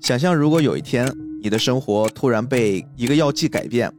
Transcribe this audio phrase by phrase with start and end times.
[0.00, 1.06] 想象如果有一天
[1.42, 3.92] 你的生活突然被一个药剂改变，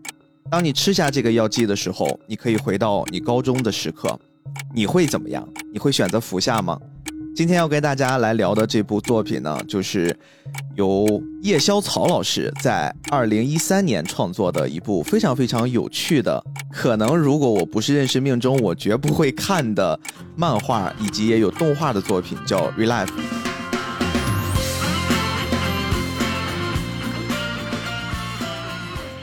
[0.49, 4.19] 当你吃下这个药剂的时候，你可以回到你高中的时刻，
[4.73, 5.47] 你会怎么样？
[5.71, 6.77] 你会选择服下吗？
[7.35, 10.15] 今天要跟大家来聊的这部作品呢，就是
[10.75, 19.97] 由叶萧草老师在二零一三年创作的一部非常非常有趣的，可能如果我不是认识命中，我绝不会看的
[20.35, 23.07] 漫画，以及也有动画的作品，叫《Relife》。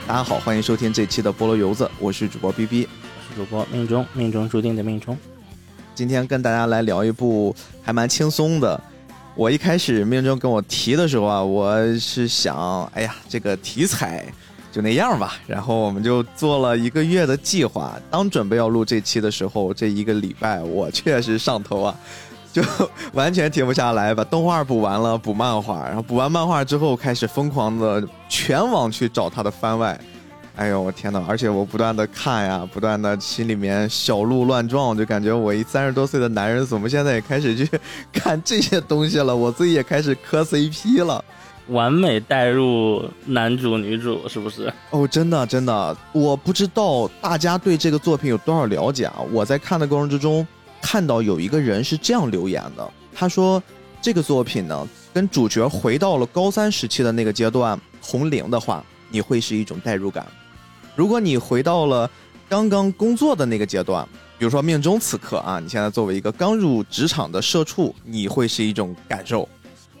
[0.09, 5.15] 大家好，欢迎收听这期的菠萝油子，我是主播 B B，我是主播命中，命中注定的命中。
[5.93, 8.81] 今天跟大家来聊一部还蛮轻松的。
[9.35, 14.25] 我一开始命中跟我提的时候啊，我是想，哎呀，这个题材
[14.71, 15.35] 就那样吧。
[15.45, 17.95] 然后我们就做了一个月的计划。
[18.09, 21.95] 当准备要录这期的时候，这一个礼拜我确实上头啊，
[22.51, 22.61] 就
[23.13, 29.99] 完全停不下来，把动画补完了，补漫画，然后补完漫画之后，开始疯狂的全网去找他的番外。
[30.55, 31.23] 哎呦我天呐！
[31.25, 37.79] 而且我不断的看呀，不断的心里面小鹿乱撞，就感觉我一三十多岁的男人，怎么现在也开始去
[38.11, 39.33] 看这些东西了？
[39.33, 41.23] 我自己也开始磕 CP 了，
[41.69, 44.69] 完美带入男主女主，是不是？
[44.89, 49.15] 哦，真的真的，我不知道大家对这个作品有多少了解啊！
[49.31, 50.45] 我在看的过程之中，
[50.81, 53.61] 看到有一个人是这样留言的，他说
[54.01, 60.25] 这个作品呢，跟主角回到了高三时期的那个阶段同龄的话，你会是一种代入感。
[60.95, 62.09] 如果你回到了
[62.47, 64.07] 刚刚工作的那个阶段，
[64.37, 69.47] 比如说命中此刻啊，你现在作为一个刚入职场的社畜，你会是一种感受；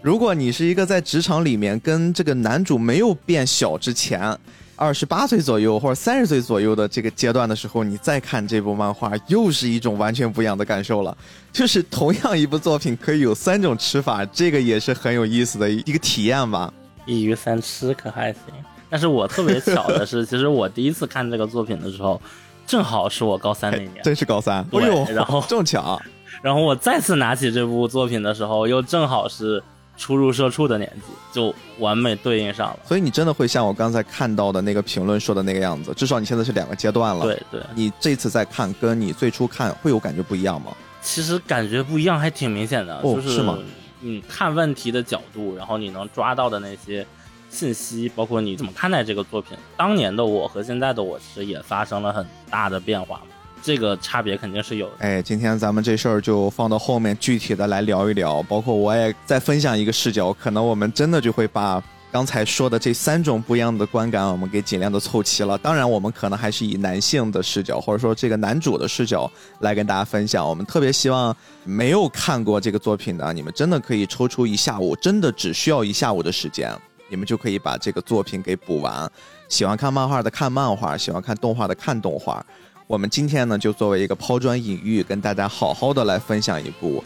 [0.01, 4.37] 如果你是一个在职场里面跟这个男主没有变小之前，
[4.79, 11.15] 二十八岁左右或者三十岁左右的这个阶段的时候，你再看这部漫画，又是一种完全不一样的感受了。
[11.51, 16.73] 就是同样一部作品可以有三种吃法，这个也是很有意思的一个体验吧。
[17.05, 18.41] 一鱼三吃可还行。
[18.89, 22.19] 但是我特别巧的是，其实我第一次看这个作品的时候，
[22.65, 26.01] 正好是我高三那年， 真是高三，对，然后正巧，
[26.41, 29.61] 然后我再次拿起这部作品的时候，又正好是
[29.99, 32.79] 初入社畜的年纪，就完美对应上了。
[32.85, 37.25] 所以你真的会像我刚才看到的那个评论说的那个样子，至少你现在是两个阶段了。
[37.25, 40.71] 对对，你这次再看，跟你最初看会有感觉不一样吗？
[41.01, 42.99] 其实感觉不一样，还挺明显的。
[43.03, 43.59] 就，是吗？
[43.99, 47.05] 你，看问题的角度，然后你能抓到的那些。
[47.51, 49.57] 信息包括你怎么看待这个作品？
[49.75, 53.28] 当年的我和现在的我其实也发生了很大的变化嘛，
[53.69, 54.93] 这个差别肯定是有的。
[54.97, 61.79] 哎，今天咱们这事儿就放到后面具体的来聊一聊，包括我也再分享一个视角，可能我们真的就会把
[62.11, 65.55] 刚才说的这三种不一样的观感，我们给尽量的凑齐了。
[65.59, 70.43] 当然，我们可能还是以男性的视角，或者说这个男主的视角来跟大家分享。
[70.43, 76.75] 我们特别希望没有看过这个作品的你们，真的可以抽出一下午，真的只需要一下午的时间。
[77.11, 79.11] 你们就可以把这个作品给补完。
[79.47, 82.43] 喜欢看漫画的看漫画，喜欢看动画的看动画。
[82.89, 87.03] 我们今天呢，就作为一个抛砖引玉，跟大家好好的来分享一部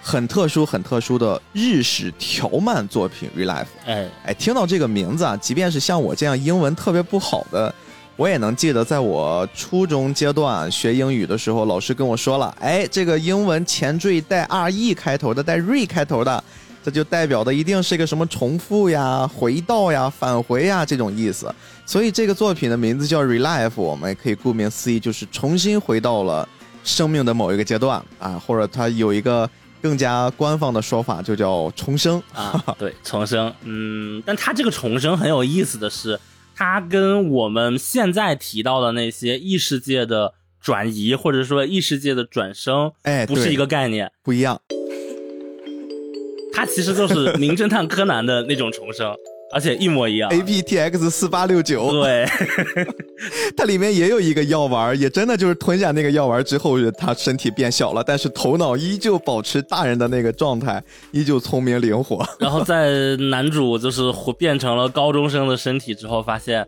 [0.00, 3.64] 很特殊、很特殊的日式条漫作品《Relife》。
[3.84, 7.74] 哎哎，听到这个名字啊，即便是像我这样英文特别不好的，
[8.16, 16.42] 我也能记得，在我初中阶段学英语的时候，老师跟我说了，哎，这个英文前缀带 R E 开头的，带 Re 开头的。
[16.86, 21.52] 这就代表的一定是一个什么重复呀、回到呀、返回呀这种意思，
[21.84, 26.48] 所以这个作品的名字叫 Relive 我们也可以顾名思义，就是重新回到了
[26.84, 29.50] 生命的某一个阶段啊，或者它有一个
[29.82, 32.64] 更加官方的说法，就叫重生啊。
[32.78, 33.52] 对，重生。
[33.64, 36.20] 嗯，但它这个重生很有意思的是，
[36.54, 44.60] 它跟我们现在提到的那些异世界的转移，或者说异世界的转生，哎，不是一个概念，不一样。
[46.52, 49.14] 它其实就是《名侦探柯南》的那种重生，
[49.52, 50.30] 而且一模一样。
[50.30, 52.26] A P T X 四八六九，对，
[53.56, 62.26] 它里面也有一个药丸，也真的就是吞下那个药丸之后，他身体变小了，但是头脑依旧保持大人的那个状态，依旧聪明灵活。
[62.40, 64.02] 然后在男主就是
[64.38, 66.66] 变成了高中生的身体之后，发现。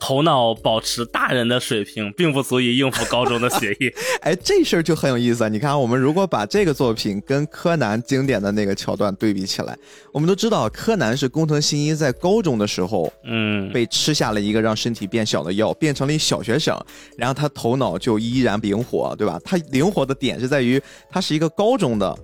[0.00, 3.92] 头脑保持大人的水平，并不足以应付高中的学业。
[4.22, 5.48] 哎，这事儿就很有意思啊！
[5.48, 9.76] 你看，我们如果把这个作品跟柯南经典的那个桥段对比起来，
[10.12, 16.78] 我们都知道，柯南是工藤新一在高中的时候，嗯，被吃下了一个让身体变小的药，变成了一小学生，
[17.16, 19.40] 然后他头脑就依然灵活，对吧？
[19.44, 20.80] 他灵活的点是在于，
[21.10, 22.18] 他是一个高中的。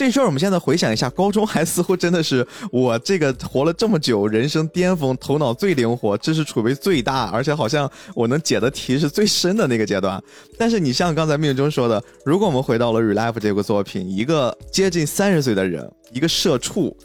[0.00, 10.18] 这事儿我们现在回想一下，高中还似乎真的是我这个活了这么久，人生巅峰，头脑最灵活，知识储备最大，而且好像我能解的题是最深的那个阶段。
[10.56, 16.96] 但是你像刚才命中说的，如果我们回到了《Relife》这个作品，一个接近三十岁的人，一个社畜。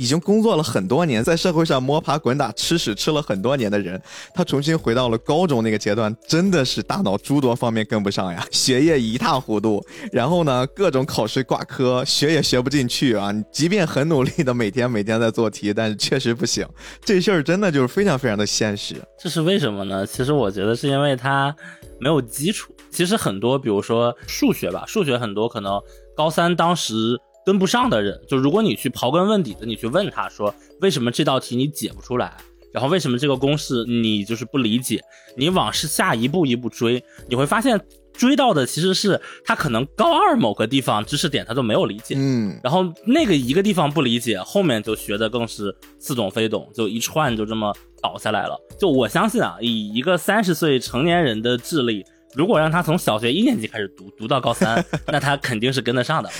[0.00, 4.00] 已经工作了很多年，在社会上摸爬滚打、吃屎吃了很多年的人，
[4.32, 13.30] 他重新回到了高中那个阶段，真的是大脑诸多方面跟不上呀， 学业一塌糊涂，然后呢，各种考试挂科，学也学不进去啊。
[13.30, 16.66] 你即便很努力的每天每天在做题，但是确实不行。
[17.04, 18.94] 这事儿真的就是非常非常的现实。
[19.22, 20.06] 这是为什么呢？
[20.06, 21.54] 其实我觉得是因为他
[21.98, 22.74] 没有基础。
[22.90, 25.78] 其实很多，比如说数学吧，数学很多可能
[26.16, 27.20] 高三当时
[27.50, 32.36] 跟不上的人，就如果你去刨根问底的，你去问他说为什么这道题你解不出来，
[32.72, 35.00] 然后为什么这个公式你就是不理解，
[35.36, 37.80] 你往是下一步一步追，你会发现
[38.12, 48.56] 追到的其实是他可能高二某个地方知识点他都没有理解，嗯，然后那个一个地方不理解，后面就学的更是似懂非懂，就一串就这么倒下来了。
[48.78, 52.04] 就我相信啊，以一个三十岁成年人的智力。
[52.36, 56.30] 如果让他从小学一年级开始读，读到高三， 那他肯定是跟得上的。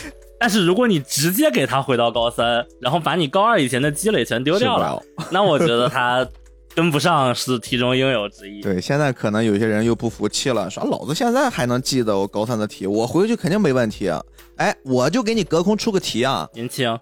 [0.41, 4.99] 但是如果你直接给他回到高三，然后把你高二以前的积累全丢掉了，
[5.31, 6.27] 那我觉得他
[6.75, 8.63] 跟不上是题中应有之义。
[8.63, 14.11] 对，现在可能有些人又不服气了，说老子现在还能记得我高三的题，我回去肯定没问题。
[14.57, 16.99] 哎，我就给你隔空出个题啊，您请。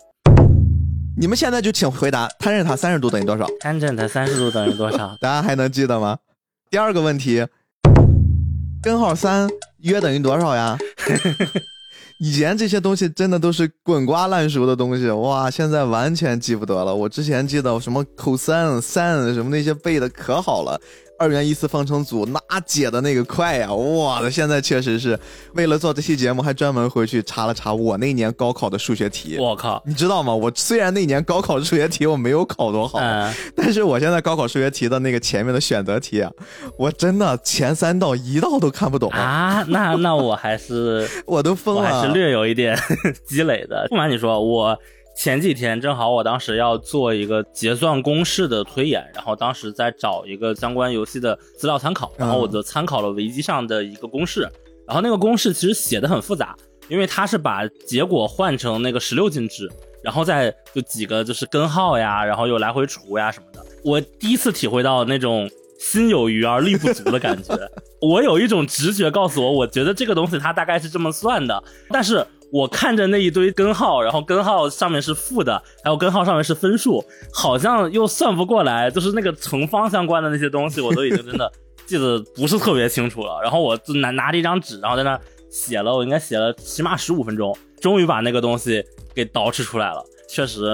[1.17, 5.17] 你们现在就请回答，tan 塔三十度等于多少？tan 塔三十度等于多少？
[5.23, 6.19] 大家还能记得吗？
[6.71, 7.47] 第二个问题。
[8.83, 9.49] 根号三
[9.79, 10.77] 约等于多少呀？
[12.19, 16.95] 以前这些东西真的都是滚瓜烂熟的东西，哇，现在完全记不得了。
[16.95, 20.81] 我之前记得什么 cos、sin 什么那些背的可好了。
[21.19, 23.73] 二元一次方程组那解的那个快呀！
[23.73, 25.19] 我的，现在确实是
[25.55, 29.37] 为了做这期节目，还专门回去查了查我那年高考的数学题。
[29.39, 30.33] 我靠，你知道吗？
[30.33, 33.01] 我虽然那年高考数学题我没有考多好，
[33.57, 36.31] 但是我现在高考数学题的那个前面的选择题啊，
[36.77, 39.65] 我真的前三道一道都看不懂啊！
[39.69, 42.79] 那那我还是 我都疯了，还是略有一点
[43.27, 43.87] 积累的。
[43.89, 44.79] 不瞒你说，我。
[45.19, 54.43] 前几天正好我当时要做一个结算公式的推演，然后当时在找一个相关游戏的资料参考，然后我就参考了维基上的一个公式，
[54.87, 56.55] 然后那个公式其实写的很复杂，
[56.87, 59.69] 因为它是把结果换成那个十六进制，
[60.05, 63.61] 然后再就几个就是根号呀，然后又来回除呀什么的。
[63.83, 65.51] 我第一次体会到那种
[65.81, 67.59] 心有余而力不足的感觉，
[68.01, 71.61] 我有一种直觉告诉我，我觉得这个东西它大概是这么算的，
[71.91, 72.25] 但是。
[72.51, 81.53] 我看着那一堆根号，然后根号上面是负的，还有根号上面是分数，好像又算不过来，就是那个乘方相关的那些东西，我都已经真的
[81.87, 83.39] 记得不是特别清楚了。
[83.43, 88.83] 然后我就拿拿着一张纸，然后在那写了，我应该写了起码十五分钟，终于把那个东西
[89.15, 90.03] 给捯饬出来了。
[90.29, 90.67] 确实，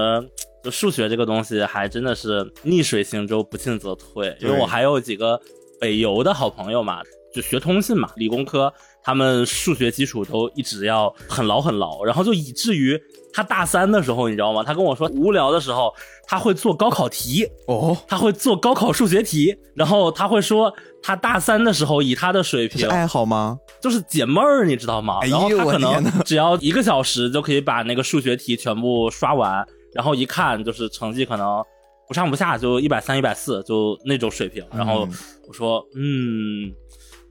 [0.63, 4.37] 就数学这个东西还真的是逆水行舟，不进则退。
[4.41, 5.41] 因为我还有几个
[5.81, 7.01] 北邮的好朋友嘛，
[7.35, 8.73] 就学通信嘛，理工科。
[9.05, 12.99] 他们数学基础都一直要很牢很牢，然后就以至于
[13.33, 14.63] 他大三的时候，你知道吗？
[14.65, 15.93] 他跟我说无聊的时候
[16.27, 20.73] 他会做高考题哦，他会做高考数学题，然后他会说
[21.03, 23.59] 他大三的时候以他的水平爱好吗？
[23.83, 25.21] 就是解闷儿，你知道吗？
[25.23, 31.63] 然后他可能只要一个小时就可以把那个数学题全部刷完，然后一看就是成绩可能
[32.09, 34.65] 不上不下，就一百三一百四就那种水平。
[34.73, 35.07] 然后
[35.47, 36.73] 我说嗯。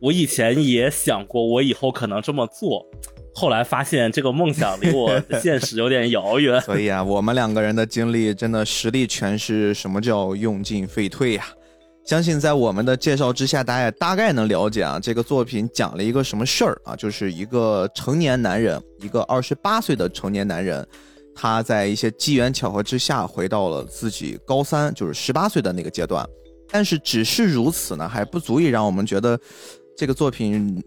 [0.03, 2.85] 我以前也想过，我以后可能这么做，
[3.33, 6.59] 后来发现这个梦想离我 现实有点遥远。
[6.59, 11.45] 所以啊，我们两个人的经历真的实力诠释什么叫用进废退呀！
[12.06, 16.94] 相信在我们的介绍之下，大家也大概能了解啊，这个作品讲了一个什么事儿啊？
[16.97, 20.85] 就是一个成年男人，一个二十八岁的成年男人，
[21.33, 26.28] 他在一些机缘巧合之下回到了自己高三，就是十八岁的那个阶段。
[26.69, 29.39] 但是只是如此呢，还不足以让我们觉得。
[29.95, 30.83] 这个作品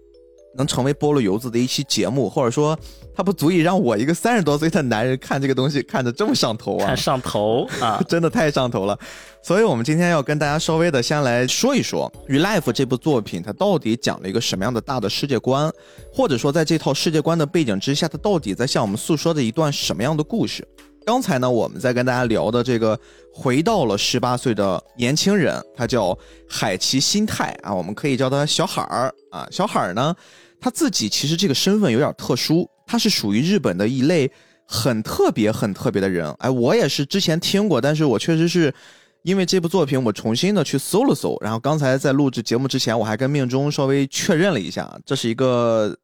[0.56, 2.78] 能成为菠萝油子的一期节目，或者说
[3.14, 6.86] 它不足以让我一个三十多岁的男人看这个东西看得这么上头啊！
[6.86, 8.98] 看上头啊， 真的太上头了。
[9.42, 15.70] 所以，我们今天要跟大家稍微的先来说一说《与 Life》这部作品，它到底讲了一个什么样的大的世界观，
[16.12, 20.66] 或者说在这套世界观的背景之下，它到底在向我们诉说着一段什么样的故事？
[21.06, 22.98] 刚才呢，我们在跟大家聊的这个
[23.32, 29.46] 回到了十八岁的年轻人，他叫海奇心态啊，我们可以叫他小海儿啊。
[29.52, 30.12] 小海儿呢，
[30.60, 34.28] 他自己其实这个身份有点特殊，他是属于日本的一类
[34.66, 36.28] 很特别、很特别的人。
[36.40, 38.74] 哎，我也是之前听过，但是我确实是
[39.22, 41.38] 因为这部作品，我重新的去搜了搜。
[41.40, 45.96] 然后刚才在录制节目之前，我还跟命中稍微确认了一下，这是一个。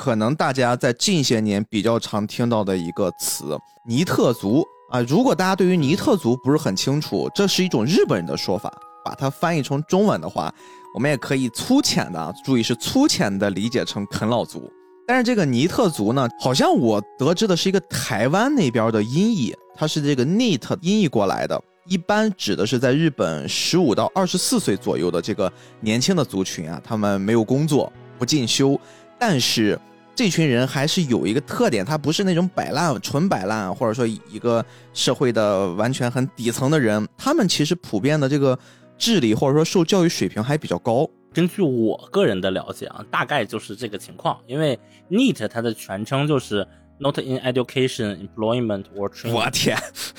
[0.00, 3.54] 可能大家在近些年比较常听到的一个词
[3.86, 8.72] “尼特族”啊，如果大家对于尼特族不是很清楚，这是一种日本人的说法，
[9.04, 10.50] 把它翻译成中文的话，
[10.94, 14.72] 我们也可以粗浅的，注意是粗浅的理解成啃老族。
[15.06, 19.54] 但是这个尼特族呢，好像我得知的是一个台湾那边的音译。
[19.74, 25.52] 它是这个 NEET 音译过来的，一般指的是在日本十五到二十四岁左右的这个
[25.82, 28.80] 年轻的族群啊，他们没有工作，不进修，
[29.18, 29.78] 但是
[30.20, 34.62] 这群人还是有一个特点，他不是那种摆烂、纯摆烂，或者说一个
[34.92, 38.58] 社会的完全很底层的人，他们其实普遍的这个
[38.98, 41.08] 智力或者说受教育水平还比较高。
[41.32, 44.36] 根据我个人的了解啊，大概就是这个情况。
[44.46, 49.32] 因为 NEET 它的全称就是 Not in Education, Employment or Training。
[49.32, 49.78] 我天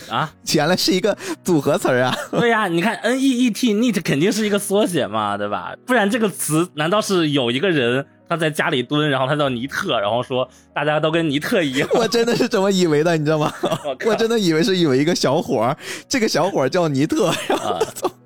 [0.10, 2.18] 啊， 原来是一个组合词儿啊！
[2.32, 5.76] 对呀，你看 NEET NEET 肯定是一个缩写嘛，对吧？
[5.86, 11.90] 不然这个词难道是有一个人他在家里蹲，然后他叫尼特，然后说大家都跟尼特一样？
[11.94, 13.52] 我真的是这么以为的，你知道吗？
[14.08, 17.28] 我真的以为是有一个小伙儿，这个小伙儿叫尼特。
[17.28, 17.78] 啊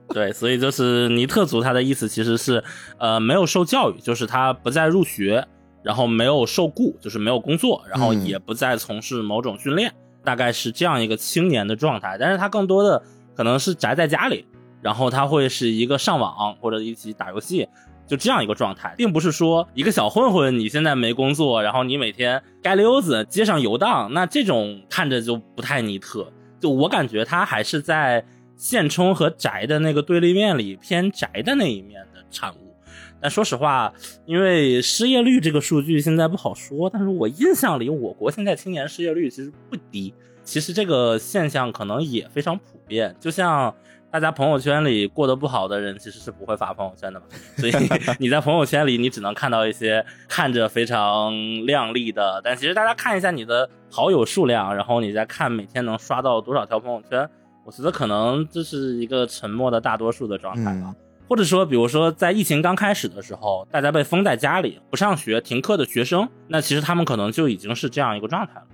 [0.10, 2.64] 对，所以就是尼特族，他的意思其实是，
[3.00, 5.44] 呃，没有受教育，就是他不再入学，
[5.82, 9.92] 然后没有受雇，就是没有工作，然后也不再从事某种训练，
[10.24, 12.16] 大概是这样一个青年的状态。
[12.20, 13.02] 但是他更多的
[13.36, 14.46] 可能是宅在家里，
[14.84, 17.68] 然后他会是一个上网或者一起打游戏，
[18.08, 26.32] 就这样一个状态，并不是说一个小混混你现在没工作，然后你每天街溜子街上游荡，那这种看着就不太尼特。
[26.60, 28.26] 就我感觉他还是在。
[28.58, 32.74] 现充和宅的那个对立面里偏宅的那一面的产物，
[33.20, 33.94] 但说实话，
[34.26, 40.14] 因为失业率这个数据现在不好说，但是我印象里我国现在青年失业率其实不低。
[40.46, 43.76] 其实这个现象可能也非常普遍，就像
[44.16, 47.26] 大家朋友圈里过得不好的人其实是不会发朋友圈的嘛，
[47.58, 47.74] 所以
[48.18, 51.34] 你在朋友圈里你只能看到一些看着非常
[51.66, 57.30] 靓丽的，但其实大家看一下你的好友数量，然后你再看每天能刷到多少条朋友圈。
[57.66, 60.96] 我觉得可能这是一个沉默的大多数的状态吧，
[61.28, 68.66] 或者说，比如说在疫情刚开始的时候，大家被封在家里不上学、停课的学生，那其实他们可能就已经是这样一个状态了，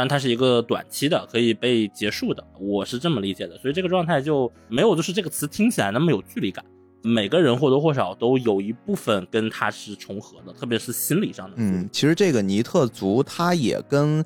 [0.00, 6.64] 但它是一个短期的，可以被结束的，我是这么理解的，所以这个状态就没有就是这个词听起来那么有距离感，
[7.02, 11.56] 每个人或多或少都有一部分跟他是重合的，特别是心理上的。
[11.58, 14.24] 嗯，其实这个尼特族他也跟。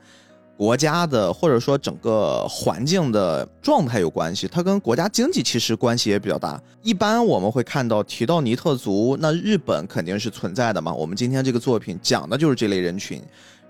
[0.56, 6.62] 国家的或者说整个环境的状态有关系，它跟国家经济其实关系也比较大。
[6.80, 10.94] 一般我们会看到提到尼特族，那日本肯定是存在的嘛。
[10.94, 13.20] 我们今天这个作品讲的就是这类人群，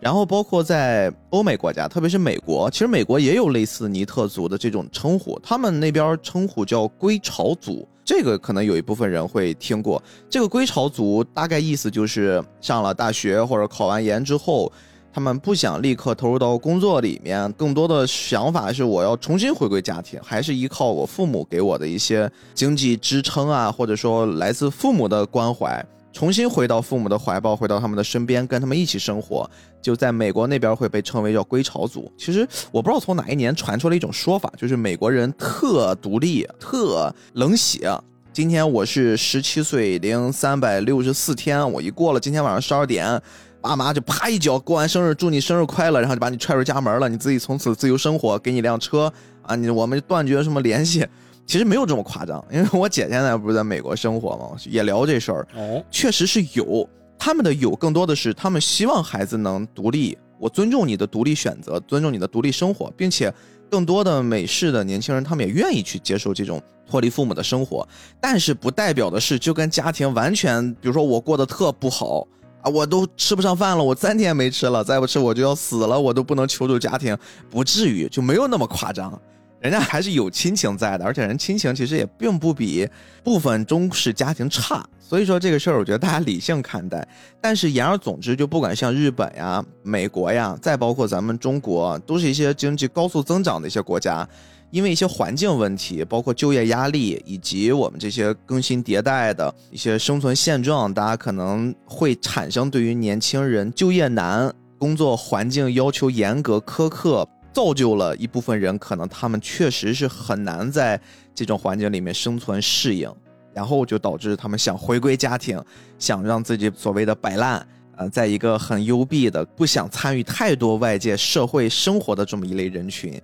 [0.04, 10.02] 然后包括在欧美国家，特别是美国，其实美国也有类似尼特族的这种称呼，他们那边称呼叫归巢族，这个可能有一部分人会听过。
[10.28, 14.70] 这个归巢族大概意思就是上了大学或者考完研之后。
[15.10, 29.50] 他们不想立刻投入到工作里面，更多的想法是我要重新回归家庭，还是依靠我父母给我的一些经济支撑啊，或者说来自父母的关怀，重新回到父母的怀抱，回到他们的身边，跟他们一起生活。
[29.82, 32.10] 就在美国那边会被称为叫归巢族。
[32.16, 37.90] 其实我不知道从哪一年传出了一种说法，就是美国人特独立、特冷血。
[38.32, 43.20] 今天我是十七岁零三百六十四天，我一过了今天晚上十二点。
[43.60, 47.08] 爸妈就啪一脚过完生日，祝你生日快乐，然后就把你踹出家门了。
[47.08, 49.56] 你自己从此自由生活，给你辆车啊！
[49.56, 51.04] 你我们断绝什么联系？
[51.46, 55.48] 其实没有这么夸张，因为 我姐现在不是在美国生活嘛，也聊这事儿。
[55.54, 60.16] 哦，确实是有，他们的有更多的是他们希望孩子能独立。
[60.38, 63.32] 我尊重你的独立选择，尊重你的独立生活，并且
[63.70, 67.86] 更多的美式的年轻人，他们也愿意去接受这种脱离父母的生活。
[68.20, 72.26] 但是不代表的是，就跟家庭完全，比如说我过得特不好。
[72.62, 77.16] 啊，我都吃不上饭了，我三天没吃了，再不吃我就要死了，我都不能求助家庭，
[77.50, 79.20] 不至于，就没有那么夸张。
[79.64, 82.86] 人家还是有亲情在的，而且人亲情其实也并不比
[83.22, 84.86] 部分中式家庭差。
[85.00, 87.08] 所以说这个事儿，我觉得大家理性看待。
[87.40, 94.28] 但是言而总之，就不管像日本呀、美国呀，再包括咱们中国，都是一些经济高速增长的一些国家。
[94.70, 111.00] 因为一些环境问题，包括就业压力，以及我们这些更新迭代的一些生存现状，大家可能会产生对于年轻人就业难、工作环境要求严格苛刻，造就了一部分人可能他们确实是很难在
[111.34, 113.10] 这种环境里面生存适应，
[113.54, 115.62] 然后就导致他们想回归家庭，
[115.98, 117.64] 想让自己所谓的摆烂，
[117.96, 123.18] 呃，在一个很幽闭的、不想参与太多外界社会生活的这么一类人群。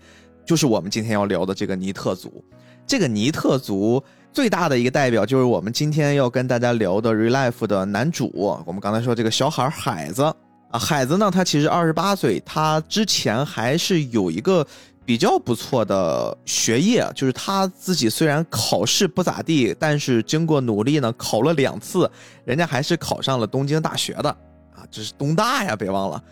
[0.44, 2.42] 就是我们今天要聊的这个尼特族，
[2.86, 8.30] 这个尼特族最大的一个代表就是我们今天要跟大家聊的《Relife》的男主。
[8.64, 10.22] 我们刚才说这个小孩海子
[10.70, 14.66] 啊，海子呢，他其实二十八岁，他之前还是有一个
[15.04, 22.10] 比较不错的学业，就是他自己虽然考试不咋地，但是经过努力呢，考了两次，
[22.44, 24.30] 人家还是考上了东京大学的
[24.74, 26.22] 啊，这是东大呀，别忘了。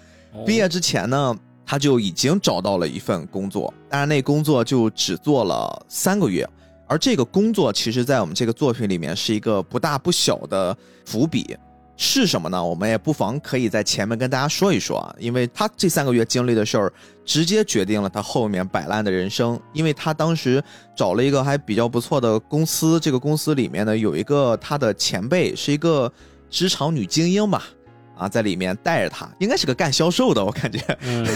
[0.46, 1.36] 毕业之前呢。
[1.70, 6.48] 他就已经找到了一份工作，但是那工作就只做了三个月，
[6.86, 11.54] 而这个工作其实在我们这个作品里面是一个不大不小的伏笔。
[12.00, 12.64] 是什么呢？
[12.64, 16.92] 我们也不妨可以在前面跟大家说一说啊，因为他这三个月经历的事儿，
[17.24, 19.58] 直接决定了他后面摆烂的人生。
[19.72, 20.62] 因为他当时
[20.96, 26.10] 找了一个还比较不错的公司，这个公司里面呢有一个他的前辈，是一个
[26.48, 27.64] 职场女精英吧，
[28.16, 31.26] 啊，在里面带着他，应该是个干销售的，我感觉，嗯，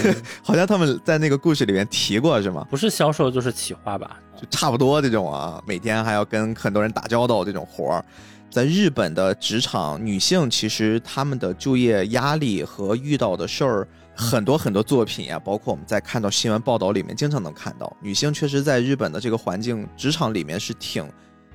[0.41, 2.65] 好像他们在那个故事里面提过，是吗？
[2.69, 8.05] 不是销售就是企划吧，就差不多这种啊，每天还要跟很多人打交道这种活儿。
[8.53, 21.03] 在日本的职场，女性其实她们的就业压力和遇到的事儿很多很多作品啊，包括我们在看到新闻报道里面经常能看到，女性确实在日本的这个环境职场里面是挺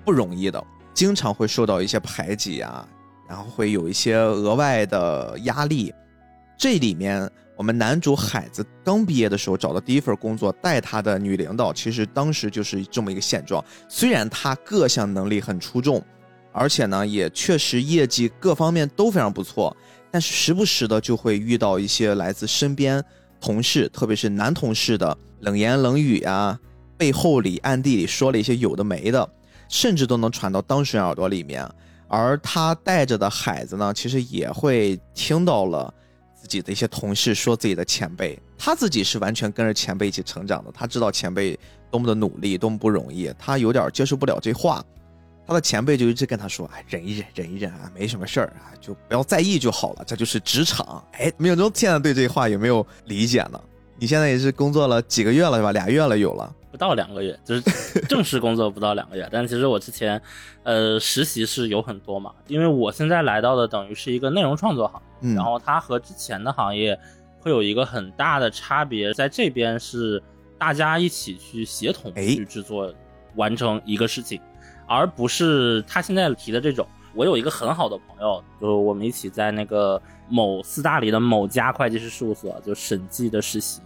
[0.05, 0.61] 不容易的，
[0.93, 2.85] 经常会受到一些排挤啊，
[3.29, 5.95] 然后会有一些额外的压力。
[6.57, 13.65] 这里面我们男主海子刚毕业的时候找的第一份工作，带他的女领导，其实当时就是这么一个现状。
[13.89, 16.05] 虽然他各项能力很出众。
[16.59, 19.75] 而且呢，也确实业绩各方面都非常不错，
[20.11, 23.03] 但是时不时的就会遇到一些来自身边
[23.41, 26.59] 同事，特别是男同事的冷言冷语啊，
[26.97, 29.29] 背后里暗地里说了一些有的没的，
[29.69, 31.65] 甚至都能传到当事人耳朵里面。
[32.09, 35.95] 而他带着的孩子呢，其实也会听到了
[36.35, 41.57] 自己的一些同事说自己的前辈，他自己是完全跟着前辈一起成长的，他知道前辈
[41.89, 44.83] 多么的努力，多么不容易，他有点接受不了这话。
[45.49, 50.05] 他的前辈就一直跟他说：“哎，忍一忍，忍一忍啊，没什么事儿啊，就不要在意就好了。
[50.07, 53.59] 这就是职场。”哎，明中现在对这话有没有理解呢？
[53.99, 55.73] 你现在也是工作了几个月了，是吧？
[55.73, 57.63] 俩月了，有了不到两个月，就是
[58.03, 59.27] 正式工作不到两个月。
[59.33, 60.21] 但其实我之前，
[60.65, 67.01] 呃，实习是有很多嘛，因为我现在来到的等于是一个内容创作行业，然后它和之前的行业
[67.41, 70.23] 会有一个很大的差别，在这边是
[70.59, 72.93] 大家一起去协同去制作
[73.37, 74.39] 完成一个事情。
[74.89, 76.85] 而不是他现在提的这种。
[77.15, 83.81] 我有一个很好的朋友，就我们一起在那个某四大里的某家会计师事务所就审计的实习，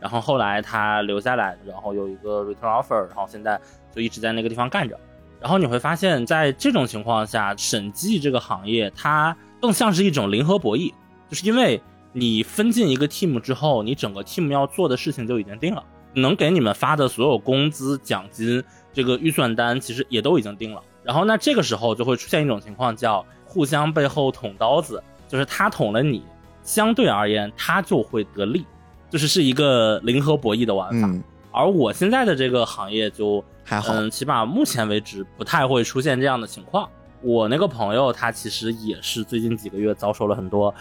[0.00, 3.60] 然后后来他留下来，然后有一个 return offer，然后现在
[3.94, 4.98] 就一直在那个地方干着。
[5.38, 10.92] 然后你会发现在这种情况下，审计这个行业它更像是一种零和博弈，
[11.28, 11.80] 就是因为
[12.12, 18.64] 你分进一个 team 之后，你整个 team 要做的事情就已经定了，能给你们发的所有工资奖金。
[18.92, 26.22] 这个预算单其实也都已经定了，然后那这个时候就会出现一种情况，叫互相背后捅刀子，就是他捅了你，
[26.62, 28.66] 相对而言他就会得利，
[29.08, 31.10] 就是是一个零和博弈的玩法。
[31.50, 36.88] 而我现在的这个行业就还好，嗯，起码目前为止不太会出现这样的情况。
[37.20, 40.74] 我那个朋友他其实也是最近几个月遭受了很多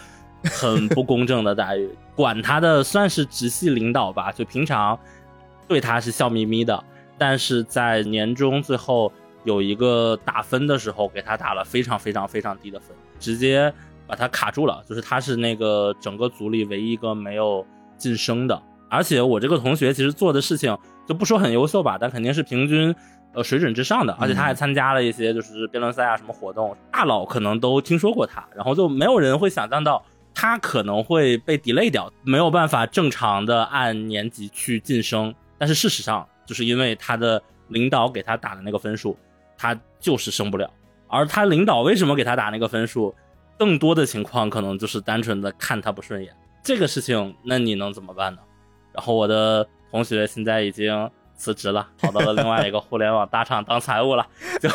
[0.46, 4.98] 很不公正的待遇， 管他的算是直系领导吧，就平常
[5.68, 6.84] 对他是笑眯眯的。
[7.22, 13.72] 但是在年终最后有一个打分的时候，给他打了非常非常非常低的分，直接
[14.08, 14.84] 把他卡住了。
[14.90, 17.64] 就是他是那个整个组里唯一一个没有
[17.96, 18.60] 晋升的。
[18.90, 20.76] 而且我这个同学其实做的事情
[21.08, 22.96] 就不说很优秀吧，但肯定是平均
[23.34, 24.12] 呃水准之上的。
[24.20, 28.44] 而且他还参加了一些就是辩论赛啊什么活动，大佬可能都听说过他。
[28.56, 30.04] 然后就没有人会想象到
[30.34, 35.32] 他可能会被 delay 掉，没有办法正常的按年级去晋升。
[35.60, 36.28] 但是事实上。
[36.52, 39.18] 就是因为他的领导给他打的那个分数，
[39.58, 40.70] 他就是升不了。
[41.08, 43.16] 而他领导为什么给他打那个分数，
[43.58, 46.36] 更多的情况可能就是单纯的看他不顺眼。
[46.62, 48.42] 这个事情，那你能怎么办呢？
[48.92, 54.28] 然后我的同学现在已经辞职了，跑到了另外一个互联网大厂当财务了。
[54.60, 54.70] 就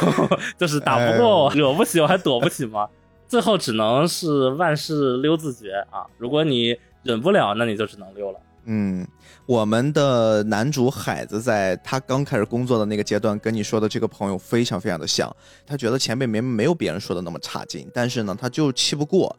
[0.57, 2.89] 就是打不过我，惹不起我还躲不起吗？
[3.29, 6.07] 最后只能是万事溜自觉啊！
[6.17, 8.41] 如果你忍不了，那你就只能溜了。
[8.69, 9.07] 嗯，
[9.47, 15.35] 我们的男主海子在他刚开始工作的那个阶段，跟你说的这个朋友非常非常的像。
[15.65, 19.35] 他觉得前辈没没有别人说的那么差劲，但是呢，他就气不过。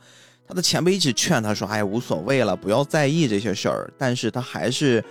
[0.48, 5.04] 他的前辈一直劝他说：“哎，无所谓了，不要在意这些事儿。”但是他还是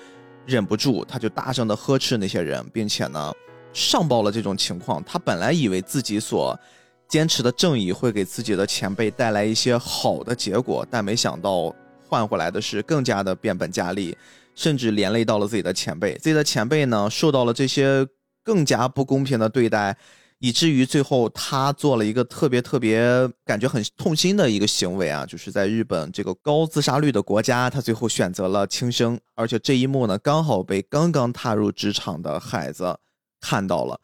[0.46, 3.30] 忍不住，他就大声的呵斥那些人，并且呢，
[3.74, 5.04] 上报了这种情况。
[5.04, 6.58] 他本来以为自己所
[7.06, 11.74] 坚持的正义会给自己的前辈带来一些好的结果，但没想到。
[12.08, 14.16] 换回来的是更加的变本加厉，
[14.54, 16.14] 甚至连累到了自己的前辈。
[16.18, 18.06] 自己的前辈呢，受到了这些
[18.44, 19.96] 更加不公平的对待，
[20.38, 29.18] 以至于最后他做了一个特别特别感觉很痛心的一个行为啊，就是在日本这个高自杀率的国家，他最后选择了轻生。
[29.34, 32.96] 而且这一幕呢，刚好被刚刚踏入职场的孩子
[33.40, 34.00] 看到了。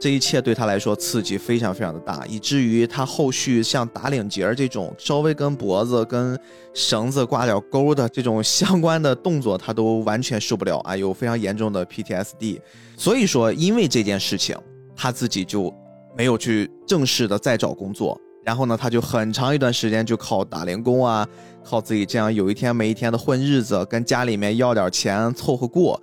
[0.00, 6.38] 这一切对他来说刺激非常非常的大，以至于他后续像打领结这种稍微跟脖子跟
[6.72, 12.60] 绳子挂点钩的这种相关的动作，他都完全受不了啊，有非常严重的 PTSD。
[12.96, 14.56] 所以说，因为这件事情，
[14.94, 15.74] 他自己就
[16.16, 21.26] 没有去正式的再找工作，然后呢，他就很长一段时间就靠打零工啊，
[21.64, 26.00] 靠自己这样有一天没一天的混日子，跟家里面要点钱凑合过，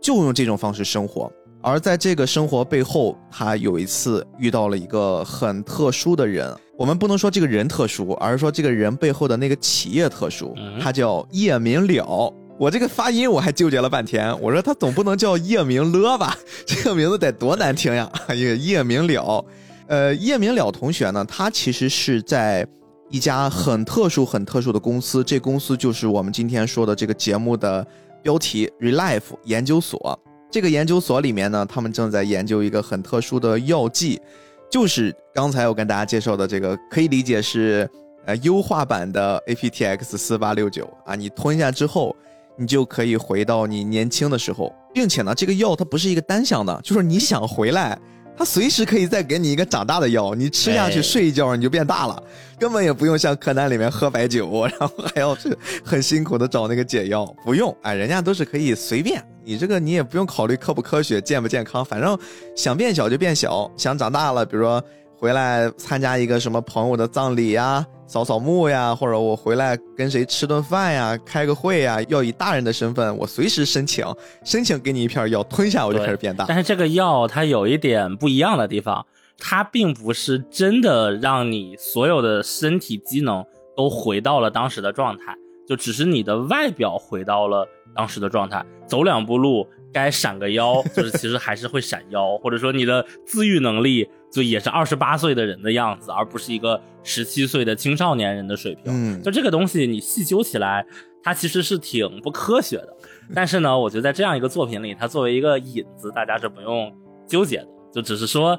[0.00, 1.32] 就用这种方式生活。
[1.64, 6.54] 而在这个生活背后，他有一次遇到了一个很特殊的人。
[6.76, 10.54] 我们不能说这个人特殊，而是说这个人背后的那个企业特殊。
[10.78, 12.34] 他叫叶明了。
[12.58, 16.36] 我这个发音我还纠结了半天，我说他总不能叫叶明了吧？
[16.66, 18.12] 这个名字得多难听呀！
[18.34, 19.44] 一个叶明了，
[19.86, 22.66] 呃，叶明了同学呢，他其实是在
[23.08, 25.24] 一家很特殊、很特殊的公司。
[25.24, 27.86] 这公司就是我们今天说的这个节目的
[28.22, 30.20] 标题 “Relife 研究所”。
[30.54, 34.22] 这个研究所里面呢，他们正在研究一个很特殊的药剂，
[34.70, 37.90] 就是刚才我跟大家介绍的这个，可以理解是
[38.24, 41.16] 呃优化版的 APTX 四八六九啊。
[41.16, 42.14] 你吞下之后，
[42.56, 47.98] 你就可以回到你年轻的时候，并且呢，这个药它不是一个单向的，就是你想回来。
[48.36, 52.22] 他随时可以再给你一个长大的药，你吃下去睡一觉你就变大了，
[52.58, 62.18] 根本也不用像柯南里面喝白酒，然后还要是很辛苦的找那个解药，不用，哎，人家都是可以随便，你这个你也不用考虑科不科学、健不健康，反正
[62.56, 64.82] 想变小就变小，想长大了，比如说。
[65.24, 74.04] 回来参加一个什么朋友的葬礼呀，扫扫墓呀，或者我回来跟谁吃顿饭呀，开个会呀，要以大人的身份，我随时申请，
[74.44, 76.44] 申请给你一片药，吞下我就开始变大。
[76.46, 79.06] 但是这个药它有一点不一样的地方，
[79.38, 83.42] 它并不是真的让你所有的身体机能
[83.74, 85.34] 都回到了当时的状态，
[85.66, 89.66] 就只是你的外表回到了当时的状态，走两步路。
[89.90, 94.04] 该闪个腰，就是其实还是会闪腰，或者说你的自愈能力
[94.34, 98.86] 就也是二十八岁的人的样子，而不是一个十七岁的青少年人的水平。
[98.86, 100.84] 嗯，就这个东西，你细究起来，
[101.22, 102.96] 它其实是挺不科学的。
[103.32, 106.92] 但是呢，我觉得在这样一个作品里，它作为一个引子，大家是不用
[107.28, 108.58] 纠结的，就只是说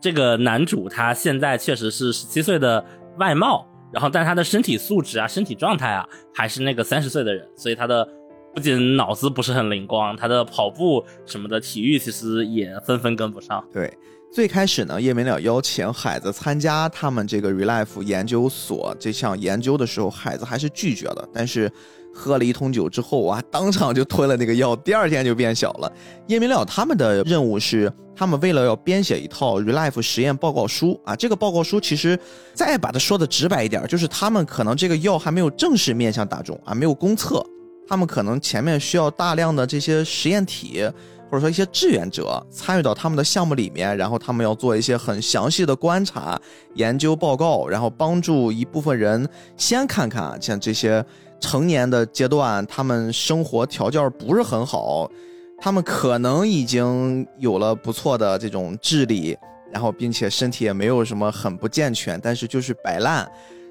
[0.00, 2.84] 这个男主他现在确实是十七岁的
[3.18, 8.08] 外貌，然后但他的身体素质啊、身体状态啊，还是那个三十岁的人，所以他的。
[8.54, 13.62] 不仅脑子不是很灵光，他的跑步什么的体育其实也纷纷跟不上。
[13.70, 13.92] 对，
[14.36, 21.26] 最开始呢，叶明了邀请海子参加他们这个 Relife 研究所这项研究的时候，海子还是拒绝了。
[21.32, 21.72] 但是
[22.12, 25.90] 喝了一通酒之后啊，当场就吞了那个药，第二天就变小了。
[26.26, 32.18] 叶明了他们的任务是，他们为了要编写一套 Relife 实验报告书啊，这个报告书其实
[32.52, 37.42] 再把它说的直白一点，就是他们可能这个药还没有正式面向大众啊，没有公测。
[37.88, 40.86] 他们可能前面需要大量的这些实验体，
[41.30, 46.40] 或者说一些志愿者参与到他们的项目里面，然后他们要做一些很详细的观察、
[46.74, 51.04] 研究报告，然后帮助一部分人先看看像这些
[51.40, 55.10] 成年的阶段，他们生活条件不是很好，
[55.58, 59.36] 他们可能已经有了不错的这种智力，
[59.72, 63.28] 然后并且身体也没有什么很不健全，但是就是摆烂。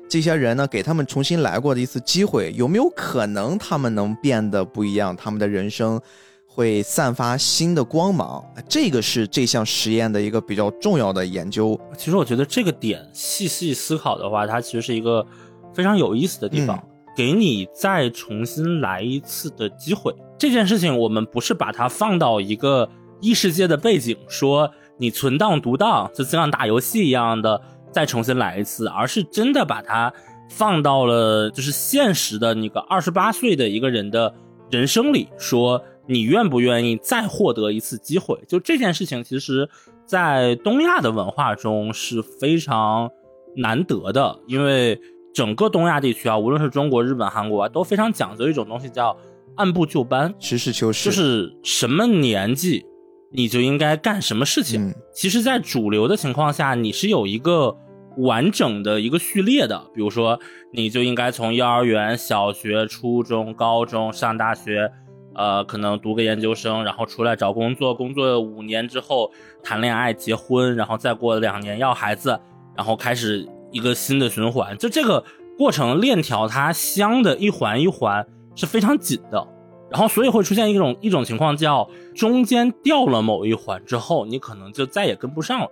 [0.07, 5.15] 这些人呢，给他们重新来过的一次机会，有没有可能他们能变得不一样？
[5.15, 5.99] 他们的人生
[6.55, 8.41] 会散发新的光芒？
[8.69, 11.77] 这个是这项实验的一个比较重要的研究。
[11.97, 15.25] 其实我觉得这个点细细思考的话，它其实是一个
[15.73, 16.81] 非常有意思的地方，
[17.15, 20.15] 给你再重新来一次的机会。
[20.39, 22.89] 这件事情我们不是把它放到一个
[23.19, 27.61] 异世界的背景，说你存档读档，就像打游戏一样的。
[27.91, 30.11] 再重新来一次，而是真的把它
[30.49, 34.35] 放到了就是现实的那个二十八岁的一个人的
[34.69, 38.39] 人生里，说你愿不愿意再获得一次机会？
[38.47, 39.69] 就这件事情，其实，
[40.05, 43.09] 在东亚的文化中是非常
[43.55, 44.99] 难得的，因为
[45.33, 49.15] 整个东亚地区啊，无论是中国、日本、韩国啊，都非常讲究一种东西，叫
[49.55, 52.85] 按部就班、实事求是，就是什么年纪
[53.31, 54.93] 你就应该干什么事情。
[55.13, 57.77] 其实，在主流的情况下，你是有一个。
[58.19, 60.39] 完整的一个序列的，比如说，
[60.71, 64.89] 你就应该从幼儿园、小学、初中、高中上大学，
[65.35, 72.39] 呃，可能读个研究生，然后出来找工作，工作五年之后谈恋爱、结婚，然后再过两年要孩子，
[72.75, 74.77] 然后开始一个新的循环。
[74.77, 75.23] 就这个
[75.57, 79.47] 过程链条，它相的一环一环是非常紧的，
[79.91, 85.67] 然后所以会出现一种一种情况，叫中间掉了某一环之后，你可能就再也跟不上了。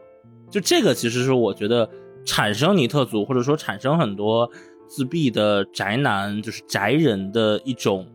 [0.49, 1.89] 就这个其实是我觉得。
[2.25, 4.49] 产生尼特族，或者说产生很多
[4.87, 8.07] 自闭的宅男，就是宅人的一种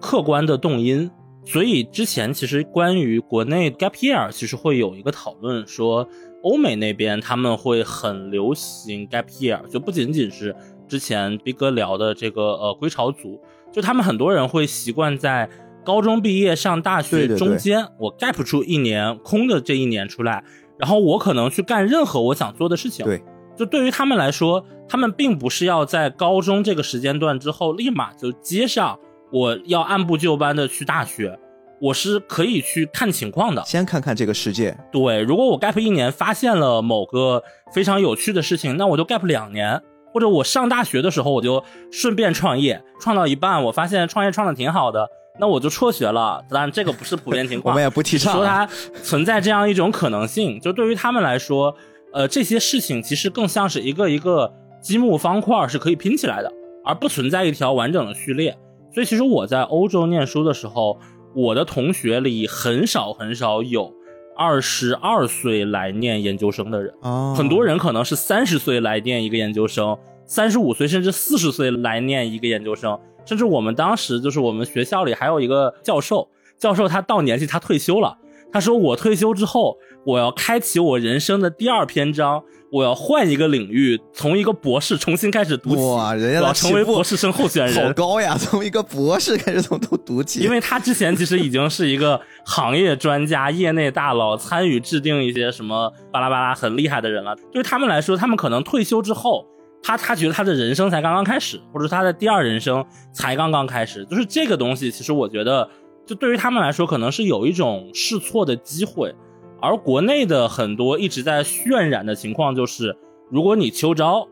[0.00, 1.10] 客观的动因，
[1.44, 6.08] 所以之前其实关于国内 gap year，其实会有一个讨论说，
[6.42, 10.54] 欧美那边他们会很流行 gap year，就不仅仅是
[10.86, 13.40] 之前逼哥聊的这个呃归巢族，
[13.72, 15.48] 就他们很多人会习惯在
[15.84, 17.38] 高中毕业上大学对对对。
[17.38, 20.44] 中间，我 gap 出一年空的这一年出来，
[20.78, 23.04] 然后我可能去干任何我想做的事情。
[23.04, 23.22] 对，
[23.56, 28.98] 就对于他们来说，他们并不是要在高中这个时间段之后立马就接上，
[29.30, 31.38] 我要按部就班的去大学，
[31.80, 33.62] 我是可以去看情况的。
[33.64, 39.80] 先看看这个世界，对，如果我 gap 一年发现了某个非常有趣的事情，那我就 gap 两年，
[40.12, 46.42] 或者我上大学的时候我就顺便创业，创到一半我发现创业创的挺好的，那我就辍学了。
[46.48, 48.66] 当然这个不是普遍情况 我，们也不提倡说啊。
[48.66, 51.76] 它存在这样一种可能性，就对于他们来说，
[52.12, 56.50] 呃，这些事情其实更像是一个一个积木方块是可以拼起来的，
[56.84, 58.56] 而不存在一条完整的序列。
[58.98, 60.98] 所以其实我在欧洲念书的时候，
[61.32, 63.94] 我的同学里很少很少有
[64.36, 78.18] 二十二岁来念研究生的人，啊，很多人可能是三十岁来念一个研究生，三十五岁甚至四十岁来念一个研究生，甚至我们当时就是我们学校里还有一个教授，教授他到年纪他退休了，
[78.52, 87.92] 他说我退休之后我要开启我人生的第二篇章，我要换一个领域，从一个博士重新开始读起，哇，人家要成为博士生候选人好。
[87.94, 97.34] 高呀，从一个博士开始从头读起，因为他之前其实已经是一个行业专家、业内大佬，参与制定一些什么巴拉巴拉很厉害的人了。
[97.50, 99.46] 对于他们来说，他们可能退休之后，
[99.82, 104.04] 他他觉得他的人生才刚刚开始，或者他的第二人生才刚刚开始。
[104.04, 105.66] 就是这个东西，其实我觉得，
[106.06, 109.14] 就对于他们来说，可能是有一种试错的机会。
[109.60, 112.96] 而国内的很多一直在渲染的情况就是，
[113.30, 114.26] 如果你秋招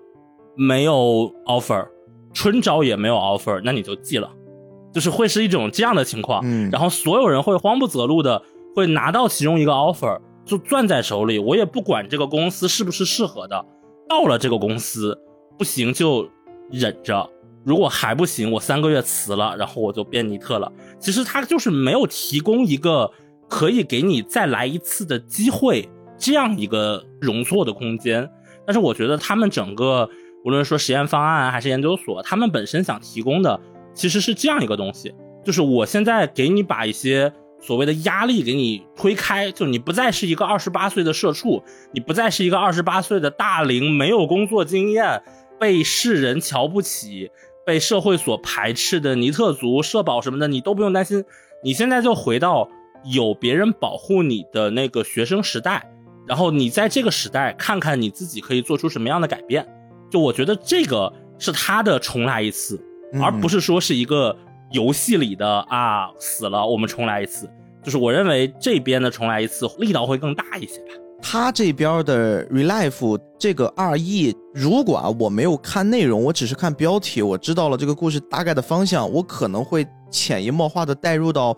[0.55, 1.87] 没有 offer，
[2.33, 4.31] 春招也没有 offer，那你就记了。
[4.93, 8.41] 就是会是一种这样的情况，嗯然后所有人会慌不择路的
[8.75, 13.63] 会拿到其中一个 offer，就攥在手里，我也不管这个公司是不是适合的，
[14.09, 15.19] 到了这个公司
[15.59, 16.27] 不行就
[16.71, 17.29] 忍着，
[17.63, 20.73] 如果还不行，我三个月辞了，然后我就变尼特了。
[20.99, 23.11] 其实他就是没有提供一个
[23.49, 28.29] 可以给你再来一次的机会，这样一个容错的空间。
[28.67, 30.09] 但是我觉得他们整个
[30.45, 33.61] 无论说实验方案还是研究所，他们本身想提供的
[33.95, 45.23] 其实是这样一个东西，就是我现在给你把一些所谓的压力给你推开，就你不再是一个二十八岁的社畜，你不再是一个二十八岁的大龄没有工作经验，
[45.59, 47.31] 被世人瞧不起，
[47.65, 51.25] 被社会所排斥的尼特族、社保什么的，你都不用担心，
[51.65, 52.69] 你现在就回到
[53.13, 55.87] 有别人保护你的那个学生时代，
[56.27, 59.67] 然后你在这个时代看看你自己可以做出什么样的改变。
[60.11, 62.81] 就我觉得这个是他的重来一次，
[63.13, 64.37] 嗯而不是说是一个
[64.73, 67.51] 游戏里的啊死了我们重来一次。
[67.83, 70.95] 就是我认为这边的重来一次力道会更大一些吧。
[71.23, 81.57] 他这边的 Relife 这个 R E，如果啊我没有看内容，我只是看标题，我知道了这个故事大概的方向，我可能会潜移默化的带入到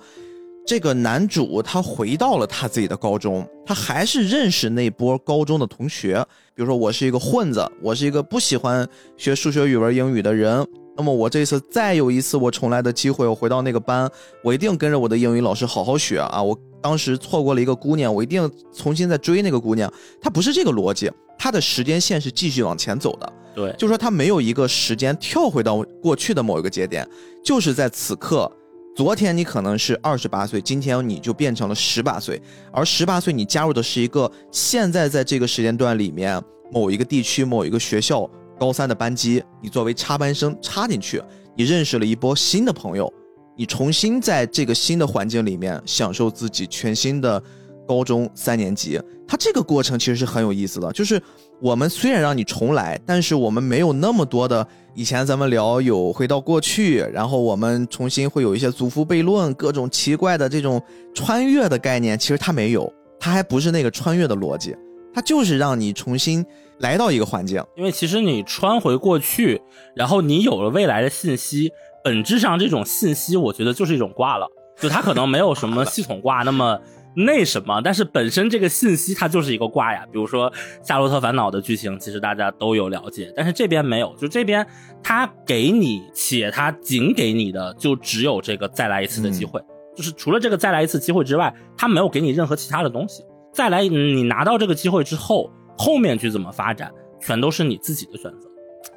[0.68, 6.22] 这个男主他回到了他自己的高中，他还是认识那波高中的同学。
[6.54, 10.62] 比如说我是一个混子，我是一个不喜欢学数学、语文、英语的人。
[10.94, 14.06] 那么我这次再有一次我重来的机会，我回到那个班，
[14.44, 16.42] 我一定跟着我的英语老师好好学啊！
[16.42, 19.90] 我当时错过了一个姑娘，我一定重新再追那个姑娘。
[20.20, 27.08] 他不是这个逻辑，他的时间线是继续往前走的，对，就是说他没有一个时间跳回到过去的某一个节点，
[27.42, 28.52] 就是在此刻。
[28.98, 41.22] 昨天你可能是二十八岁，今天你就变成了十八岁，而十八岁你加入的是一个现在在这个时间段里面某一个地区某一个学校高三的班级，你作为插班生插进去，
[41.54, 43.08] 你认识了一波新的朋友，
[43.56, 47.40] 你重新在这个新的环境里面享受自己全新的
[47.86, 49.00] 高中三年级。
[49.28, 51.22] 它这个过程其实是很有意思的，就是
[51.60, 60.80] 我们虽然让你重来，但是我们没有那么多的以前咱们聊有回到过去，然后我们重新会有一些祖父悖论，各种奇怪的这种
[61.12, 64.76] 穿越的概念，其实它没有，它还不是那个穿越的逻辑，
[65.12, 66.46] 它就是让你重新
[66.78, 67.60] 来到一个环境。
[67.76, 69.60] 因为其实你穿回过去，
[69.96, 71.72] 然后你有了未来的信息，
[72.04, 74.46] 本质上这种信息，我觉得就是一种挂了，
[74.80, 76.78] 就它可能没有什么系统挂那么
[77.26, 80.06] 那什么，但是本身这个信息它就是一个挂呀。
[80.12, 80.50] 比如说
[80.82, 84.64] 《夏洛特烦恼》的剧情，其实大家都有了解，但是这边没有，就这边
[85.02, 89.60] 他给你，且他仅给你的就只有这个再来一次的机会，
[89.96, 93.24] 就是除了这个再来一次机会之外，他没有给你任何其他的东西。
[93.52, 98.48] 再来，你拿到这个机会之后，后面去怎么发展，全都是你自己的选择。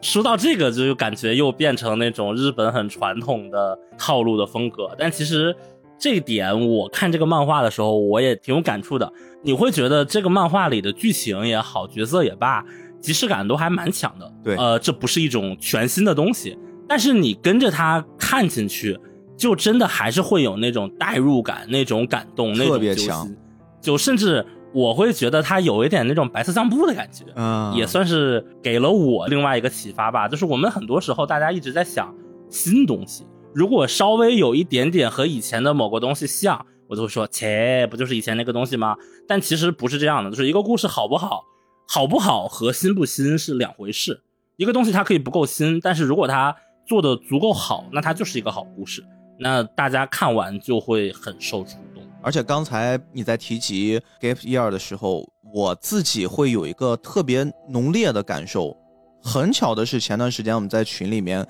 [0.01, 5.55] 说到这个，就感觉又变成那种日本很传统的套路的风格，但其实
[6.01, 9.13] 这一点我看这个漫画的时候，我也挺有感触的。
[9.43, 12.65] 你会觉得这个漫画里的剧情也好，角色也罢，
[12.99, 14.33] 即视感都还蛮强的。
[14.43, 18.99] 对呃，这不是一种全新的东西，但是你跟着它看进去，
[19.37, 23.37] 就真的还是会有那种代入感、那种感动、那种揪特别强心，
[23.79, 27.25] 就甚至我会觉得它有一点那种白色相簿的感觉。
[27.35, 30.27] 嗯，也算是给了我另外一个启发吧。
[30.27, 32.11] 就是我们很多时候大家一直在想
[32.49, 38.95] 新东西，如果稍微有一点点和以前的某个东西像，我就会说，切，不就是以前那个东西吗？
[39.27, 41.43] 但其实不是这样的，就是一个故事好不好，
[41.87, 44.21] 好不好和新不新是两回事。
[44.57, 46.55] 一个东西它可以不够新，但是如果它
[46.87, 49.03] 做的足够好，那它就是一个好故事。
[49.39, 52.03] 那大家看完就会很受触动。
[52.21, 58.77] 而且刚才你在提及 gap year 的时候，我自己会有一个特别浓烈的感受。
[59.23, 61.45] 很巧的是，前段时间我们在群里面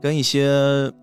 [0.00, 0.46] 跟一些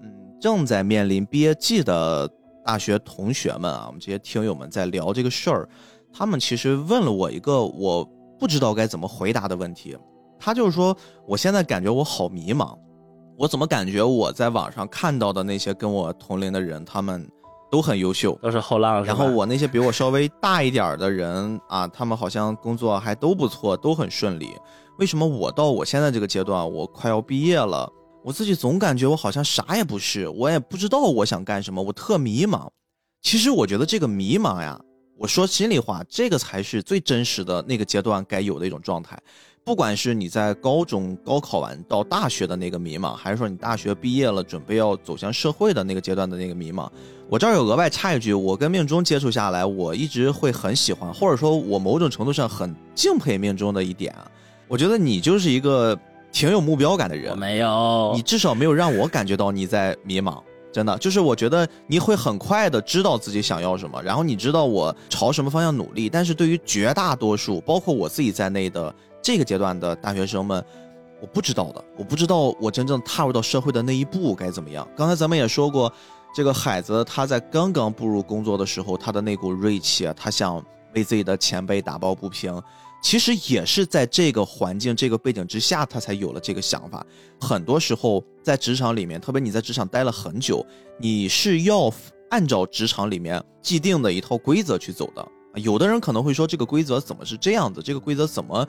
[0.01, 2.30] 嗯正在面临毕业季的
[2.65, 5.67] 大学同学们啊，我们这些听友们在聊这个事儿。
[6.12, 8.04] 他们其实问了我一个我
[8.39, 9.97] 不知道该怎么回答的问题。
[10.39, 10.95] 他就是说，
[11.28, 12.78] 我现在感觉我好迷茫，
[13.38, 17.30] 我怎么感觉我在网上看到的那些跟我同龄的人，他们
[17.69, 24.56] 都很优秀，都是后浪，然后我那些比我稍微大一点的人啊，他们好像工作还都不错，都很顺利。
[24.97, 27.91] 为什么我到我现在这个阶段，我快要毕业了，
[28.30, 32.70] 我自己总感觉我好像啥也不是，我也不知道我想干什么，我特迷茫。
[33.24, 34.80] 其实我觉得这个迷茫呀，
[35.18, 39.18] 我说心里话，这个才是最真实的那个阶段该有的一种状态。
[39.65, 46.88] 不管是你在高中高考完到大学的那个迷茫，还是说你大学毕业了准备要走向社会的那个阶段的那个迷茫，
[47.32, 54.30] 我这儿有额外插一句，我跟命中接触下来，我一直会很喜欢，或者说我某种程度上很敬佩命中的一点啊，
[54.68, 55.98] 我觉得你就是一个
[56.32, 60.42] 挺有目标感的人我，没有，你至少没有让我感觉到你在迷茫。
[60.72, 66.08] 真的，就是我觉得你会很快的知道自己想要什么，然后你知道我朝什么方向努力。
[66.08, 70.63] 但是对于绝大多数，包括我自己在内的这个阶段的大学生们，
[71.20, 74.88] 我不知道的，我不知道我真正踏入到社会的那一步该怎么样。
[74.96, 75.92] 刚才咱们也说过，
[76.36, 80.63] 这个海子他在刚刚步入工作的时候，他的那股锐气啊，他想
[80.94, 82.54] 为自己的前辈打抱不平，
[83.01, 87.05] 其实也是在这个环境、这个背景之下，他才有了这个想法。
[87.39, 90.65] 很多时候在职场里面，特别你在职场待了很久，
[90.99, 91.91] 你是要
[92.29, 95.27] 按照职场里面既定的一套规则去走的。
[95.55, 97.81] 有的人可能会说，这个规则怎么是这样子？
[97.81, 98.67] 这个规则怎么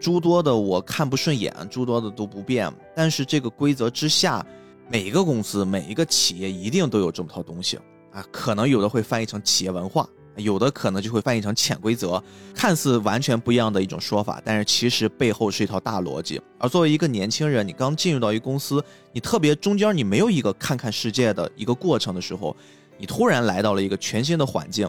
[0.00, 2.72] 诸多的我看不顺眼，诸多的都不变？
[2.94, 4.46] 但是这个规则之下，
[4.88, 7.78] 每一个公司、每一个企业一定都有这么套东西
[8.12, 8.24] 啊。
[8.30, 10.08] 可能有的会翻译成企业文化，
[10.42, 12.22] 有的可能就会翻译成潜规则，
[12.54, 16.40] 看似完全不一样的一种说法，但是其实背后是一套大逻辑。
[16.58, 22.56] 而作为一个年轻人，你刚进入到一个公司，你特别中间你没有一个看看世界的一个过程的时候，
[22.98, 24.88] 你突然来到了一个全新的环境，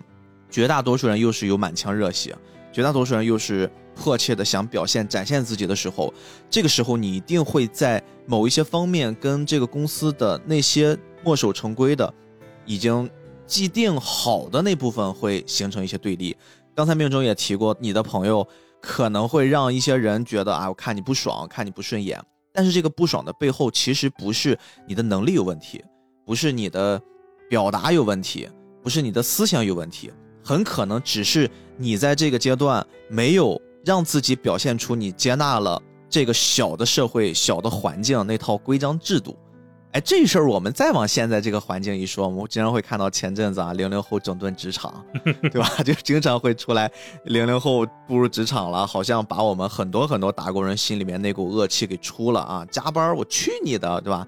[0.50, 2.36] 绝大多数人又是有满腔热血，
[2.72, 6.14] 绝大多数人又是迫切的想表现、展现自己的时候，
[6.50, 12.14] 这个时候你一定会在某一些方面跟这个公司的那些墨守成规的，
[12.66, 13.10] 已经
[13.52, 16.34] 既定好的那部分会形成一些对立。
[16.74, 18.48] 刚才命中也提过，你的朋友
[18.80, 22.18] 可能会让一些人觉得啊，我看你不爽，看你不顺眼。
[22.54, 25.84] 但是这个不爽的背后，其实不是你的能力有问题，
[26.26, 27.00] 不是你的
[27.50, 28.48] 表达有问题，
[28.82, 30.10] 不是你的思想有问题，
[30.42, 39.38] 很可能只是你在这个阶段没有让自己表现出你接纳了这个小的社会、小的环境那套规章制度。
[39.94, 45.06] 哎，这事儿我们再往现在这个环境一说，我们经常会看到前阵子啊，零零后整顿职场，
[45.52, 45.68] 对吧？
[45.84, 46.90] 就经常会出来
[47.26, 52.66] 零零后步入职场了，好像把我们很多很多打工人心里面那股恶气给出了啊！
[52.72, 54.26] 加班我去你的，对吧？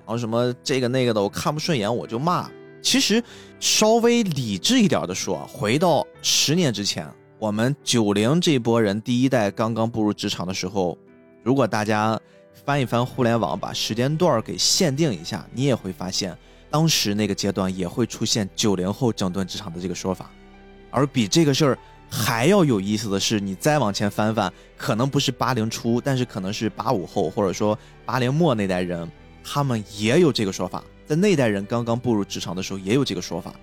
[0.00, 2.50] 然后什么这个那个的，我看不顺眼我就骂。
[2.82, 3.24] 其实
[3.58, 10.96] 稍微理智一点的说，回到十年之前，我们九零这波人第一代刚刚步入职场的时候，
[11.42, 12.20] 如果大家
[12.66, 16.36] 翻一翻互联网，把时间段给限定一下，你也会发现，
[16.68, 20.28] 当时那个阶段也会出现九零后整顿职场的这个说法。
[20.90, 21.78] 而比这个事儿
[22.10, 29.08] 还要有意思的是，你再往前翻翻，可能不是八零初，但是可能是八五后，或者说八零末那代人，
[29.44, 30.82] 他们也有这个说法。
[31.06, 33.54] 在那代人刚刚步入职场的时候，也有这个说法。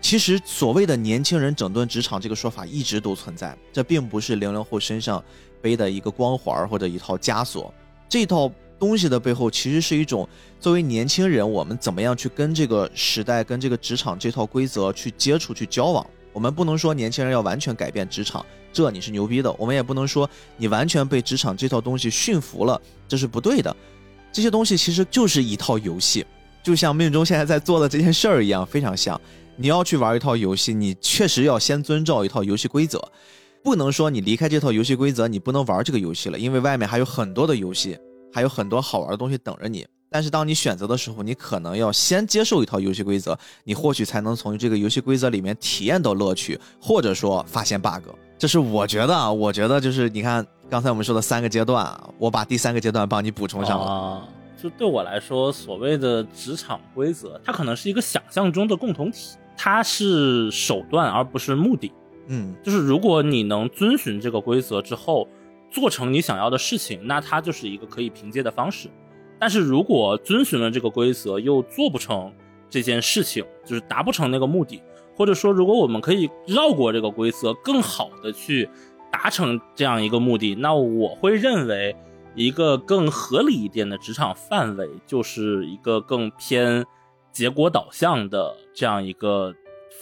[0.00, 5.22] 其实所谓的年轻人整顿职场这个说法一直都存在，这并不是零零后身上
[5.62, 7.72] 背的一个光环或者一套枷锁。
[8.10, 16.04] 这套东西的背后，其实是一种作为年轻人，我们怎么样去跟这个时代、跟这个职场这套规则去接触、去交往。
[16.32, 23.74] 我们不能说年轻人要完全改变职场，这你是牛逼的；我们也不能说你完全被职场这套东西驯服了，这是不对的。
[24.32, 26.26] 这些东西其实就是一套游戏，
[26.64, 29.20] 就像命中现在在做的这件事儿一样，非常像。
[29.56, 32.98] 你要去玩一套游戏，你确实要先遵照一套游戏规则，
[33.62, 37.98] 不能说你离开这套游戏规则，你不能玩这个游戏了，因为外面还有很多的游戏，
[38.32, 39.86] 还有很多好玩的东西等着你。
[40.12, 48.08] 但是当你选择的时候，你可能要先接受一套游戏规则，你或许才能从这个游戏规则里面体验到乐趣，或者说发现 bug。
[48.38, 53.84] 这是我觉得啊，我觉得就是你看刚才我们说的三个阶段，我把第三个阶段帮你补充上了。
[53.84, 54.28] 啊，
[54.60, 61.92] 就对我来说，所谓的职场规则，它可能是一个想象中的共同体，它是手段而不是目的。
[62.32, 65.26] 嗯，就是如果你能遵循这个规则之后，
[65.68, 68.88] 做成你想要的事情，那它就是一个可以凭借的方式。
[69.36, 72.32] 但是如果遵循了这个规则又做不成
[72.68, 74.80] 这件事情，就是达不成那个目的，
[75.16, 78.68] 或者说如果我们可以绕过这个规则，更好的去
[79.10, 81.96] 达成这样一个目的，那我会认为
[82.36, 86.86] 一个更合理一点的职场范围，就是一个更偏
[87.32, 89.52] 结果导向的这样一个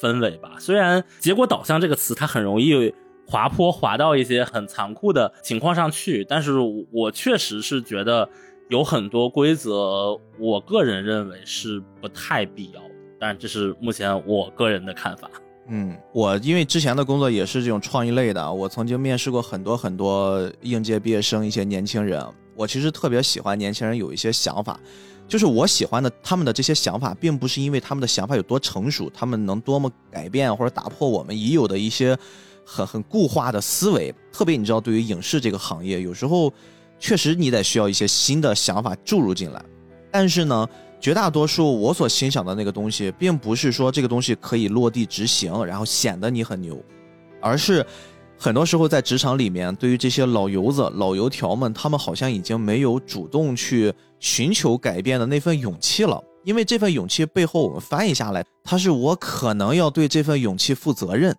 [0.00, 0.56] 氛围吧。
[0.58, 2.94] 虽然结果导向这个词它很容易
[3.26, 6.54] 滑坡滑到一些很残酷的情况上去，但是
[6.92, 8.28] 我确实是觉得。
[8.70, 15.30] 有很多规则，我个人认为是不太必要的，但这是目前我个人的看法。
[15.68, 22.22] 嗯，我因为之前的工作也是这种创意类的，我曾经面试过很多很多应届毕业生，一些年轻人。
[22.54, 24.78] 我其实特别喜欢年轻人有一些想法，
[25.28, 32.18] 就是我喜欢的他们的这些想法，并不是因为他们的想法有多成熟，他们能多么改变或者打破我们已有的一些
[32.64, 34.12] 很很固化的思维。
[34.32, 36.52] 特别你知道，对于影视这个行业，有时候。
[37.00, 39.64] 确实，你得需要一些新的想法注入进来，
[40.10, 40.68] 但是呢，
[41.00, 46.76] 绝大多数我所欣赏的那个东西，并不是说这个东西可以落地执行，然后显得你很牛，
[47.40, 47.86] 而是
[48.36, 56.22] 很多时候在职场里面，对于这些老油子、老油条们，他们好像已经没有主动去寻求改变的那份勇气了。
[56.44, 61.36] 因为这份勇气背后，我们翻译下来，它是我可能要对这份勇气负责任，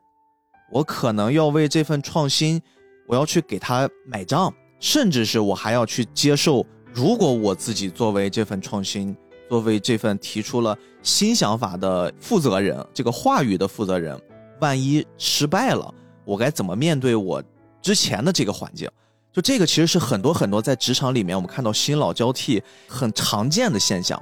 [0.72, 2.62] 我可能要为这份创新，
[3.08, 4.54] 我要去给他买账。
[4.82, 9.14] 甚至是我还要去接受，如果我自己作为这份创新，
[9.50, 10.74] 作为这份提出了
[11.04, 14.18] 新想法的负责人，这个话语的负责人，
[14.62, 17.44] 万一失败了，我该怎么面对我
[17.82, 18.90] 之前的这个环境？
[19.32, 24.22] 就这个其实是很多很多在职场里面我们看到新老交替很常见的现象，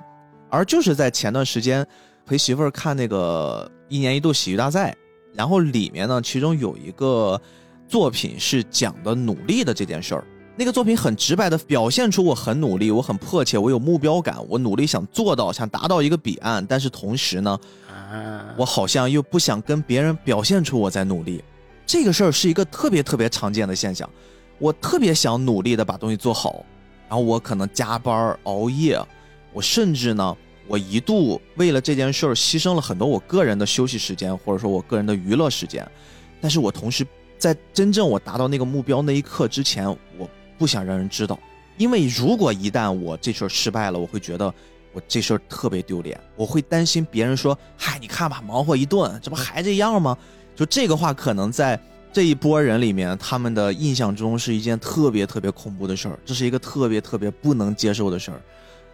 [0.49, 1.85] 而就是在前段时间
[2.25, 4.95] 陪媳妇儿看那个一年一度喜剧大赛，
[5.33, 7.39] 然后里面呢，其中有一个
[7.87, 10.23] 作品是讲的努力的这件事儿。
[10.59, 16.65] 那个作品很直白的表现出我很努力，我很迫切，我有目标感，我努力想做到，想达到一个彼岸。
[16.65, 17.57] 但是同时呢，
[18.57, 21.43] 我好像又不想跟别人表现出我在努力。
[21.85, 24.09] 这个事儿是一个特别特别常见的现象。
[24.59, 26.65] 我特别想努力的把东西做好，
[27.07, 28.99] 然后我可能加班熬夜，
[29.53, 30.37] 我甚至呢，
[30.67, 35.89] 我一度为了这件事儿牺牲了很多我个人的休息时间，或者说我个人的娱乐时间。
[36.41, 37.05] 但是我同时
[37.37, 40.29] 在真正我达到那个目标那一刻之前，我。
[40.59, 41.39] 不想让人知道，
[41.77, 44.51] 因为如果一旦我这事儿失败了，我会觉得
[44.91, 50.17] 我这事儿特别丢脸，我会担心别人说：“嗨，你看吧，忙活一顿，这不还这样吗？”
[50.57, 51.79] 就这个话，可能在
[52.17, 58.41] 这一波人里面，他们的印象中是一件特别特别恐怖的事儿，这是一个特别特别不能接受的事儿。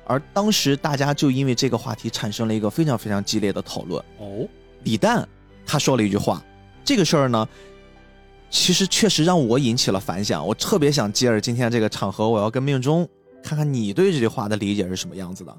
[0.04, 4.04] 而当时大家就因为这个话题产生了一个非常非常激烈的讨论。
[4.18, 4.46] 哦，
[4.84, 5.26] 李诞
[5.66, 6.44] 他说了一句话，
[6.84, 7.48] 这个事儿呢。
[8.50, 13.08] 其实确实让我引起了反响，我特别想借着今天这个场合，我要跟命中
[13.42, 15.58] 看看你对这句话的理解是什么样子的。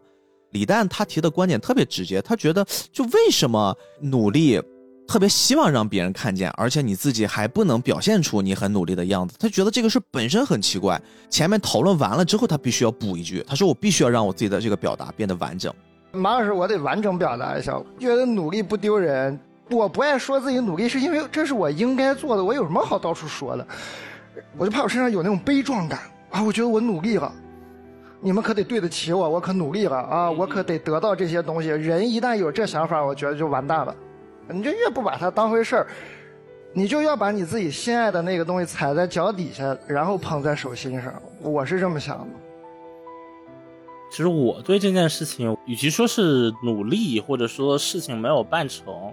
[0.50, 2.62] 李诞他提的观点特别直接，他觉得
[2.92, 4.60] 就为什么努力，
[5.06, 11.00] 特别希望让别人看见，而且你自己还不能表现出你很努力的样子，他觉得这个事本身很奇怪。
[11.28, 15.72] 前面讨论完了之后，他必须要补一句，他说我必须要让我自己的这个表达变得完整。
[16.12, 19.38] 马老师，我得完整表达一下，觉得努力不丢人。
[19.70, 22.44] 我不爱说自己努力，是因为这是我应该做的。
[22.44, 23.66] 我有什么好到处说的？
[24.56, 26.00] 我就怕我身上有那种悲壮感
[26.30, 26.42] 啊！
[26.42, 27.32] 我觉得我努力了，
[28.20, 30.30] 你们可得对得起我，我可努力了啊！
[30.30, 31.68] 我可得得到这些东西。
[31.68, 33.94] 人一旦有这想法，我觉得就完蛋了。
[34.48, 35.86] 你就越不把它当回事儿，
[36.72, 41.14] 你就要把你自己心爱的那个东西踩在脚底下，然后捧在手心上。
[41.40, 42.26] 我是这么想的。
[44.10, 49.12] 其实我对这件事情，与其说是努力，或者说事情没有办成。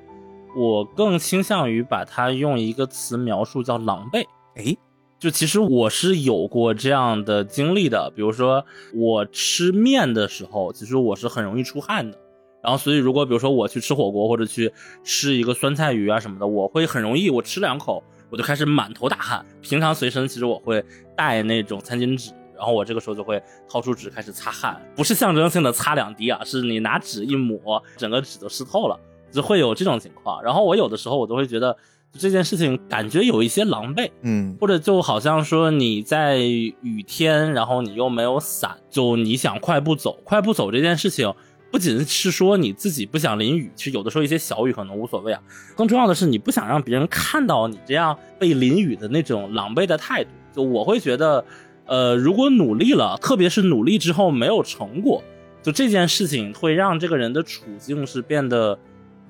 [0.56, 4.26] 我更倾向于把它用一个词描述，叫狼狈。
[4.56, 4.76] 哎，
[5.18, 12.18] 就其实我是有过这样的经历的，比如说我吃面的时候，其实我是很容易出汗的。
[12.62, 14.72] 然后，所以如果比如说我去吃火锅或者去
[15.04, 19.46] 吃一个酸菜鱼啊什么的，我会很容易，我吃两口我就开始满头大汗。
[19.62, 20.84] 平常随身其实我会
[21.18, 29.00] 带那种餐巾纸，然后我这个时候就会掏出纸开始擦汗，不是象征性的擦两滴啊，是你拿纸一抹，整个纸都湿透了。
[29.32, 30.44] 就会有这种情况。
[30.44, 31.74] 然后我有的时候我都会觉得
[32.20, 41.34] 这件事情感觉有一些狼狈，嗯或者就好像说你在雨天，然后你又没有伞，就你想快步走，快步走这件事情。
[41.72, 45.42] 不仅是说你自己不想淋雨，其实有的时候一些小雨可能无所谓啊。
[45.76, 50.30] 更重要的是，你不想让别人看到你这样被淋雨的那种狼狈的态度。
[50.54, 51.46] 就我会觉得，
[51.86, 55.24] 呃，如果努力了，特别是努力之后没有成果，
[55.64, 58.78] 就这件事情会让这个人的处境是变得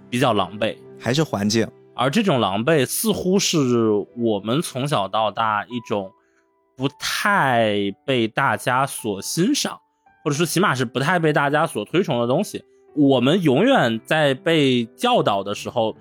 [0.09, 0.75] 比较狼狈。
[0.99, 6.11] 还是环境，而这种狼狈似乎是我们从小到大一种
[6.75, 9.79] 不太被大家所欣赏。
[10.24, 12.63] 或者说，起码是不太被大家所推崇的东西。
[12.95, 15.95] 我们永远在被教导的时候，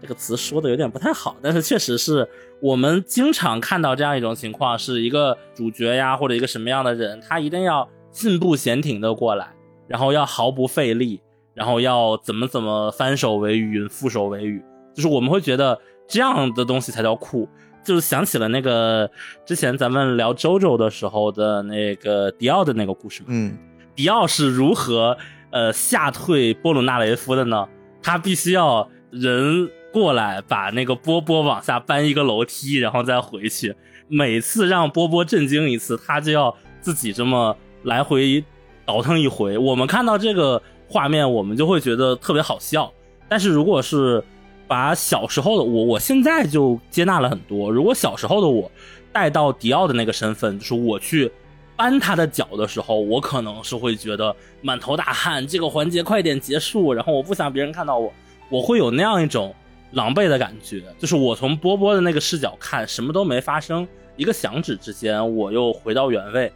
[0.00, 2.26] 这个词说的有点不太好，但是确实是
[2.60, 9.52] 我们经常看到这样一种情况：是一个主角呀，或者一个什么样的人，他一定要进步闲庭的过来，
[9.86, 11.20] 然后要毫不费力，
[11.52, 14.62] 然后要怎么怎么翻手为云，覆手为雨，
[14.94, 15.78] 就是我们会觉得
[16.08, 17.46] 这样的东西才叫酷。
[17.86, 19.08] 就是想起了那个
[19.44, 23.28] 之前咱们聊周周的时候的那个迪奥的那个故事嘛。
[23.30, 23.56] 嗯，
[23.94, 25.16] 迪奥是如何
[25.52, 27.68] 呃吓退波鲁纳雷夫的呢？
[28.02, 33.74] 他必须要人过来把那个波波往下搬一个楼梯，然后再回去。
[34.08, 38.44] 每次让波波震惊一次，他就要自己这么来回
[38.84, 39.56] 倒腾一回。
[39.56, 42.92] 我们看到这个画面，我们就会觉得特别好笑。
[43.28, 44.22] 但是如果是
[44.68, 47.70] 把小时候的我，我现在就接纳了很多。
[47.70, 48.70] 如果小时候的我
[49.12, 51.30] 带到迪奥的那个身份，就是我去
[51.76, 58.12] 搬他的脚的时候，我可能是会觉得满头大汗，这个环节快点结束，然后我不想别人看到我，
[58.48, 59.54] 我会有那样一种
[59.92, 60.82] 狼狈的感觉。
[60.98, 63.86] 就是我从波波的那个视角看，什么都没发生，
[64.16, 66.52] 一个响指之间，我又回到原位。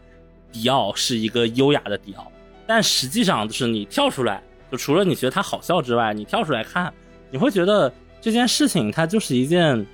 [0.53, 2.27] 迪奥是一个优雅的迪奥，
[2.67, 6.93] 但实际上就是你跳出来，就除了你觉得他好笑之外，你跳出来看。
[7.31, 9.87] 你会觉得这件事情它就是一件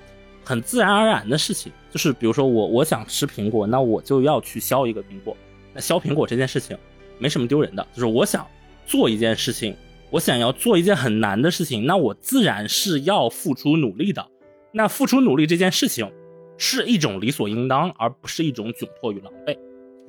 [0.43, 5.35] 很自然而然的事情，就是比如说我我想吃苹果，那我就要去削一个苹果。
[5.73, 6.77] 那削苹果这件事情
[7.19, 8.45] 没什么丢人的，就是我想
[8.85, 9.75] 做一件事情，
[10.09, 14.25] 我想要做一件很难的事情，那我自然是要付出努力的。
[14.71, 16.11] 那付出努力这件事情
[16.57, 19.57] 是一种理所应当，而不是一种窘迫与狼狈。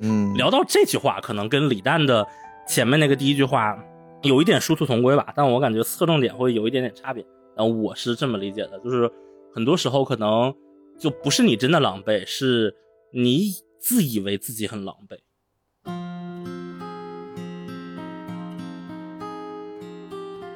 [0.01, 2.25] 嗯，聊到这句话，可能跟李诞的
[2.67, 3.77] 前面那个第一句话。
[4.21, 7.25] 有一点殊途同归吧，但我感觉侧重点会有一点点差别。
[7.55, 9.09] 然后，我是这么理解的，就是
[9.53, 10.53] 很多时候可能
[10.99, 12.75] 就不是你真的狼狈，是
[13.13, 15.17] 你自以为自己很狼狈。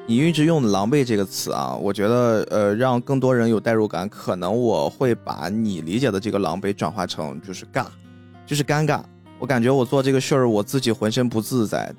[0.06, 7.86] 你一直用“狼狈”这个词啊，我觉得呃，让更多人有代入感，可能我会把你理解的这个狼狈转化成就是尬，
[8.44, 9.02] 就是尴尬。
[9.38, 11.90] 我感觉我做这个事儿，我自己浑身不自在。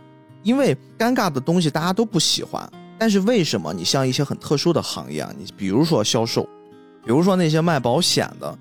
[0.46, 6.43] 因为尴尬的东西大家都不喜欢，但是为什么你像一些很特殊的行业啊，你比如说销售，
[7.04, 8.56] 比如说那些卖保险的，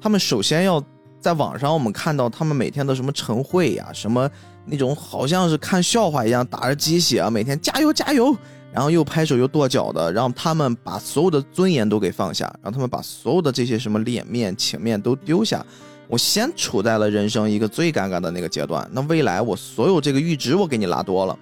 [0.00, 0.82] 他们首先要
[1.20, 4.28] 在网上我们看到他们每天的什么晨会呀，什么
[4.64, 8.34] 那种好像是看笑话一样打着鸡血啊，每天加油加油，
[8.72, 15.62] 然后又拍手又跺脚的，让他们把所有的尊严都给放下，让他们把所有的这些什么脸面情面都丢下。
[16.08, 21.36] 我先处在了人生一个最尴尬的那个阶段，那未来我所有这个阈值我给你拉多了，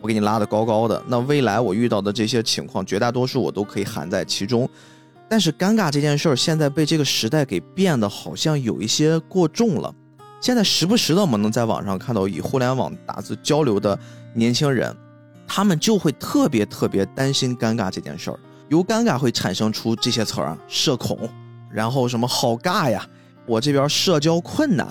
[0.00, 4.68] 我给你拉的高高的，那未来我遇到的这些情况，绝大多数我都可以含在其中。
[5.28, 9.92] 但是尴尬这件事儿，现在被这个时代给变得好像有一些过重了。
[10.40, 13.98] 现在时不时的我们能在网上看到以互联网打字交流的
[14.32, 14.96] 年轻人，
[15.46, 18.38] 他们就会特别特别担心尴尬这件事儿，
[18.68, 21.28] 由尴尬会产生出这些词儿啊，社恐，
[21.70, 23.06] 然后什么好尬呀。
[23.46, 24.86] 我这边社交困难，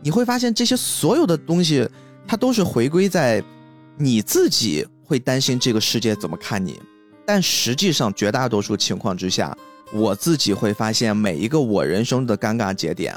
[0.00, 1.88] 你会发现这些所有的东西，
[2.26, 3.42] 它都是回归在
[3.98, 6.80] 你自己会担心这个世界怎么看你，
[7.26, 9.56] 但实际上绝大多数情况之下，
[9.92, 13.14] 我自己会发现每一个我人生的尴尬节点，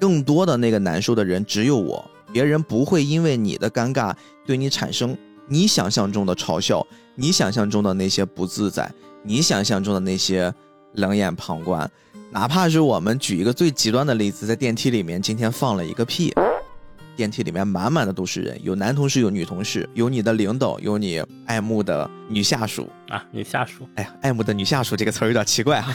[0.00, 4.14] 更多的那个难受的人只有我，别人不会因为你的尴尬
[4.46, 5.16] 对你产生
[5.48, 8.88] 你想象中的嘲笑，你想象中的那些不自在，
[9.22, 10.52] 你想象中的那些
[10.94, 11.90] 冷眼旁观。
[12.32, 16.32] 哪怕是我们举一个最极端的例子，在电梯里面今天放了一个屁，
[17.14, 23.86] 电梯里面满满的都是人，有男同事，有女同事，有你的领导，有你爱慕的女下属啊，女下属。
[23.96, 25.94] 哎呀，爱慕的女下属这个词儿有点奇怪哈，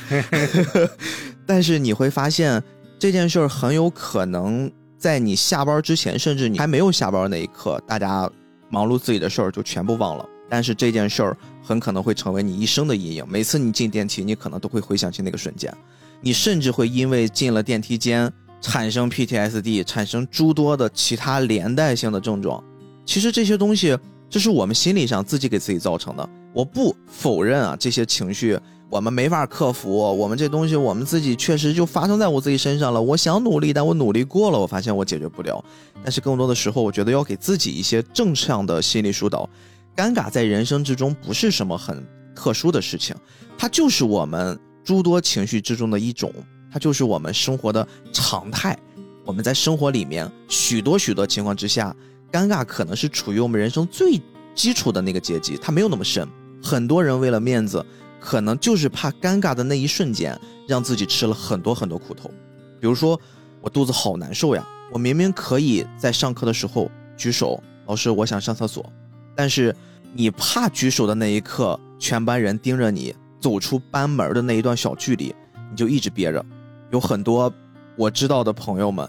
[1.47, 2.61] 但是你会发现
[2.99, 8.29] 这件事儿很有可能在你下班之前，甚至你还没有下班那一刻，大家
[8.69, 10.23] 忙碌自己的事儿就全部忘了。
[10.47, 15.75] 但是这件事儿很可能会成为你一生的阴影，每次你进电梯，你可能都会回想起那个瞬间。
[16.21, 22.63] 你甚至会因为进了电梯间产生 PTSD，产生诸多的其他连带性的症状。
[23.05, 23.97] 其实这些东西，
[24.29, 26.29] 这是我们心理上自己给自己造成的。
[26.53, 28.59] 我不否认啊，这些情绪
[28.89, 33.01] 我们没法克服，我们这东西我们自己确实就发生在我自己身上了。
[33.01, 35.63] 我想努力，但我努力过了，我发现我解决不了。
[36.03, 39.47] 但是更多的时候，我觉得要给自己一些正向的心理疏导。
[39.95, 42.05] 尴尬在人生之中不是什么很
[42.35, 43.15] 特殊的事情，
[43.57, 46.33] 它就是我们诸多情绪之中的一种，
[46.71, 48.79] 它就是我们生活的常态。
[49.25, 51.93] 我们在生活里面许多许多情况之下，
[52.31, 54.17] 尴尬可能是处于我们人生最
[54.55, 56.25] 基础的那个阶级，它没有那么深。
[56.63, 57.85] 很多人为了面子，
[58.21, 62.31] 可能就是怕尴尬的那一瞬间，让自己吃了很多很多苦头。
[62.79, 63.19] 比如说，
[63.59, 68.89] 我肚子好难受呀，我明明可以在上课的时候举手，老师，我想上厕所，
[69.35, 69.75] 但是
[70.13, 75.33] 你怕举手的那一刻，全班人盯着你走出班门的那一段小距离，
[75.69, 76.43] 你就一直憋着。
[76.91, 77.51] 有很多
[77.95, 79.07] 我知道的朋友们，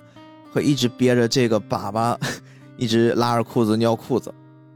[0.53, 2.16] 会一直憋着这个粑粑，
[2.76, 4.33] 一直拉着裤子尿裤子，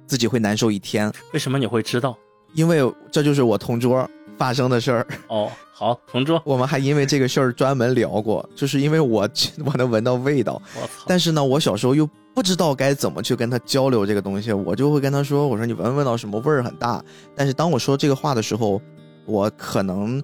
[0.06, 1.12] 自己会难受一天。
[1.32, 2.16] 为什么你会知道？
[2.54, 2.80] 因为
[3.10, 5.50] 这就是我同桌发生的事儿哦。
[5.72, 9.28] 好，同桌， 我们还因为这个事儿专门聊过，就是因为我
[9.64, 10.60] 我能闻到味道。
[10.76, 11.04] 我操！
[11.06, 17.02] 但是呢，我小时候又不知道该怎么去跟他交流这个东西，我就会跟他说：“我说你闻闻到什么味儿很大。”
[17.34, 18.80] 但是当我说这个话的时候，
[19.24, 20.22] 我可能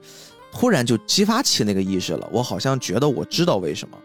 [0.53, 2.29] 突然就激发起那个意识了。
[2.33, 3.99] 我好像觉得我知道为什么，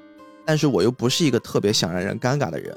[0.46, 2.76] 但是我又不是一个特别想让人尴尬的人。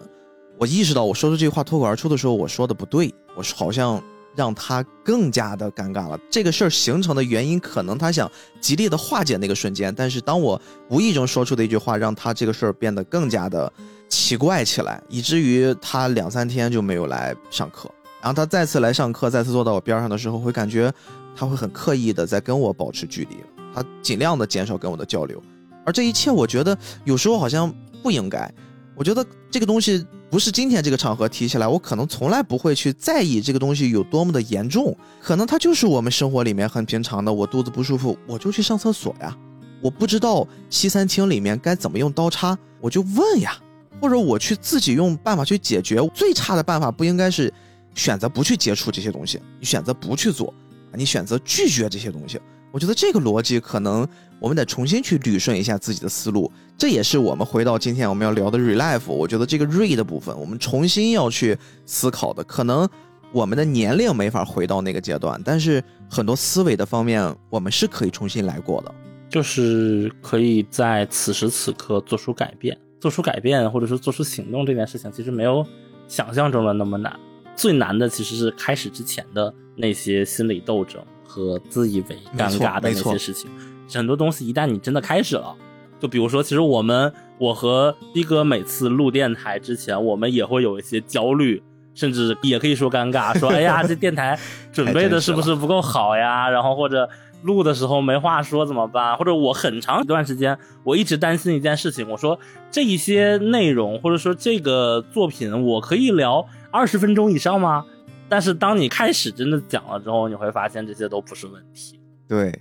[0.59, 4.03] 我意识到我说出这句话脱口而出的时候，我说的不对，我好像。
[4.37, 6.21] 让他更加的尴尬了。
[6.31, 10.61] 这个事儿形成的原因，可能他想极力的化解那个瞬间，但是当我
[10.91, 13.73] 无意中说出的一句话，让他这个事儿变得更加的
[14.11, 17.91] 奇怪起来，以至于他两三天就没有来上课。
[18.21, 20.93] 然后他再次来上课，再次坐到我边上的时候，会感觉
[21.37, 23.37] 他会很刻意的在跟我保持距离，
[23.75, 25.41] 他尽量的减少跟我的交流。
[25.85, 27.73] 而这一切，我觉得有时候好像
[28.03, 28.51] 不应该。
[28.97, 34.97] 我觉得这个东西不是今天这个场合提起来，我可能从来不会去在意这个东西有多么的严重。
[35.21, 39.37] 可能它就是我们生活里面很平常的，我肚子不舒服，我就去上厕所呀。
[39.83, 43.55] 我不知道西餐厅里面该怎么用刀叉，我就问呀。
[43.99, 45.99] 或者我去自己用办法去解决。
[46.15, 47.53] 最差的办法不应该是
[47.95, 50.53] 选择不去接触这些东西，你选择不去做，
[50.97, 52.41] 你选择拒绝这些东西。
[52.73, 54.07] 我觉得这个逻辑可能
[54.39, 59.11] 我们得重新去捋顺一下自己的思路，这也是我们回到今天我们要聊的 relife。
[59.11, 62.87] 我觉得这个 re 的部分，我们重新要去思考的，可能
[63.33, 68.95] 我们的年龄没法回到那个阶段，但是很多思维的方面，我们是可以重新来过的，
[69.31, 75.65] 就是可以在此时此刻做出改变，做出改变或者说做出行动这件事情，其实没有
[76.09, 77.19] 想象中的那么难，
[77.57, 81.03] 最难的其实是开始之前的那些心理斗争。
[81.29, 83.51] 和自以为尴尬的那些事情，
[83.93, 85.55] 很多东西一旦你真的开始了，
[86.01, 91.63] 就比如说，其实我们我和逼哥每次录电台之前，我们也会有一些焦虑，
[91.95, 94.39] 甚至也可以说尴尬，说哎呀，这电台
[94.73, 96.49] 准备的是不是不够好呀？
[96.49, 97.07] 然后或者
[97.43, 99.15] 录的时候没话说怎么办？
[99.19, 102.39] 或者我很长一段时间我一直担心一件事情，我说
[102.71, 106.47] 这一些内容或者说这个作品，我可以聊
[106.77, 107.85] 二十分钟以上吗？
[108.29, 111.99] 但是当你开始真的讲了之后，你会发现这些都不是问题。
[112.29, 112.53] 对，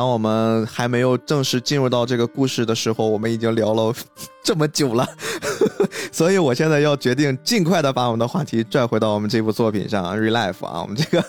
[0.00, 3.92] 当我们还没有正式进入到这个故事的时候，我们已经聊了
[4.42, 5.06] 这么久了，
[6.10, 11.22] 所以我现在要决定尽快的把我们的话题拽回到我们这部作品上，Relife 啊，我们这个。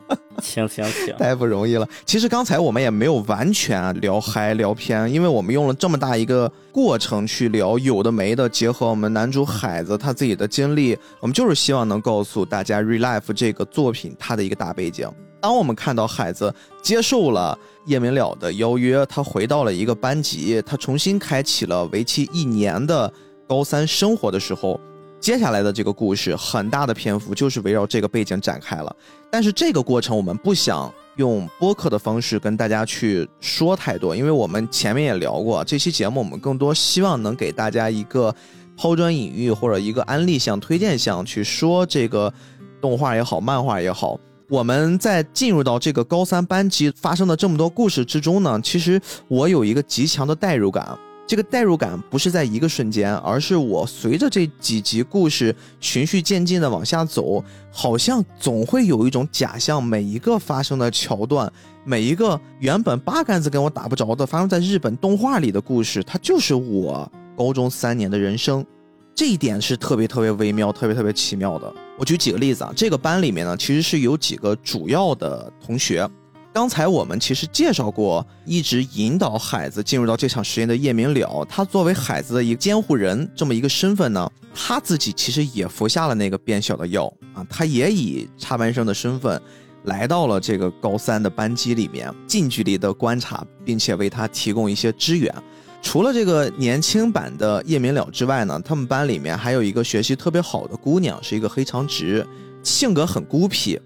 [0.42, 1.88] 行行行，太不容易了。
[2.04, 15.10] 其实刚才我们也没有完全聊嗨聊偏，因为我们用了这么大一个过程去聊有的没的，结合我们男主海子他自己的经历，我们就是希望能告诉大家《Relife》这个作品它的一个大背景。
[15.40, 23.12] 当我们看到海子接受了叶明了的邀约，他回到了一个班级，他重新开启了为期一年的
[23.46, 24.80] 高三生活的时候。
[25.20, 28.96] 接下来的这个故事，很大的篇幅就是围绕这个背景展开了。
[29.28, 38.32] 但是这个过程我们不想用播客的方式跟大家去说太多，因为我们前面也聊过，这期节目我们更多希望能给大家一个
[38.76, 42.32] 抛砖引玉或者一个安利项、推荐项去说这个
[42.80, 44.16] 动画也好、漫画也好。
[44.48, 50.98] 我们在进入到这个高三班级发生的这么多故事之中呢，其实我有一个极强的代入感。
[51.26, 61.52] 这个代入感不是在一个瞬间，而是我随着这几集故事循序渐进的往下走，好像总会有一种假象，每一个发生的桥段，
[61.84, 68.64] 每一个原本八竿子跟我打不着的发生在日本动画里的故事，它就是我高中三年的人生。
[69.14, 71.70] 这一点是特别特别微妙、特别特别奇妙的。
[71.98, 76.08] 我举几个例子啊，这个班里面呢，其实是有几个主要的同学。
[76.52, 89.40] 刚才我们其实介绍过，一直引导海子进入到这场实验的叶明了，他作为海子的一个监护人这么一个身份呢，他自己其实也服下了那个变小的药啊，他也以插班生的身份
[89.84, 95.34] 来到了这个高三的班级里面，近距离的观察，并且为他提供一些支援。
[95.80, 102.26] 除了这个年轻版的叶明了之外呢，他们班里面还有一个学习特别好的姑娘，是一个黑长直，
[102.62, 103.80] 性格很孤僻，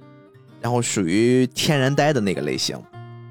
[0.60, 2.76] 然后属于天然呆的那个类型。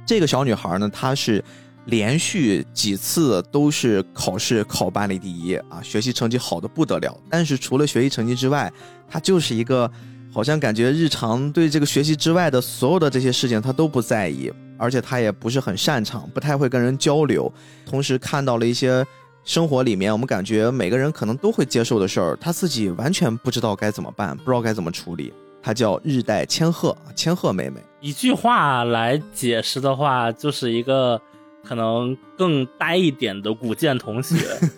[0.06, 1.44] 这个小女孩呢，她是
[1.86, 7.18] 连续几次都是考试考班里第一啊，学习成绩好的不得了。
[7.30, 8.72] 但是除了学习成绩之外，
[9.10, 9.92] 她就是一个。
[10.34, 17.52] 好像感觉日常对这个学习之外的所有的这些事情他都不在意，而且他也不是很擅长，不太会跟人交流。
[17.86, 19.06] 同时看到了一些
[19.44, 25.34] 生活里面我们感觉每个人可能都会接受的事儿，他自己完全不知道该怎么办，不知道该怎么处理。
[25.64, 27.80] 他叫日代千鹤，千鹤妹妹。
[28.00, 31.22] 一句话来解释的话，就是一个
[31.64, 34.38] 可能更呆一点的古剑同学。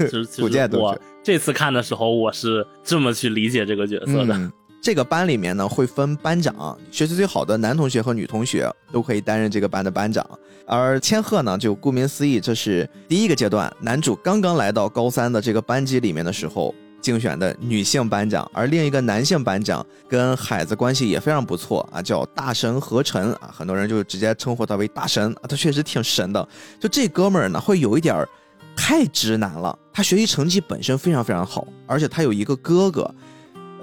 [0.10, 0.86] 就是 古剑同学。
[0.86, 4.52] 我这次看的时候，我是这么去理解这个角色的。
[4.84, 10.30] 这个班里面呢会分班长，学习最好的男同学和女同学都可以担任这个班的班长。
[10.68, 18.46] 而千鹤呢，就顾名思义，这是第一个阶段，男主刚刚来到高三的这个班级里面的时候竞选的女性班长。
[18.54, 26.46] 而另一个男性班长跟海子关系也非常不错啊，叫大神何晨啊，很多人就直接称呼他为大神啊，他确实挺神的。
[26.78, 28.28] 就这哥们儿呢，会有一点儿
[28.76, 29.80] 太直男了。
[29.94, 33.10] 他学习成绩本身非常非常好，而且他有一个哥哥。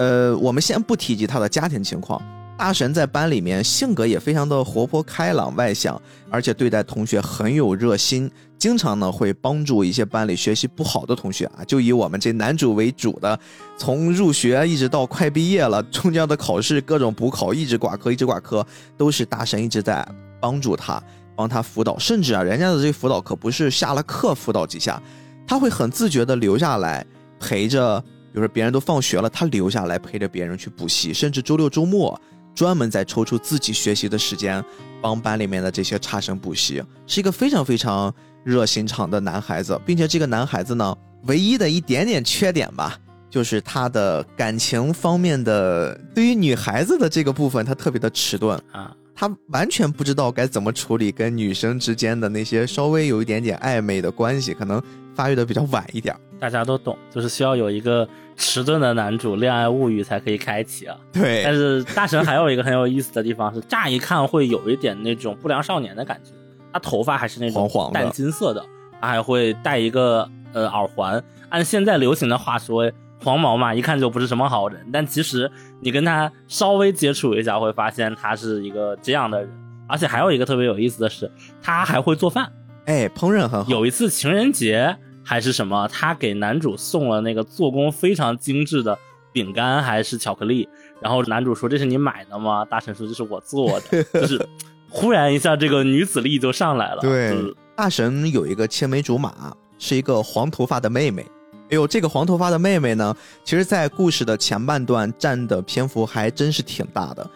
[0.00, 2.20] 呃，我们先不提及他的家庭情况。
[2.56, 11.60] 大神在班里面性格也非常的活泼开朗外向，而且对待同学很有热心，经常呢会帮助一些班里学习不好的同学啊。
[11.66, 13.38] 就以我们这男主为主的，
[13.76, 20.06] 从入学一直到快毕业了，中间的考试各种补考，一直挂科，一直挂科，都是大神一直在
[20.40, 21.02] 帮助他，
[21.36, 21.98] 帮他辅导。
[21.98, 25.02] 甚至啊，人家的这辅导可不是下了课辅导几下，
[25.46, 27.04] 他会很自觉的留下来
[27.38, 28.02] 陪着。
[28.32, 32.20] 比如说别人都放学了，他留下来陪着别人去补习，甚至周六周末
[32.54, 34.64] 专门再抽出自己学习的时间，
[35.00, 38.12] 帮班里面的这些差生补习，是一个非常非常
[38.44, 48.60] 热心肠的男孩子，并且这个男孩子呢，唯一的一点点缺点吧，就是他的感情方面的，对于女孩子的这个部分，他特别的迟钝。
[48.72, 54.82] 啊，他完全不知道该怎么处理跟女生之间的那些稍微有一点点暧昧的关系，可能
[55.14, 56.16] 发育的比较晚一点。
[56.38, 60.96] 大家都懂，就是需要有一个迟钝的男主，恋爱物语才可以开启啊。
[61.12, 66.30] 对，但是大神还有一个很有意思的地方是，乍一看会有一点那种不良少年的感觉。
[66.72, 68.64] 他头发还是那种淡金色的，
[69.02, 71.22] 他还会戴一个呃耳环。
[71.50, 72.90] 按现在流行的话说，
[73.22, 74.84] 黄毛嘛，一看就不是什么好人。
[74.92, 75.50] 但其实
[75.80, 79.50] 你跟他稍微接触一下，会发现他是一个这样的人。
[79.88, 82.52] 而且还有一个特别有意思的是，他还会做饭，
[82.86, 83.70] 哎，烹饪很好。
[83.70, 84.96] 有一次情人节。
[85.22, 85.86] 还是什么？
[85.92, 88.98] 他给男主送了那个做工非常精致的
[89.32, 90.68] 饼干，还是巧克力？
[91.00, 94.02] 然后男主说：“这是你买的吗？”大神说：“这是我做的。
[94.14, 94.44] ”就是
[94.88, 97.02] 忽然一下，这个女子力就上来了。
[97.02, 97.36] 对，
[97.76, 101.24] 大神有一个青梅竹马，是一个黄头发的妹妹。
[101.70, 107.30] 哎呦，这个黄头发的妹妹呢，其实在故事的前半段占的篇幅还真是挺大的。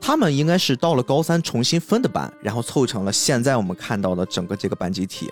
[0.00, 5.30] 他们应该是到了高三重新分的班，然后凑成了现在我们看到的整个这个班集体。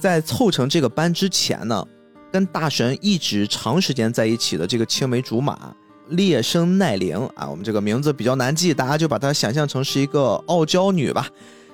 [0.00, 1.86] 在凑成这个班之前呢，
[2.32, 5.74] 跟大神一直长时间在一起的这个青梅竹马
[6.08, 11.28] 烈生奈玲啊，我们这个名字比较难记，大家就把它想象成是一个傲娇女吧。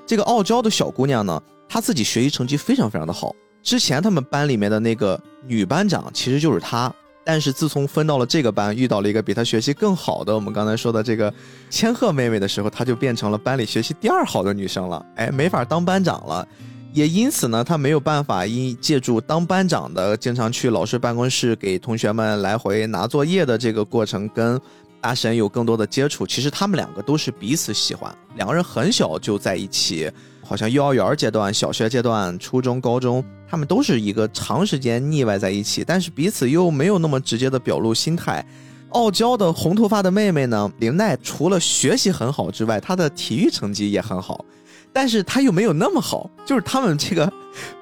[0.05, 3.33] 这个傲娇的小姑娘呢，她自己学习成绩非常非常的好。
[3.65, 6.95] 之前他们班里面的那个女班长其实就是她，
[7.25, 11.33] 但是自从分到了这个班，遇到了一个比她学习更好的我们刚才说的这个
[11.71, 15.05] 千鹤妹妹的时候，她就变成了班里学习第二好的女生了。
[15.17, 16.47] 哎，没法当班长了。
[16.93, 24.61] 也因此呢，他没有办法因借助当班长的，经常去老师办公室给同学们来回拿作业的这个过程，跟
[25.01, 26.25] 大神有更多的接触。
[26.25, 30.09] 其实他们两个都是彼此喜欢，两个人很小就在一起，
[30.45, 38.45] 好像幼儿园阶段、小学阶段、初中、高中，他们都是一个长时间腻歪在一起，但是彼此又没有那么直接的表露心态。
[38.91, 44.45] 傲娇的红头发的妹妹呢，林奈除了学习很好之外，她的体育成绩也很好。
[44.93, 47.33] 但是她又没有那么好，就是他们这个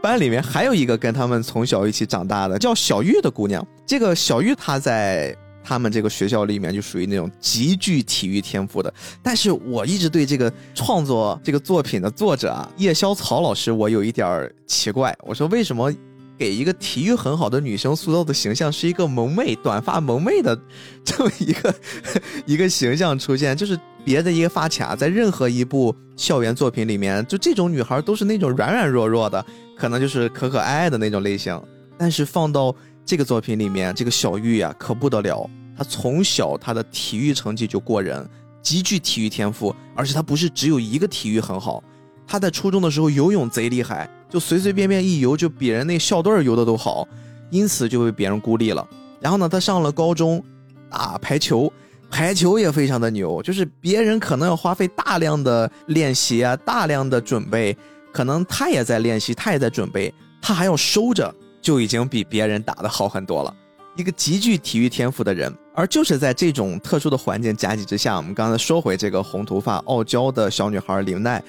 [0.01, 3.63] 班里面还有一个跟他们从小一起长大的叫小玉的姑娘。
[3.85, 8.93] 这个小玉她在他们这个学校里面就属于那种极具体育天赋的。
[9.23, 15.17] 但是我一直对这个创作这个作品的作者啊叶萧草老师，我有一点奇怪。
[15.23, 15.93] 我说为什么？
[16.39, 20.59] 给一个体育很好的女生塑造的形象是一个萌妹，短发萌妹的
[21.05, 21.75] 这么一个
[22.47, 29.45] 一个形象出现，就是别的一个发卡，在任何一部校园作品里面，就这种女孩都是那种软软弱弱的，
[29.77, 31.61] 可能就是可可爱爱的那种类型。
[31.97, 38.29] 但是放到这个作品里面，这个小玉呀可不得了，她从小她的体育成绩就过人，
[38.63, 41.83] 极具体育天赋，而且他不是只有一个体育很好，
[42.27, 47.07] 他在初中的时候游泳贼厉害，就随随便便一游就比人那校队游的都好，
[47.51, 48.87] 因此就被别人孤立了。
[49.21, 50.43] 然后呢，他上了高中，
[50.89, 51.71] 打排球，
[52.09, 57.77] 排球也非常的牛，就是别人可能要花费大量的练习啊，大量的准备，
[58.13, 63.57] 可能他也在练习，他也在准备，他还要收着，就已经比别人打的好很多了。
[63.97, 71.43] 一个极具体育天赋的人，而就是在这种特殊的环境夹击之下，我们刚才说回这个红头发傲娇的小女孩林奈，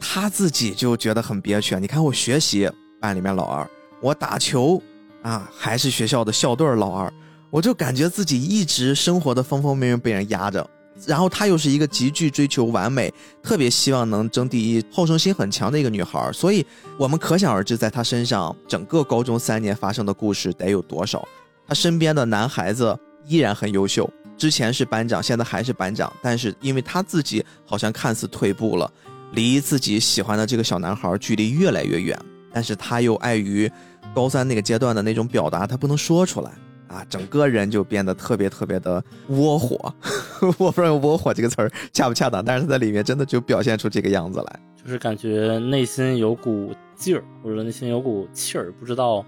[0.00, 1.74] 她自己就觉得很憋屈。
[1.80, 3.68] 你看我学习班里面老二，
[4.00, 4.82] 我打球
[5.22, 7.12] 啊还是学校的校队老二，
[7.48, 10.68] 我就感觉自己一直生活的方方面面被人压着。
[11.06, 16.64] 然后她又是一个极具追求完美，特别希望能争第一，好胜心很强的一个女孩，所以
[16.98, 21.26] 我们可想而知，在她身上整个高中三年发生的故事得有多少。
[21.66, 26.12] 他身边的男孩子依然很优秀，之前是班长，现在还是班长。
[26.20, 28.92] 但是因为他自己好像看似退步了，
[29.32, 32.18] 离自己喜欢的这个小男孩距离越来越远。
[32.52, 33.70] 但是他又碍于
[34.14, 36.52] 高三那个阶段的那种表达，他不能说出来
[36.94, 39.92] 啊，整个人就变得特别特别的窝火。
[40.58, 49.24] 我不知道用“窝火”这个词儿恰不恰当，但是他在里面真的就表现出这个样子来，就是感觉内心有股劲儿，或者内心有股气儿，不知道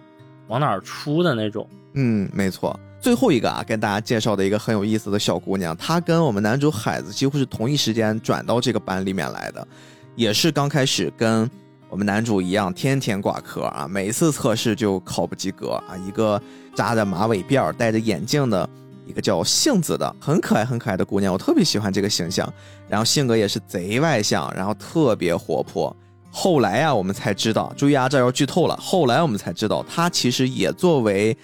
[0.47, 1.69] 往哪儿出的那种。
[1.95, 2.79] 嗯，没错。
[3.01, 9.67] 最后一个啊，跟大家介绍的一个很有意思的小姑娘，她跟我们男主海子几乎是同一时间转到这个班里面来的，
[10.15, 11.49] 也是刚开始跟
[11.89, 15.97] 我们男主一样，天天挂科啊，每次测试就考不及格啊。
[16.07, 16.41] 一个
[16.75, 18.69] 扎着马尾辫、戴着眼镜的
[19.07, 22.53] 一个叫杏子的，很可爱、很可爱的姑娘，我特别喜欢这个形象。
[22.89, 25.95] 然后性格也是贼外向，然后特别活泼。
[26.31, 28.77] 后来啊，我们才知道，注意啊，这要剧透了。
[28.77, 31.37] 后来我们才知道，她其实也作为。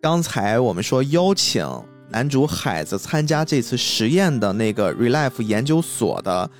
[0.00, 1.64] 刚才我们说邀请
[2.10, 6.50] 男主海子参加这次实验的那个 Relife 研究所的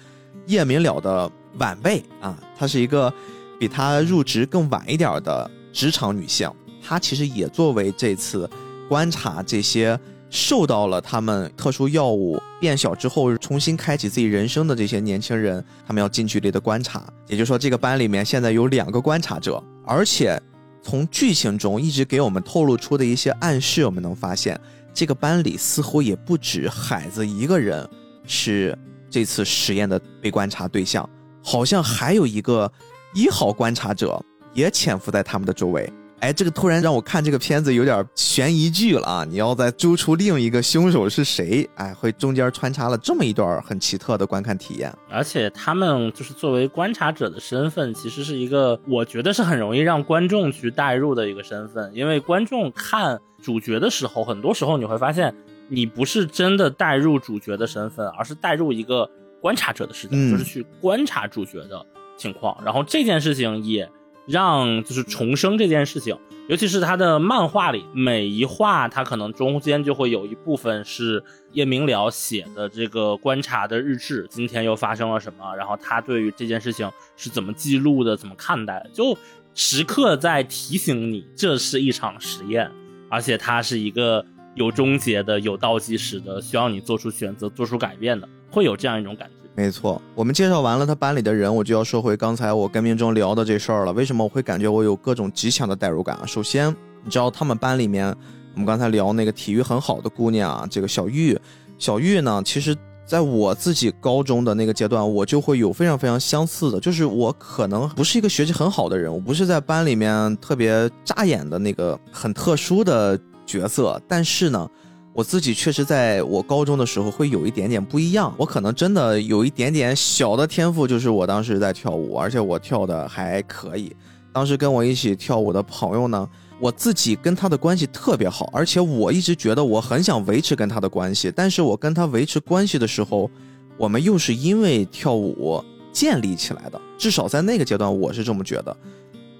[0.46, 1.28] 叶明了的
[1.58, 3.12] 晚辈啊，她是一个
[3.58, 6.50] 比她入职更晚一点的职场女性。
[6.82, 8.48] 她其实也作为这次
[8.88, 9.98] 观察这些
[10.30, 17.04] 受到了他们特殊药物变小之后重新开启自己人生的这些年轻人，他们要近距离的观察。
[17.28, 20.40] 也就是说，这个班里面现在有两个观察者，而且。
[20.84, 24.60] 从剧情中一直给我们透露出的一些暗示，我们能发现，
[24.92, 27.88] 这个班里似乎也不止海子一个人
[28.26, 28.76] 是
[29.08, 31.08] 这次实验的被观察对象，
[31.42, 32.70] 好像还有一个
[33.14, 34.22] 一号观察者
[34.54, 35.92] 也潜伏在他们的周围。
[36.20, 39.26] 哎，这个突然让我看这个片子有点悬疑剧了啊！
[39.28, 41.68] 你要再揪出另一个凶手是谁？
[41.74, 44.96] 哎，会中间穿插了这么一段很奇特的观看体验。
[45.10, 51.92] 而且他们就是作为观察者的身份，其实是一个我觉得是很容易让观众去代入的一个身份。
[51.92, 55.34] 因为观众看主角的时候，很多时候你会发现，
[55.66, 59.10] 你不是真的代入主角的身份，而是代入一个
[59.42, 61.84] 观察者的视角，就是去观察主角的
[62.16, 62.56] 情况。
[62.64, 63.86] 然后这件事情也。
[64.24, 66.16] 让就是重生这件事情，
[66.46, 71.20] 尤其是他的漫画里，每一画他可能中间就会有一部分是
[71.54, 79.18] 叶明了写的这个观察的日志，今天又发生了什么，然后他对于这件事情是怎么记录的，怎么看待的，就
[79.56, 82.70] 时刻在提醒你这是一场实验，
[83.10, 84.24] 而且它是一个
[84.54, 89.34] 有终结的、有倒计时的，需要你做出选择、做出改变的，会有这样一种感觉。
[89.54, 93.92] 没错，我们介绍完了他班里的人，我就要说回刚才我跟明中聊的这事儿了。
[93.92, 96.24] 为什么我会感觉我有各种极强的代入感啊？
[96.24, 96.74] 首先，
[97.04, 98.08] 你知道他们班里面，
[98.54, 101.38] 我们刚才聊那个体育很好的姑娘啊，这个小玉，
[101.76, 102.74] 小玉呢，其实
[103.04, 114.66] 在我自己高中的那个阶段，我就会有非常非常相似的，就是我可能不是一个学习很好的人，我不是在班里面特别扎眼的那个很特殊的角色，但是呢。
[115.14, 123.94] 我自己确实在我高中的时候会有一点点不一样，我可能真的有一点点小的天赋，就是我当时在跳舞，而且我跳的还可以。
[124.32, 126.26] 当时跟我一起跳舞的朋友呢，
[126.58, 133.30] 我自己跟他的关系特别好，而且我一直觉得我很想维持跟他的关系，但是我跟他维持关系的时候，
[133.76, 138.74] 我们又是因为跳舞建立起来的，至少在那个阶段我是这么觉得。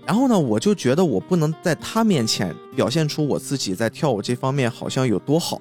[0.04, 5.60] 然后呢，我就觉得我不能在他面前表现出我自己在跳舞这方面好像有多好，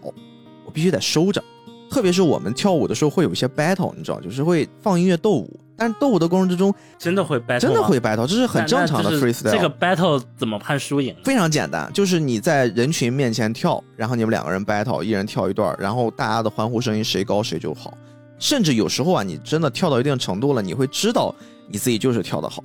[0.65, 1.43] 我必须得收着。
[1.89, 5.59] 特别是我们跳舞的时候会有一些 battle，你知道，就是会放音乐斗舞。
[5.75, 9.51] 但是斗舞的过程之中，真的会 battle，真的会 battle，这是很正常的 freestyle。
[9.51, 11.15] 这个 battle 怎么判输赢？
[11.23, 17.97] 非常简单，就是你在人群面前跳，然后你们两个人 battle，一人跳一段，然后大家的欢呼声音谁高谁就好。
[18.37, 21.33] 甚至有时候啊，你真的跳到一定程度了，你会知道
[21.67, 22.63] 你自己就是跳得好。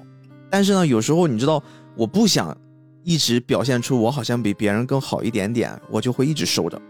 [0.50, 1.62] 但是呢，有时候你知道，
[1.96, 2.56] 我不想
[3.02, 6.80] 一直表现出我好像比别人更好一点点，我就会一直收着。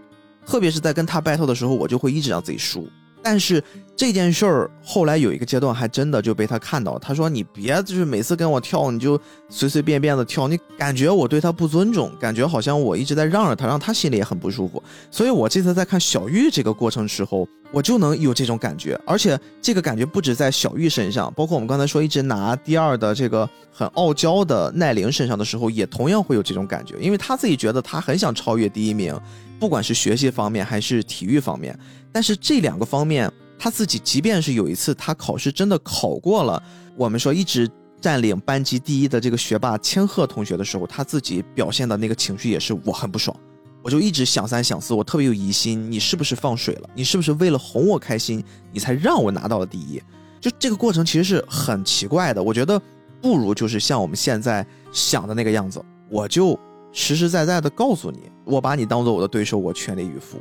[0.45, 2.89] 特别是在跟他 battle 的时候，我就会一直让自己输。
[3.29, 3.61] 但是
[3.97, 14.81] 这件事儿后来有一个阶段还真的就被他看到，他说你别就是每次跟我跳你就随随便便的跳，你感觉我对他不尊重，感觉好像我一直在让着他，让他心里也很不舒服。
[15.11, 29.19] 所以我这次在看小玉这个过程时候，我就能有这种感觉，而且这个感觉不止在小玉身上，包括我们刚才说一直拿第二的这个很傲娇的奈玲身上的时候，也同样会有这种感觉，因为他自己觉得他很想超越第一名，
[29.59, 31.79] 不管是学习方面还是体育方面，
[32.13, 33.33] 但是这两个方面。
[33.59, 36.63] 他自己，即便是有一次他考试真的考过了，
[36.95, 37.67] 我们说一直
[38.03, 43.35] 占领班级第一的这个学霸千鹤同学的时候，他自己表现的那个情绪也是我很不爽，
[43.83, 46.91] 我就一直想三想四，我特别有疑心，你是不是放水了？
[46.95, 49.99] 你是不是为了哄我开心，你才让我拿到了第一？
[50.39, 52.43] 就这个过程其实是很奇怪的。
[52.43, 52.79] 我觉得
[53.23, 56.61] 不如就是像我们现在想的那个样子，我就
[56.99, 60.41] 实实在在的告诉你，我把你当做我的对手，我全力以赴。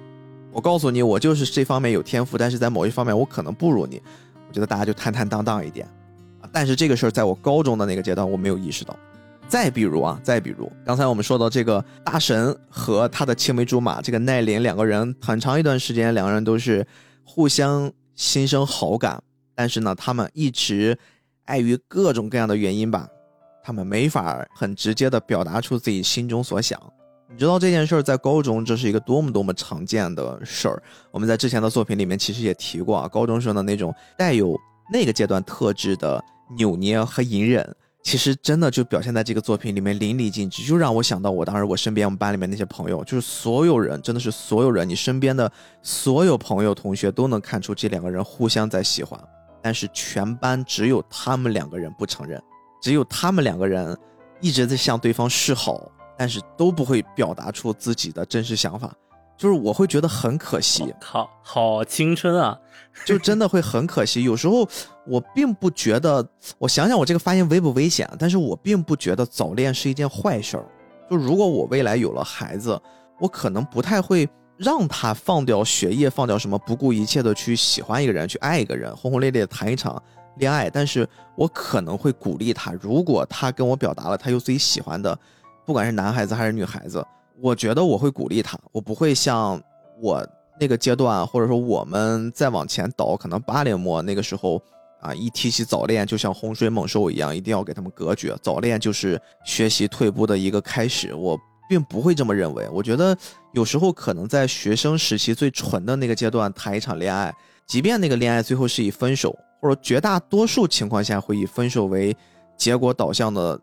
[0.53, 4.01] 我告诉你，我就是这方面有天赋，但是在某一方面我可能不如你。
[4.47, 5.85] 我觉得大家就坦坦荡荡一点
[6.39, 6.47] 啊。
[6.53, 8.97] 但是这个事儿在我高中的那个阶段我没有意识到。
[9.49, 16.87] 再比如啊，再比如刚才我们说到这个大神和他的青梅竹马这个奈林两个人，很长一段时间两个人都是
[17.25, 19.21] 互相心生好感，
[19.53, 20.97] 但是呢，他们一直
[21.43, 23.09] 碍于各种各样的原因吧，
[23.65, 26.79] 他们没法很直接的表达出自己心中所想。
[27.27, 30.83] 你知道这件事儿在高中这是一个多么多么常见的事儿。
[31.09, 34.55] 我们在之前的作品里面其实也提过啊，高中生的那种带有
[34.93, 36.23] 那个阶段特质的
[36.55, 40.61] 扭捏和隐忍，其实真的就表现在这个作品里面淋漓尽致。
[40.61, 45.51] 就让我想到我当时我身边我们班里面那些朋友，就是所有人真的是所有人，你身边的
[45.81, 49.19] 所有朋友同学都能看出这两个人互相在喜欢，
[49.63, 52.39] 但是全班只有他们两个人不承认，
[52.85, 53.97] 只有他们两个人
[54.39, 55.91] 一直在向对方示好。
[56.17, 58.89] 但是都不会表达出自己的真实想法，
[59.37, 60.93] 就是我会觉得很可惜。
[60.97, 62.57] 靠，好青春啊！
[63.05, 64.23] 就真的会很可惜。
[64.23, 64.65] 有时候
[65.05, 66.25] 我并不觉得，
[66.57, 68.09] 我想想我这个发言危不危险？
[68.17, 70.65] 但是我并不觉得早恋是一件坏事儿。
[71.09, 72.81] 就如果我未来有了孩子，
[73.19, 74.25] 我可能不太会
[74.55, 80.01] 让他放掉学业，放掉什么，不顾一切的去喜欢一个人，去爱一个人，轰轰烈烈谈一场
[80.37, 80.69] 恋爱。
[80.69, 85.17] 但是我可能会鼓励他，如果他跟我表达了他有自己喜欢的。
[85.65, 87.03] 不管是男孩子还是女孩子，
[87.41, 89.59] 我觉得我会鼓励他，我不会像
[89.99, 90.23] 我
[90.59, 94.61] 那个阶段，或者说我们再往前倒，可能八零末那个时候
[95.01, 98.35] 啊，一提起早恋，就像洪水猛兽一样，一定要给他们隔绝。
[98.43, 101.35] 早恋就是学习退步的一个开始，我
[101.67, 102.69] 并不会这么认为。
[102.69, 103.17] 我觉得
[103.53, 107.33] 有时候可能在学生时期最纯的那个阶段谈一场恋爱，
[107.65, 112.15] 即便那个恋爱最后是以分手，或者绝大多数情况下会以分手为
[112.55, 113.59] 结果导向的。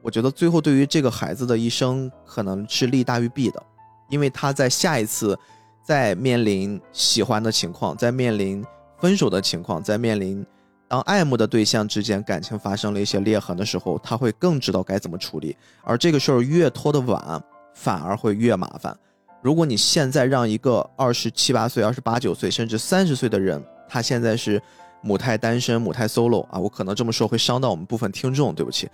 [0.00, 3.62] 我觉得最后对于这个孩子的一生可能是利大于弊的，
[4.08, 5.38] 因为他在下一次
[5.84, 8.64] 再面临喜欢的情况，在面临
[8.98, 10.44] 分手的情况，在面临
[10.88, 15.54] 当爱慕的对象之间感情发生了一些裂痕的时候，他会更知道该怎么处理。
[15.84, 17.38] 而这个事儿越拖得晚，
[17.74, 18.96] 反而会越麻烦。
[19.42, 24.60] 如果你现在让一个二十七八岁、二十八九岁，甚至三十岁的人，他现在是
[25.02, 28.88] 母胎单身、母胎 solo 啊，我可能这么说会伤到我们部分听众，对不起。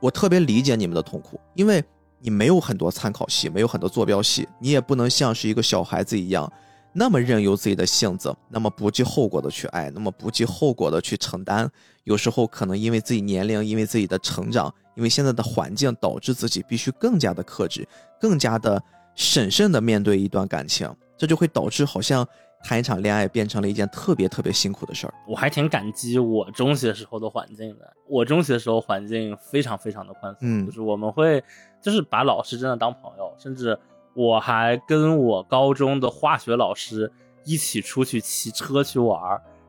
[0.00, 1.82] 我特别理解你们的痛苦，因为
[2.20, 6.50] 你没有很多参考系，没有很多坐标系，你也不能像是一个小孩子一样，
[6.92, 11.68] 那么任由自己的性子，那么不计后果的去爱，那么不计后果的去承担。
[12.04, 17.86] 有时候可能因为自己年龄，因为自己的成长，因为现在的环境，导致自己必须更加的克制，
[18.20, 18.80] 更加的
[19.16, 22.24] 审慎的面对一段感情，这就会导致好像。
[22.68, 27.90] 谈一场恋爱变成了一件特别特别辛苦的事儿，我还挺感激我中学时候的环境的。
[28.06, 31.42] 我中学时候环境非常非常的宽松，就是我们会
[31.80, 33.78] 就是把老师真的当朋友，甚至
[34.12, 37.10] 我还跟我高中的化学老师
[37.42, 39.18] 一起出去骑车去玩，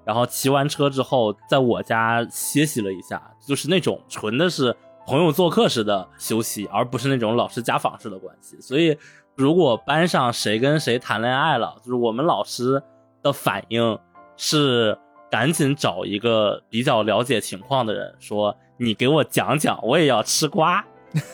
[0.04, 4.76] 然后骑完车之后在我家歇息了一下，就是那种纯的是
[5.08, 8.98] 朋友做客式的休息，而不是那种老师家访式的关系，所以。
[9.40, 12.84] 如果班上谁跟谁谈恋爱了，就是我们老师
[13.24, 13.98] 的反应
[14.36, 14.98] 是
[15.32, 20.84] 赶紧找一个比较了解情况的人，说你给我讲讲，我也要吃瓜，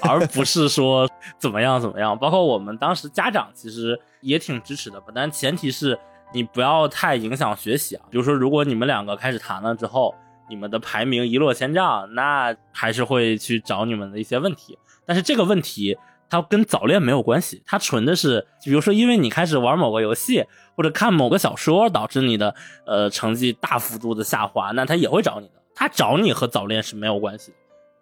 [0.03, 2.15] 而不是说怎么样怎么样。
[2.19, 5.97] 包括我们当时家长其实也挺支持的吧，但前提是
[6.31, 8.05] 你不要太影响学习啊。
[8.11, 10.13] 比如说，如果你们两个开始谈了之后，
[10.47, 14.77] 你们的排名一落千丈，那还是会去找你们的一些问题。
[15.07, 15.97] 但是这个问题。
[16.29, 20.45] 它跟早恋没有关系，它纯的是，比如说，因为你开始玩某个游戏
[20.75, 22.53] 或者看某个小说，导致你的
[22.85, 25.53] 呃成绩大幅度的下滑，那他也会找你的。
[25.75, 27.51] 他找你和早恋是没有关系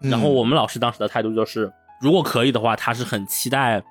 [0.01, 0.09] 的。
[0.09, 1.71] 然后我们老师当时的态度就是，
[2.01, 3.83] 如果可以的话，他是很期待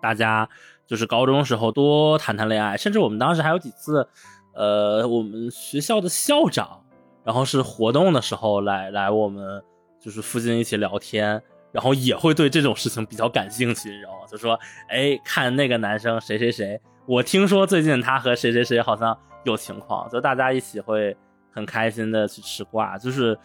[0.00, 0.48] 大家
[0.86, 4.08] 就是高中时候多谈谈恋爱，甚至我们当时还有几次，
[4.54, 6.82] 呃，我们学校的校长，
[7.24, 9.62] 然后是活动的时候来来我们
[10.00, 14.26] 就是附近一起聊天，然后也会对这种事情比较感兴趣，你知道吗？
[14.30, 14.58] 就说，
[14.88, 21.16] 哎，看那个男生谁谁谁，我听说最近他和谁谁谁好像有情况，就大家一起会
[21.50, 23.38] 很开心的去吃瓜，就是，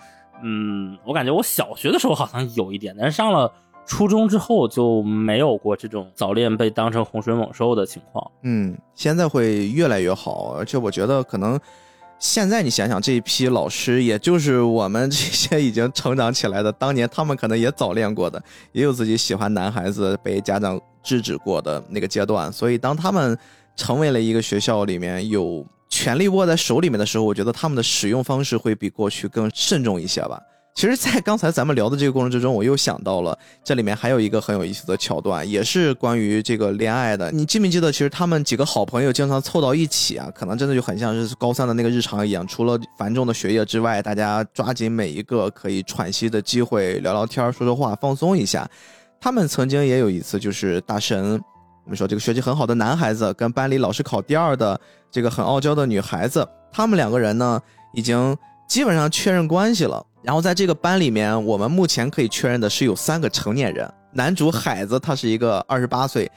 [0.43, 3.51] 嗯，我感觉我小学的时候好像有一点，但是上了。
[3.83, 8.31] 初中之后就没有过这种早恋被当成洪水猛兽的情况。
[8.43, 11.59] 嗯，现在会越来越好，而且我觉得可能
[12.21, 18.41] 现在你想想，这一批老师，也就是我们这些已经成长起来的，当年他们可能也早恋过的，
[18.73, 22.53] 也有自己喜欢男孩子被家长制止过的那个阶段。
[22.53, 23.35] 所以当他们
[23.75, 30.39] 成为了一个学校里面有权力握在手里面的时候，我觉得他们的使用方式会比过去更慎重一些吧。
[30.73, 37.29] 其实，在刚才咱们聊的这个过程之中，我又想到了这里面还有一个很有意思的桥段，也是关于这个恋爱的。
[37.29, 48.67] 你记没记得，其实他们几个好朋友经常凑到一起啊，可能真的就很像是高三的那个日常一样，除了繁重的学业之外，大家抓紧每一个可以喘息的机会，聊聊天、说说话，放松一下。
[49.19, 51.33] 他们曾经也有一次，就是大神，
[51.83, 54.79] 我们说这个学习很好的男孩子跟班里老是考第二的
[55.11, 57.61] 这个很傲娇的女孩子，他们两个人呢，
[57.93, 58.35] 已经
[58.67, 60.03] 基本上确认关系了。
[60.23, 63.91] 然后在这个班里面，我们目前可以确认的是有三个成年人。
[64.13, 66.29] 男主海子他是一个二十八岁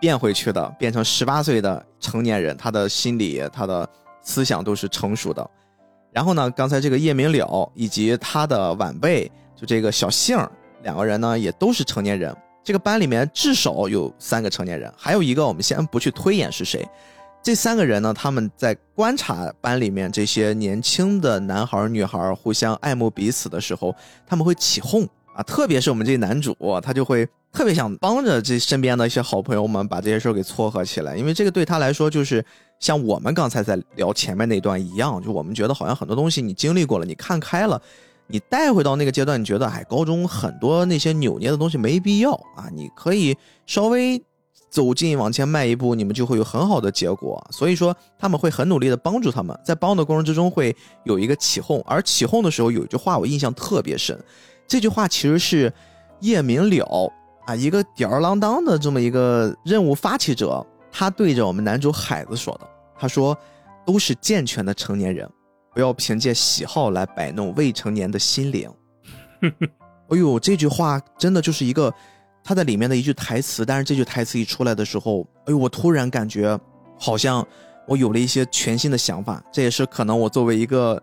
[0.00, 3.88] 变回去的，变成十八岁的成年人，他的心理、他的
[4.22, 5.50] 思想都是成熟的。
[6.12, 10.38] 然后呢，刚才这个叶明了以及他的晚辈，就这个小杏
[10.82, 12.36] 两个人呢，也都是成年人。
[12.62, 16.86] 这个班里面至少有三个成年人，还有一个我们先不去推演是谁。
[17.42, 23.92] 这三个人呢，他们在观察班里面这些年轻的男孩女孩互相爱慕彼此的时候，
[24.24, 25.02] 他们会起哄
[25.34, 32.44] 啊，特别是我们这男主，他就会特别想帮着这身边的一些好朋友们把这些事儿给撮合起来，因为这个对他来说就是
[32.78, 37.82] 像我们刚才在聊前面那段一样，就我们觉得好像很多东西你经历过了，你看开了，
[38.28, 43.36] 你带回到那个阶段，你觉得哎，高中很多那些扭捏的东西没必要啊，你可以
[43.66, 44.22] 稍微。
[44.72, 47.46] 走近往前迈一步，你们就会有很好的结果。
[47.50, 54.18] 所以说他们会很努力的帮助他们，在帮的过程之中会有一个起哄，而起哄的时候有一句话我印象特别深，
[54.66, 55.70] 这句话其实是
[56.20, 57.12] 叶明了
[57.44, 62.66] 啊，一个吊儿郎当的这么一个任务发起者，他对着我们男主海子说的。
[62.98, 63.36] 他说
[63.84, 65.28] ：“都是健全的成年人，
[65.74, 68.70] 不要凭借喜好来摆弄未成年的心灵。”
[70.08, 71.92] 哎呦，这句话真的就是一个。
[72.44, 76.58] 他在里面的一句台词，但是这句台词一出来的时候，哎呦，我突然感觉
[76.98, 77.46] 好像
[77.86, 79.42] 我有了一些全新的想法。
[79.52, 81.00] 这也是可能我作为一个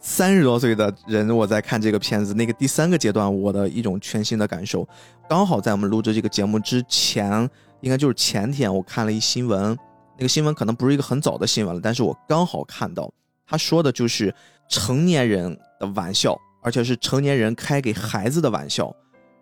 [0.00, 4.88] 三十多岁的人，我在看这个片子那个第三个阶段，我的一种全新的感受。
[5.28, 7.48] 刚好在我们录制这个节目之前，
[7.80, 9.76] 应该就是前天，我看了一新闻，
[10.16, 13.12] 那个新闻可能不是一个很早的新闻了，但是我刚好看到
[13.46, 14.34] 他说的就是
[14.70, 18.90] 成年人的玩笑，而且是成年人开给孩子的玩笑。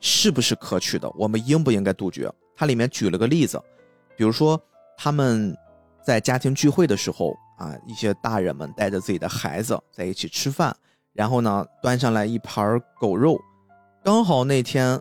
[0.01, 1.11] 是不是可取的？
[1.17, 2.31] 我们应不应该杜绝？
[2.55, 3.61] 它里面举了个例子，
[4.17, 4.61] 比如说
[4.97, 5.57] 他们
[6.03, 10.75] 在家庭聚会的时候啊，一些大人们带着自己的孩子在一起吃饭，
[11.13, 13.39] 然后呢端上来一盘狗肉，
[14.05, 15.01] 刚好那天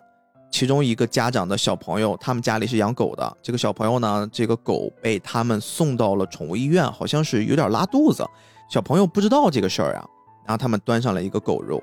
[0.50, 8.24] 其中一个家长的小朋友，他们家里是养狗的，这个小朋友呢，这个狗被他们送到了宠物医院，好像是有点拉肚子，
[8.70, 10.08] 小朋友不知道这个事儿啊，
[10.46, 11.82] 然后他们端上了一个狗肉。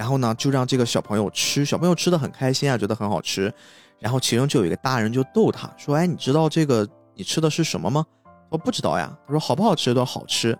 [0.00, 3.52] 然后呢，就让这个小朋友吃，小朋友吃的很开心啊，觉得很好吃。
[3.98, 8.02] 然后其中就有一个大人就逗他说：“哎，你知道这个你吃的是什么吗？”
[8.48, 9.14] 我不知道呀。
[9.26, 10.58] 他说：“好不好吃都好吃。”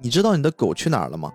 [0.00, 1.30] 你知道你的狗去哪儿了吗？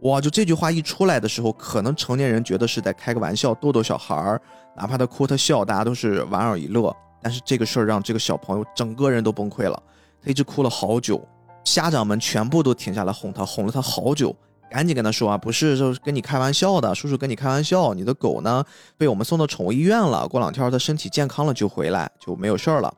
[0.00, 4.42] 哇，就这句话一出来的时候，可能成年人觉得是在开个玩笑，逗逗小孩儿，
[4.74, 6.92] 哪怕他哭他笑，大家都是莞尔一乐。
[7.22, 9.80] 但是这个事儿让这个小朋友整个人都崩溃了，
[10.20, 11.24] 他一直哭了好久，
[11.62, 14.34] 家长们全部都停下来哄他，哄了他好久。
[14.70, 17.94] 赶紧跟他说啊，不是，就是跟你开玩笑的，叔叔跟你开玩笑。
[17.94, 18.64] 你的狗呢，
[18.96, 22.92] 被我们送到宠物医院了，过两天它身体健康了就回来，就没有事儿了。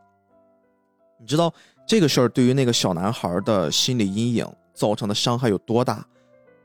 [1.21, 1.53] 你知道
[1.87, 6.05] 这个事儿对于那个小男孩的心理阴影造成的伤害有多大？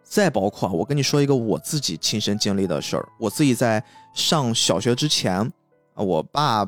[0.03, 5.39] 再包括我跟你说一个我自己亲身经历的事儿，我自己在上小学之前
[5.93, 6.67] 啊，我爸。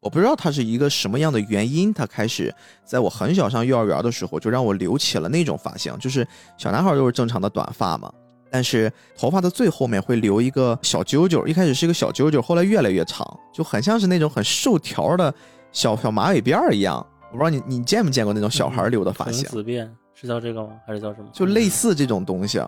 [0.00, 2.54] 我不知道他是一个什么样的原因，他开始
[2.84, 8.10] 在我很小上幼儿园的时候就让我留起了那种发型，就是小男孩都是正常的短发嘛，
[8.50, 15.32] 但是头发的最后面会留一个小揪揪，一开始是一个小揪揪，后来越来越长，就很像是那种很瘦条的
[15.70, 17.06] 小小马尾辫一样。
[17.30, 19.44] 我不知道你你见没见过那种小孩留的发型？
[19.44, 20.70] 子辫是叫这个吗？
[20.86, 21.28] 还是叫什么？
[21.30, 22.58] 就类似这种东西。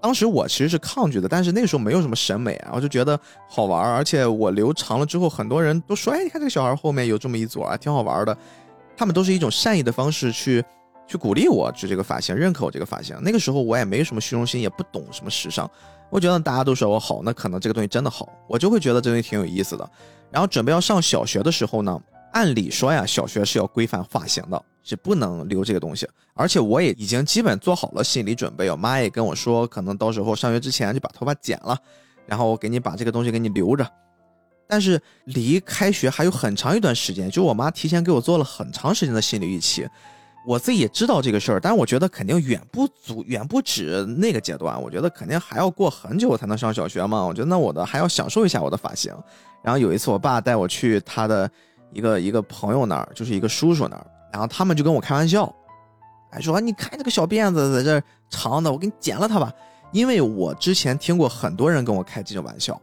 [0.00, 3.18] 当时我其实是抗拒的，但是那个时候没有什么审美啊，我就觉得
[3.48, 8.36] 好玩而且我留长了之后，很多人都说：“哎，你看这个小孩后面有这么一撮啊，挺好玩的。”
[8.96, 10.64] 他们都是一种善意的方式去
[11.06, 13.16] 去鼓励我就这个发型，认可我这个发型。
[13.22, 15.70] 那个时候我也没什么虚荣心，也不懂什么时尚，
[16.10, 19.88] 我觉得大家都说我好，那可能这个东西真的好，我就会觉得这东西挺有意思的。
[20.30, 22.00] 然后准备要上小学的时候呢，
[22.32, 26.08] 按理说呀，小学是要规范发型的，是不能留这个东西。
[26.34, 31.76] 而且我也已经基本做好了心理准备，我妈也跟我说，可能到时候上学之前就把头发剪了，
[32.26, 33.86] 然后我给你把这个东西给你留着。
[34.66, 39.88] 但是离开学还有很长一段时间，就我妈提前给我做了很长时间的心理预期。
[40.46, 44.80] 我自己也知道这个事儿，但是我觉得肯定远不足，远不止那个阶段。
[44.80, 47.24] 我觉得肯定还要过很久才能上小学嘛。
[47.24, 49.12] 我觉得那我的还要享受一下我的发型。
[49.62, 51.50] 然后有一次，我爸带我去他的
[51.92, 55.52] 一个一个朋友那儿，就是一个叔叔那儿，然后他们就跟我开玩笑，
[56.30, 59.52] 哎说你看这个小辫子在这长的，我给你剪了它吧。
[59.90, 62.78] 因为我之前听过很多人跟我开这种玩笑，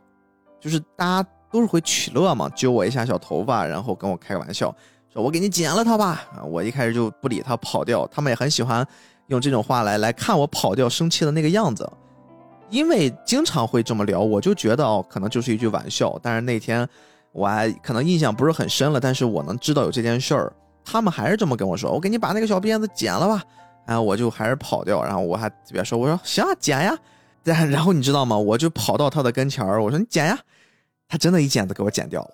[0.59, 4.73] 就是大家都是会取乐嘛，揪我一下小头发，然后跟我开个玩笑。
[5.13, 8.85] 说我给你剪了它吧，我一开始就不理他跑掉，他们也很喜欢
[9.27, 11.87] 用这种话来来看我跑掉生气的那个样子，
[12.71, 16.19] 因为经常会这么聊，我就觉得哦，可能就是一句玩笑。
[16.23, 16.89] 但是那天
[17.31, 20.51] 我还可能印象不是很深了，但是我能知道有这件事儿，
[20.85, 23.43] 他们还是这么跟我说，我给你把那个小辫子剪了吧，
[23.87, 26.97] 然后我就还是跑掉，然后我还别说，我说行啊，剪呀，
[27.43, 28.37] 然 然后你知道吗？
[28.37, 30.37] 我就跑到他的跟前儿，我说你剪呀，
[31.09, 32.29] 他真的一剪子给我剪掉了。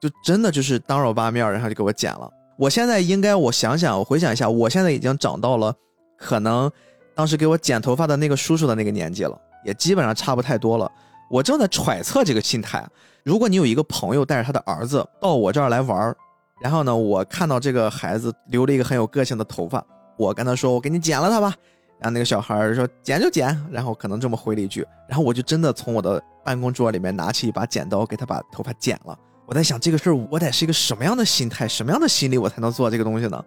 [0.00, 2.30] 就真的就是当着我爸面，然后就给我剪了。
[2.56, 5.74] 我现在应该，我想想，我回想一下，我现在已经长到了
[6.16, 6.70] 可能
[7.14, 10.90] 当时给我剪头发的那个叔叔的那个年纪了，也基本上差不太多了。
[11.30, 12.86] 我正在揣测这个心态：
[13.24, 16.16] 如果你有一个朋友带着他的儿子到我这儿来玩儿
[16.60, 19.84] 然后呢，我看到这个孩子留了一个很有个性的头发，
[20.16, 21.54] 我跟他说：“我给你剪了他吧。”
[22.00, 29.18] 然后那个小孩说：“剪就剪。”然后可能这么回了一句，然后我就真的从我的办公桌里面拿起一把剪刀，给他把头发剪了。
[29.46, 33.44] 我在想这个事儿，我得是一个什么样的心态、什么样的心理，我才能做这个东西呢？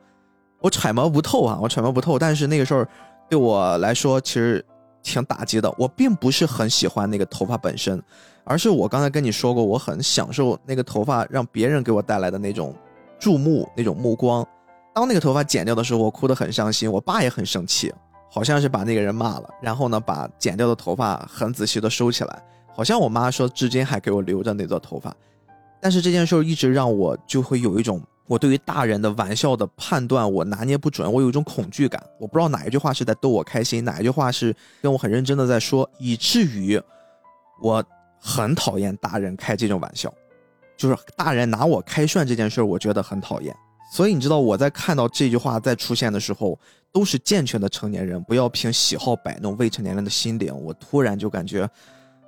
[0.59, 2.17] 我揣摩不透啊，我揣摩不透。
[2.17, 2.87] 但是那个事儿
[3.29, 4.63] 对我来说其实
[5.03, 5.73] 挺打击的。
[5.77, 8.01] 我并不是很喜欢那个头发本身，
[8.43, 12.75] 而是我刚才跟你说过，我很享受那个头发让别人给我带来的那种
[13.21, 14.45] 注目、那种目光。
[14.93, 17.93] 当那个头发剪掉的时候，我哭得很伤心，我爸也很生气，
[18.29, 22.43] 好像是把那个人骂了，然后呢，把剪掉的头发很仔细的收起来，
[22.73, 25.15] 好像我妈说至今还给我留着那撮头发。
[25.79, 36.81] 但是这件事一直让我就会有一种，我对于大人的玩笑的判断我拿捏不准，我有一种恐惧感，我不知道哪一句话是在逗我开心，哪一句话是跟我很认真的在说，以至于
[37.61, 37.83] 我
[38.19, 40.13] 很讨厌大人开这种玩笑，
[40.81, 43.55] 就是大人拿我开涮这件事儿，我觉得很讨厌。
[43.93, 46.57] 所以你知道我在看到这句话再出现的时候，
[46.91, 50.51] 都是健全的成年人，不要凭喜好摆弄未成年人的心灵。
[50.51, 51.69] 我突然就感觉，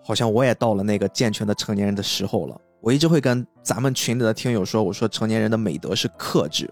[0.03, 2.55] 好像我也到了那个健全的成年人的时候了。
[2.79, 6.71] 我一直会跟咱们群里的听友说，我说成年人的美德是克制。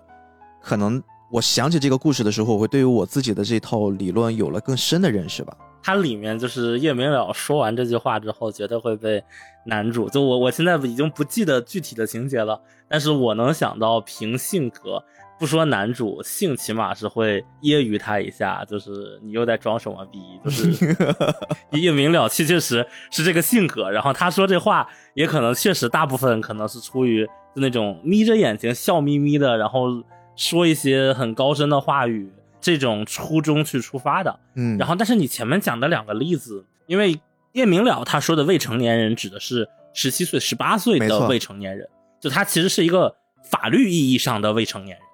[0.62, 1.02] 可能
[1.32, 5.58] 我想起这个故事的时候，我会对于我自己的这套理论有了更深的认识吧。
[5.82, 9.24] 它里面就是叶明了说完这句话之后，绝对会被
[9.66, 15.04] 男主就我我现在已经不记得具体的情节了，但是我能想到凭性格。
[15.40, 20.96] 不说男主性，起码是会揶揄他一下，就是你又在装什么逼，就是
[21.74, 23.90] 一明了，确确实是这个性格。
[23.90, 27.26] 然后他说这话，也可能确实大部分可能是出于
[27.56, 29.88] 就那种眯着眼睛笑眯眯的，然后
[30.36, 34.40] 说一些很高深的话语这种初衷去出发的。
[34.54, 37.20] 嗯，然后但是你前面讲的两个例子，因为
[37.54, 41.88] 叶明了他说的未成年人指的是十七岁、十八岁的未成年人，
[42.20, 45.06] 就他其实是一个法律意义上的未成年人。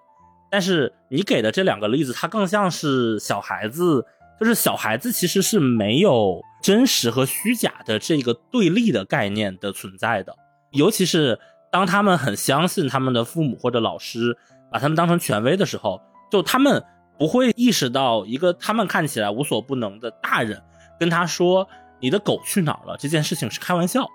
[0.49, 4.05] 但是你给的这两个例子，它更像是小孩子，
[4.39, 10.33] 就是小孩子其实是没有真实和虚假的这个对立的概念的存在的。
[10.71, 11.37] 尤其是
[11.69, 14.37] 当他们很相信他们的父母或者老师，
[14.71, 15.99] 把他们当成权威的时候，
[16.31, 16.81] 就他们
[17.17, 20.61] 不会意识到一个他们看起来无所不能的大人
[20.97, 21.67] 跟他说
[21.99, 24.07] “你的狗去哪儿了”这件事情是开玩笑，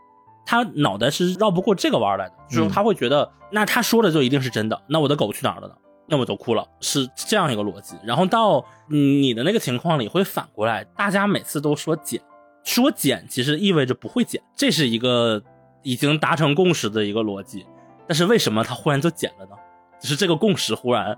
[0.45, 5.75] 他脑袋是绕不过这个弯来的，就是他会觉得那他说的就一定是真的，那我的狗去哪儿了呢？
[6.09, 7.97] 那我就哭了，是这样一个逻辑。
[8.05, 12.21] 然后到你的那个情况里会反过来，大家每次都说减，
[12.65, 15.43] 说减其实意味着不会减，这是一个
[15.83, 17.65] 已经达成共识的一个逻辑。
[18.07, 19.53] 但是为什么他忽然就减了呢？
[20.01, 21.17] 就是这个共识忽然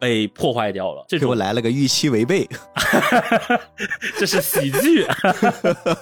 [0.00, 1.04] 被破坏掉了。
[1.06, 2.48] 这给我来了个预期违背，
[4.18, 5.06] 这是喜剧，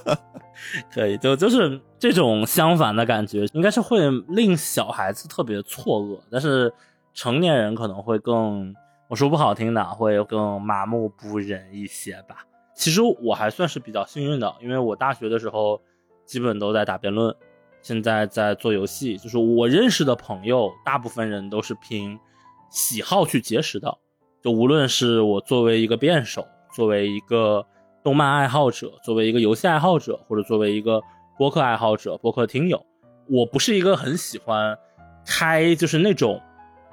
[0.95, 6.73] 可以就就是这种相反的感觉，应该是会令小孩子特别错愕，但是。
[7.15, 8.73] 成年人可能会更，
[9.09, 12.47] 我说不好听的，会更麻木不仁一些吧。
[12.77, 15.81] 其实我还算是比较幸运的，因为我大学的时候
[16.25, 17.35] 基本都在打辩论，
[17.83, 19.19] 现在在做游戏。
[19.19, 22.17] 就是我认识的朋友，大部分人都是凭
[22.71, 23.99] 喜好去结识的。
[24.43, 27.67] 就无论是我作为一个辩手，作为一个
[28.05, 31.03] 动漫爱好者，作为一个游戏爱好者，或者作为一个
[31.37, 32.87] 播客爱好者、播客听友，
[33.29, 34.79] 我不是一个很喜欢
[35.27, 36.41] 开就是那种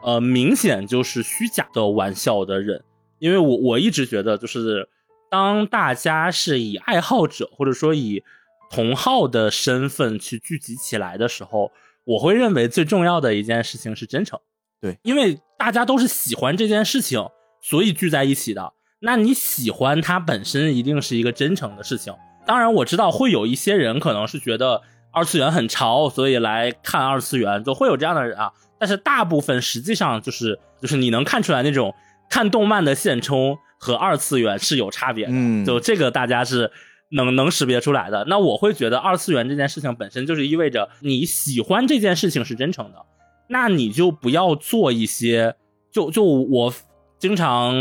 [0.04, 2.84] 呃明显就是虚假的玩笑的人，
[3.20, 4.90] 因为我我一直觉得就是
[5.30, 8.24] 当大家是以爱好者或者说以
[8.72, 11.72] 同好的身份去聚集起来的时候，
[12.04, 14.40] 我会认为最重要的一件事情是真诚。
[14.86, 17.28] 对，因为大家都是喜欢这件事情，
[17.60, 18.74] 所以聚在一起的。
[19.00, 22.14] 那你喜欢它本身一定是一个真诚的事情。
[22.46, 28.52] 当然，我知道会有一些人可能是觉得二次元很潮，所以来看二次元，就会有这样的人啊。
[28.78, 31.96] 但是大部分实际上就是就是你能看出来那种
[32.30, 36.72] 看动漫的现充和二次元是有差别的，嗯就这个大家是
[37.10, 38.26] 能能识别出来的。
[38.28, 43.00] 那我会觉得二次元这件事情本身就是意味着你喜欢这件事情是真诚的，
[43.48, 45.56] 那你就不要做一些
[45.92, 46.74] 就就我
[47.18, 47.74] 经常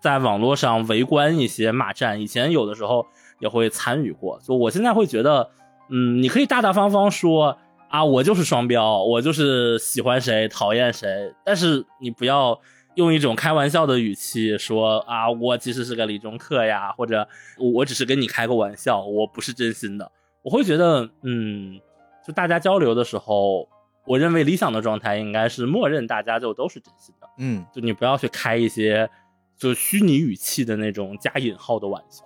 [0.00, 3.06] 在网络上围观一些骂战，以前有的时候
[3.38, 4.38] 也会参与过。
[4.42, 5.50] 就我现在会觉得，
[5.88, 7.58] 嗯，你可以大大方方说
[7.88, 12.58] 啊，我就是双标，我就是喜欢谁讨厌谁，但是你不要
[12.94, 17.26] 用一种开玩笑的语气说啊，我其实是个理中客呀，或者
[17.58, 20.10] 我只是跟你开个玩笑，我不是真心的。
[20.42, 21.78] 我会觉得，嗯，
[22.26, 23.68] 就大家交流的时候，
[24.10, 27.28] 我认为理想的状态应该是默认大家就都是真心的。
[27.38, 29.08] 嗯，就你不要去开一些
[29.56, 32.24] 就虚拟语气的那种加引号的玩笑。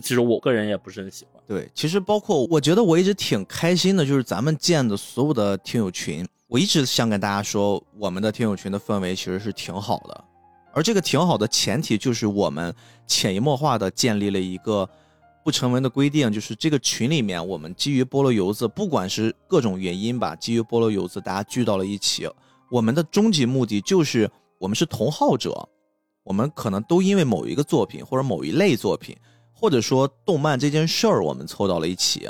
[0.00, 1.42] 其实我个人也不是很喜欢。
[1.44, 10.24] 对，其实包括我觉得我一直挺开心的，就是咱们建的所有的听友群，我一直想跟大家说，我们的听友群的氛围其实是挺好的，
[10.72, 12.72] 而这个挺好的前提就是我们
[13.08, 14.88] 潜移默化的建立了一个
[15.44, 22.28] 不成文的规定，就是这个群里面我们基于菠萝油子，不管是各种原因吧，基于菠萝油子大家聚到了一起，
[22.70, 25.68] 我们的终极目的就是我们是同好者，
[26.24, 29.16] 我们可能都因为某一个作品或者某一类作品。
[29.56, 32.28] 或者说动漫这件事儿，我们凑到了一起，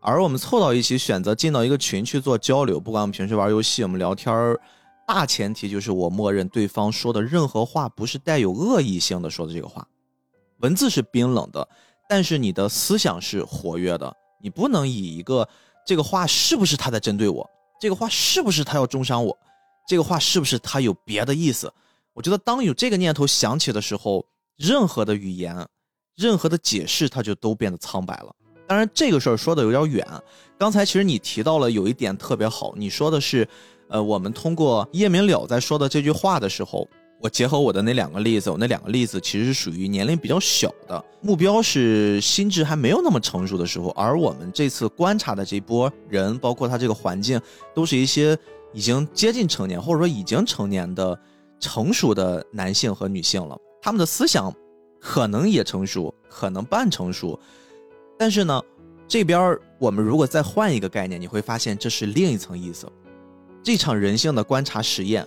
[0.00, 4.60] 而我们凑到一起选择进到一个群去做交流，不管我们平时玩游戏，我们聊天儿，
[5.06, 9.86] 大前提就是我默认对方说的任何话不是带有恶意性的说的这个话，
[10.58, 11.66] 文字是冰冷的，
[12.08, 15.48] 但是你的思想是活跃的，你不能以一个
[15.86, 17.48] 这个话是不是他在针对我，
[17.80, 19.36] 这个话是不是他要中伤我，
[19.88, 21.72] 这个话是不是他有别的意思？
[22.12, 24.24] 我觉得当有这个念头想起的时候，
[24.56, 25.66] 任何的语言。
[26.18, 28.34] 任何的解释，它就都变得苍白了。
[28.66, 30.02] 当然，这个事儿说的有点远。
[30.56, 33.46] 刚才其实你提到了有一点特别好，你说的是，
[33.90, 36.88] 呃，我们通过叶明了在说的这句话的时候，
[37.20, 47.40] 我结合我的那两个例子，我那两个例子其实是属于年龄比较小的，目标是心智还没有那么成熟的时候，而我们这次观察的这波人，包括他这个环境，
[47.74, 48.36] 都是一些
[48.72, 51.18] 已经接近成年或者说已经成年的
[51.58, 54.54] 成熟的男性和女性了，他们的思想。
[54.98, 57.38] 可能也成熟，可能半成熟，
[58.18, 58.60] 但是呢，
[59.06, 62.90] 这边我们如果再换一个概念，你会发现这是另一层意思。
[63.62, 65.24] 这场人性的观察实验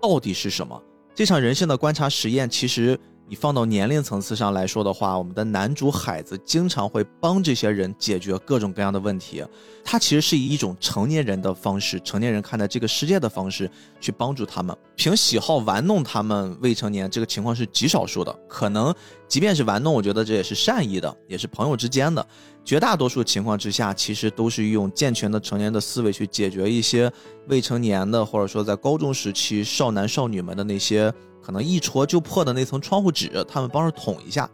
[0.00, 0.80] 到底是什么？
[1.16, 9.44] 这场人性的观察实验，其实你放到年龄层次上来说的话，我们的男主海子经常会帮这些人解决各种各样的问题。
[9.84, 13.68] 他其实是以一种成年人的方式，成年人看待这个世界的方式
[14.00, 14.76] 去帮助他们。
[14.94, 18.94] 凭喜好玩弄他们未成年这个情况是极少数的，可能
[19.26, 22.24] 即便是玩弄，我觉得这也是善意的，也是朋友之间的。
[22.64, 27.12] 绝大多数情况之下，其实都是用健全的成年的思维去解决一些
[27.48, 31.12] 未成年的，或者说在高中时期少男少女们的那些
[31.46, 34.50] 可能一戳就破的那层窗户纸，他们帮着捅一下。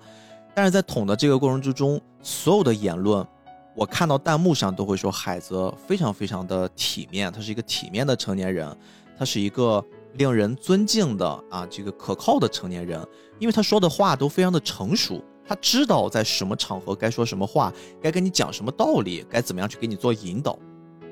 [0.55, 3.27] 但是在捅的这个过程之中，所有的言论。
[3.74, 8.77] 我看到弹幕上都会说海泽非常非常的体面，他是一个体面的成年人，
[9.19, 9.82] 他是一个
[10.16, 13.02] 令人尊敬的啊这个可靠的成年人，
[13.39, 20.59] 因为他说的话都非常的成熟，他知道在什么场合该说什么话，该跟你讲什么道理，该怎么样去给你做引导。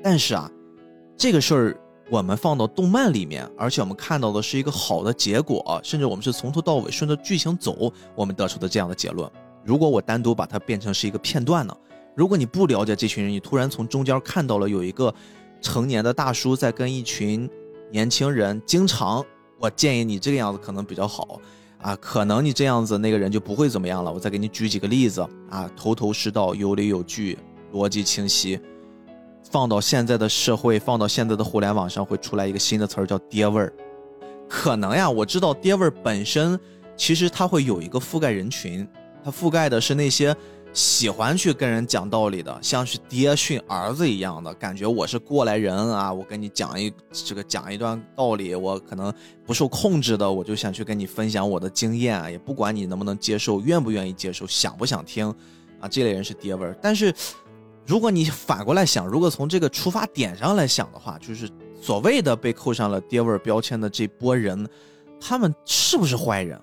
[0.03, 0.47] 但是啊，
[1.17, 1.77] 这个事儿
[2.11, 9.31] 我们放到动漫里面，而且我们看到的是一个好的结果，甚至我们是从头到尾顺着剧情走，我们得出的这样的结论。
[9.63, 11.73] 如果我单独把它变成是一个片段呢？
[12.13, 15.13] 如果你不了解这群人，你突然从中间看到了有一个
[15.61, 17.49] 成年的大叔在跟一群
[17.89, 19.25] 年轻人，经常，
[19.57, 21.39] 我建议你这个样子可能比较好
[21.81, 24.11] 啊，可能你这样子那个人就不会怎么样了。
[24.11, 27.39] 我再给你举几个例子啊，头头是道，有理有据，
[27.71, 28.59] 逻辑清晰。
[29.51, 33.73] 放到现在的社会，放到现在的互联网上，会出来一个新的词儿叫爹味儿。
[34.47, 36.59] 可能呀，我知道爹味儿本身
[36.95, 38.87] 其实它会有一个覆盖人群，
[39.23, 40.35] 它覆盖的是那些。
[40.73, 44.87] 喜欢去跟人讲道理的，像是爹训儿子一样的感觉。
[44.87, 49.13] 我是过来人啊，我跟你讲一这个讲一段道理，我可能
[49.45, 55.27] 不受控制的，我就想去跟你分享我的经验啊，也不管你能不能接受，愿不愿意接受，想不想听
[55.81, 56.73] 啊，这类人是爹味儿。
[56.81, 57.13] 但是
[57.91, 61.49] 如果你反过来想，如果从这个出发点上来想的话，就是
[61.81, 64.65] 所谓的被扣上了爹味标签的这波人，
[65.19, 66.57] 他们是不是坏人？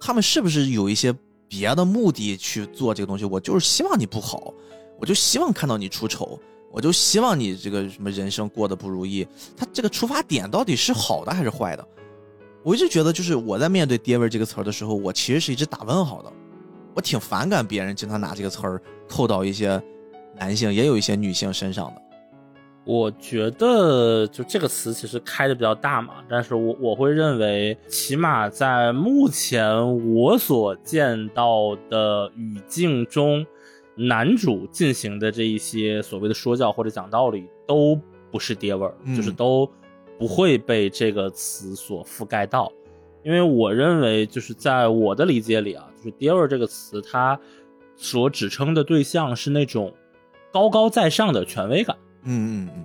[0.00, 1.14] 他们是不是有一些？
[1.46, 4.52] 别的目的去做这个东西，我就是希望你不好，
[4.98, 6.40] 我就希望看到你出丑，
[6.72, 9.28] 我就希望你这个什么人生过得不如意。
[9.54, 11.86] 他这个出发点到底是好的还是坏的？
[12.64, 16.32] 我一直觉得，就是我在面对“爹味”这个词儿的时候，我其实是一直打问号的。
[16.94, 19.80] 我挺反感别人经常拿这个词儿扣到一些
[20.36, 22.02] 男性，也有一些女性身上的。
[22.84, 33.46] 我觉得就这个词其实开的比较大嘛，但是我我会认为，起码在目前我所见到的语境中，
[33.94, 37.98] 男主进行的这一些所谓的说教或者讲道理，都
[38.30, 39.66] 不是爹味儿，就是都
[40.18, 42.70] 不会被这个词所覆盖到，
[43.22, 47.40] 因为我认为就是在我的理解里啊，就是爹味儿这个词，它
[47.96, 49.90] 所指称的对象是那种
[50.54, 51.96] 高高在上的权威感。
[52.22, 52.84] 嗯嗯嗯，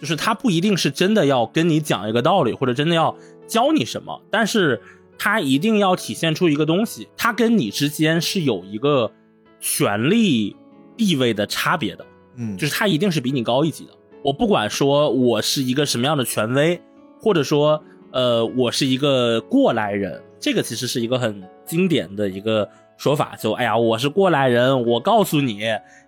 [0.00, 3.14] 就是他不一定是真的要跟你讲一个道理，或者真的要
[3.46, 4.80] 教你什么，但是
[5.18, 9.12] 他一定要体现出一个东西，他跟你之间是有一个
[9.60, 10.56] 权力
[10.96, 12.06] 地位的差别的。
[12.36, 13.90] 嗯，就是他一定是比你高一级的。
[14.24, 16.80] 我不管说我是一个什么样的权威，
[17.20, 25.60] 或者说呃我是一个过来人，这个其实是一个很经典的一个说法，就哎呀我是过来人，我告诉你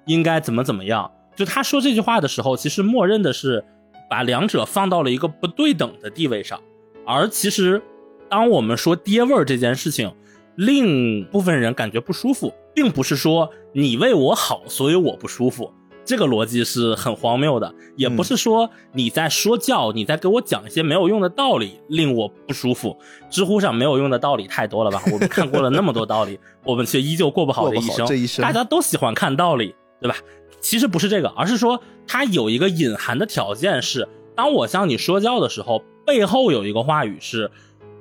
[0.06, 1.10] 应该怎么怎么样。
[1.36, 3.64] 就他说这句话的时候，其实默认的是
[4.10, 6.60] 把两者放到了一个不对等的地位上，
[7.06, 7.80] 而其实
[8.28, 10.12] 当我们说爹味儿这件事情，
[10.56, 15.72] 另部分人感觉不舒服，并不是说你为我好，所以我不舒服，
[16.08, 22.96] 这个逻辑是很荒谬的，也不是说你在说教，你在给我讲一些没有用的道理，令我不舒服。
[23.28, 25.02] 知乎上没有用的道理太多了吧？
[25.12, 28.06] 我们看过了那么多道理， 我们却依旧过不好的一生。
[28.06, 30.16] 这一生，大家都喜欢看道理，对吧？
[30.62, 37.50] 其实不是这个，而是说它有一个隐含的条件是，当我向你说教的时候，背后有一个话语是，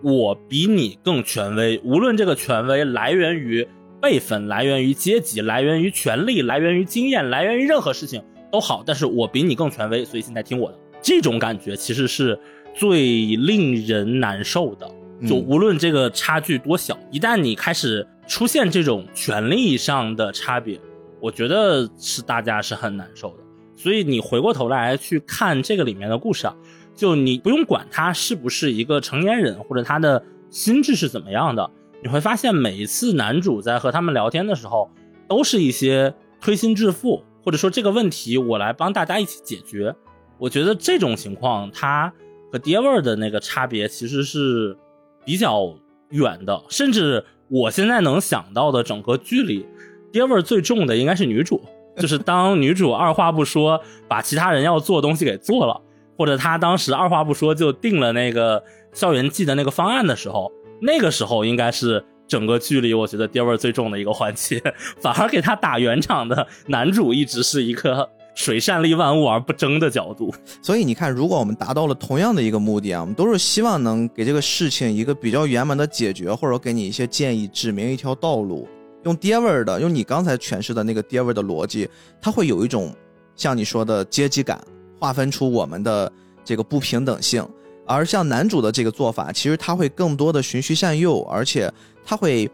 [0.02, 1.78] 我比你更权威。
[1.84, 3.68] 无论这个权威来源于
[4.02, 10.78] 辈分、来源于阶级、来源于权力、来源于经验、来源于任何事情都好，但是我比你更权威，所以现在听我的。
[11.02, 12.40] 这种感觉其实是
[12.76, 14.90] 最令人难受的。
[15.28, 20.80] 就无论这个差距多小，一旦你开始出现这种权力上的差别。
[21.20, 23.38] 我觉得是大家是很难受的，
[23.76, 26.56] 所以你回过头来去看这个里面的故事啊，
[26.96, 31.68] 就你不用管他是不是一个成年人，或者他的心智是怎么样的，
[32.02, 34.90] 你会发现每一次男主在和他们聊天的时候，
[35.28, 39.96] 都是一些推心置腹，或者说这个问题我来帮大家一起解决。
[40.38, 42.14] 我觉得这种情况，它
[42.52, 44.78] 和爹味儿的那个差别其实是
[45.26, 45.76] 比较
[46.10, 49.66] 远的，甚至我现在能想到的整个剧里。
[50.12, 51.62] 爹味儿最重的应该是女主，
[51.98, 55.82] 就是当女主二话不说把其他人要做的东西给做了，
[56.18, 58.64] 或者她当时二话不说就定了那个
[58.94, 64.62] 校园季的那个方案的时候，那个时候应该是整个剧里我觉得爹味最重的一个环节。
[65.00, 70.34] 反而给他打圆场的男主一直是一个水善利万物而不争的角度。
[70.62, 78.68] 所以你看，如果我们达到了同样的一个目的啊，我们都是希望能给这个事情一个比较圆满的解决，或者给你一些建议，指明一条道路。
[79.04, 81.90] 用爹味儿的，用你刚才诠释的那个爹味儿的逻辑，
[82.22, 82.94] 它会有一种
[83.36, 84.60] 像你说的阶级感，
[85.00, 86.12] 划分出我们的
[86.44, 87.48] 这个不平等性。
[87.88, 91.72] 而像男主的这个做法，其实他会更多的循序善诱，而且
[92.06, 92.50] 他会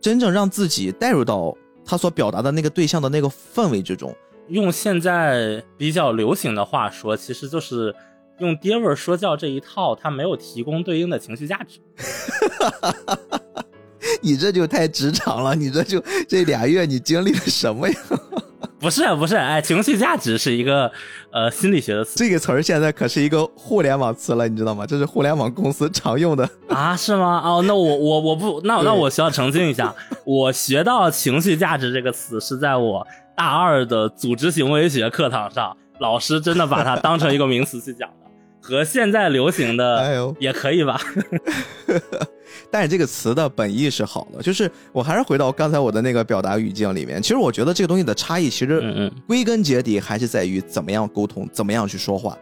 [0.00, 4.14] 真正让自己带入到他所表达的那个对象的那个氛围之中。
[4.48, 7.94] 用现在比较流行的话说，其实就是
[8.38, 11.80] 用爹味儿说教这一套，他没有提供对应的情绪价值。
[14.22, 17.96] 你这就太职场了，你这就这俩月你经历了什么呀？
[18.78, 20.90] 不是不是，哎，情绪价值是一个
[21.32, 24.84] 呃心理学的词，这个词儿现在可是一个互联网词了，你知道吗？
[24.86, 26.94] 这是互联网公司常用的啊？
[26.96, 27.40] 是吗？
[27.44, 29.94] 哦，那我我我不，那那我需要澄清一下，
[30.24, 38.26] 我学到情绪价值这个词是在我大二的组织行为学课堂上，老师真的把它当成一个名词去讲的，
[38.60, 41.00] 和现在流行的 也可以吧？
[42.76, 47.22] 但是这个词的本意是好的，就是我还是回到刚才我的那个表达语境里面。
[47.22, 52.36] 其实我觉得这个东西的差异，其实归根结底还是在于怎么样沟通，怎么样去说话。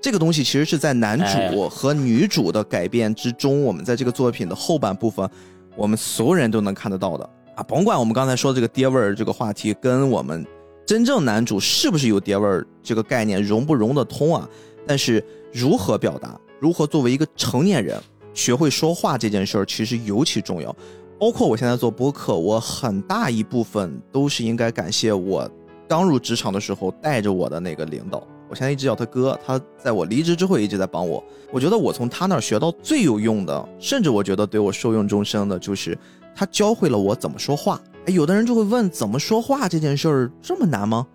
[0.00, 5.28] 这个东西其实是在男主和女主的改变之中，我们在这个作品的后半部分，
[5.76, 7.28] 我们所有人都能看得到的。
[7.54, 10.42] 啊，甭管我们刚才说的这个爹味儿这个话题，跟我们
[10.86, 14.48] 真正男主是不是有爹味儿这个概念融不融得通啊？
[14.86, 15.22] 但是
[15.52, 18.00] 如何表达，如何作为一个成年人
[18.36, 20.74] 学会说话这件事儿，其实尤其重要。
[21.18, 25.50] 包括我现在做播客，我很大一部分都是应该感谢我
[25.88, 28.22] 刚入职场的时候带着我的那个领导。
[28.50, 31.24] 我现在一直叫他哥，他在我离职之后一直在帮我。
[31.50, 35.98] 我觉得我从他那儿学到最有用的，甚至我觉得对我受用终生的，就是
[36.34, 37.80] 他教会了我怎么说话。
[38.04, 41.06] 哎，有的人就会问，怎么说话这件事儿这么难吗？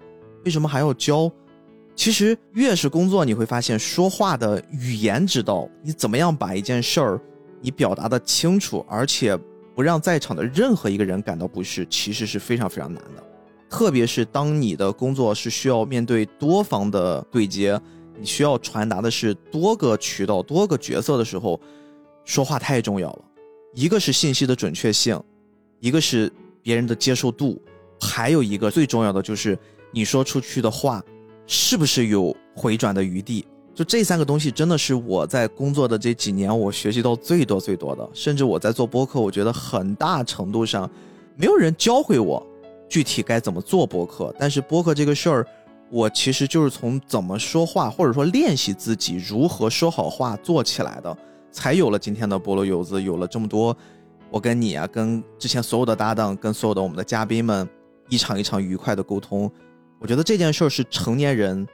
[0.44, 1.32] 为什么还要教？
[2.02, 7.22] 其实越是工作，你会发现说话的语言之道，你怎么样把一件事儿
[7.62, 9.38] 你表达的清楚，而且
[9.76, 13.24] 不让在场的任何一个人感到不适，其实是非常非常难的。
[13.70, 17.80] 特别是当你的工作是需要面对多方的对接，
[18.20, 21.62] 你需要传达的是多个渠道、多个角色的时候，
[22.26, 23.20] 说话太重要了。
[23.76, 25.22] 一个是信息的准确性，
[25.80, 26.34] 一个是
[26.64, 27.62] 别人的接受度，
[28.00, 29.56] 还有一个最重要的就是
[29.92, 31.00] 你说出去的话
[31.54, 33.46] 是不是有回转的余地。
[33.76, 38.10] 就这三个东西，真的是我在工作的这几年我学习到最多最多的。
[38.14, 40.90] 甚至我在做播客，我觉得很大程度上
[41.36, 42.42] 没有人教会我。
[42.88, 44.34] 具体该怎么做播客？
[44.40, 45.46] 但是播客这个事儿，
[45.90, 51.18] 我其实就是从怎么说话，或者说练习自己如何说好话做起来的，
[51.52, 53.76] 才有了今天的菠萝油子，有了这么多
[54.30, 57.68] 我跟你啊，跟之前所有的搭档，跟所有的我们的嘉宾们
[58.08, 59.52] 一场一场愉快的沟通。
[60.02, 61.66] 我觉得这件事儿是成年人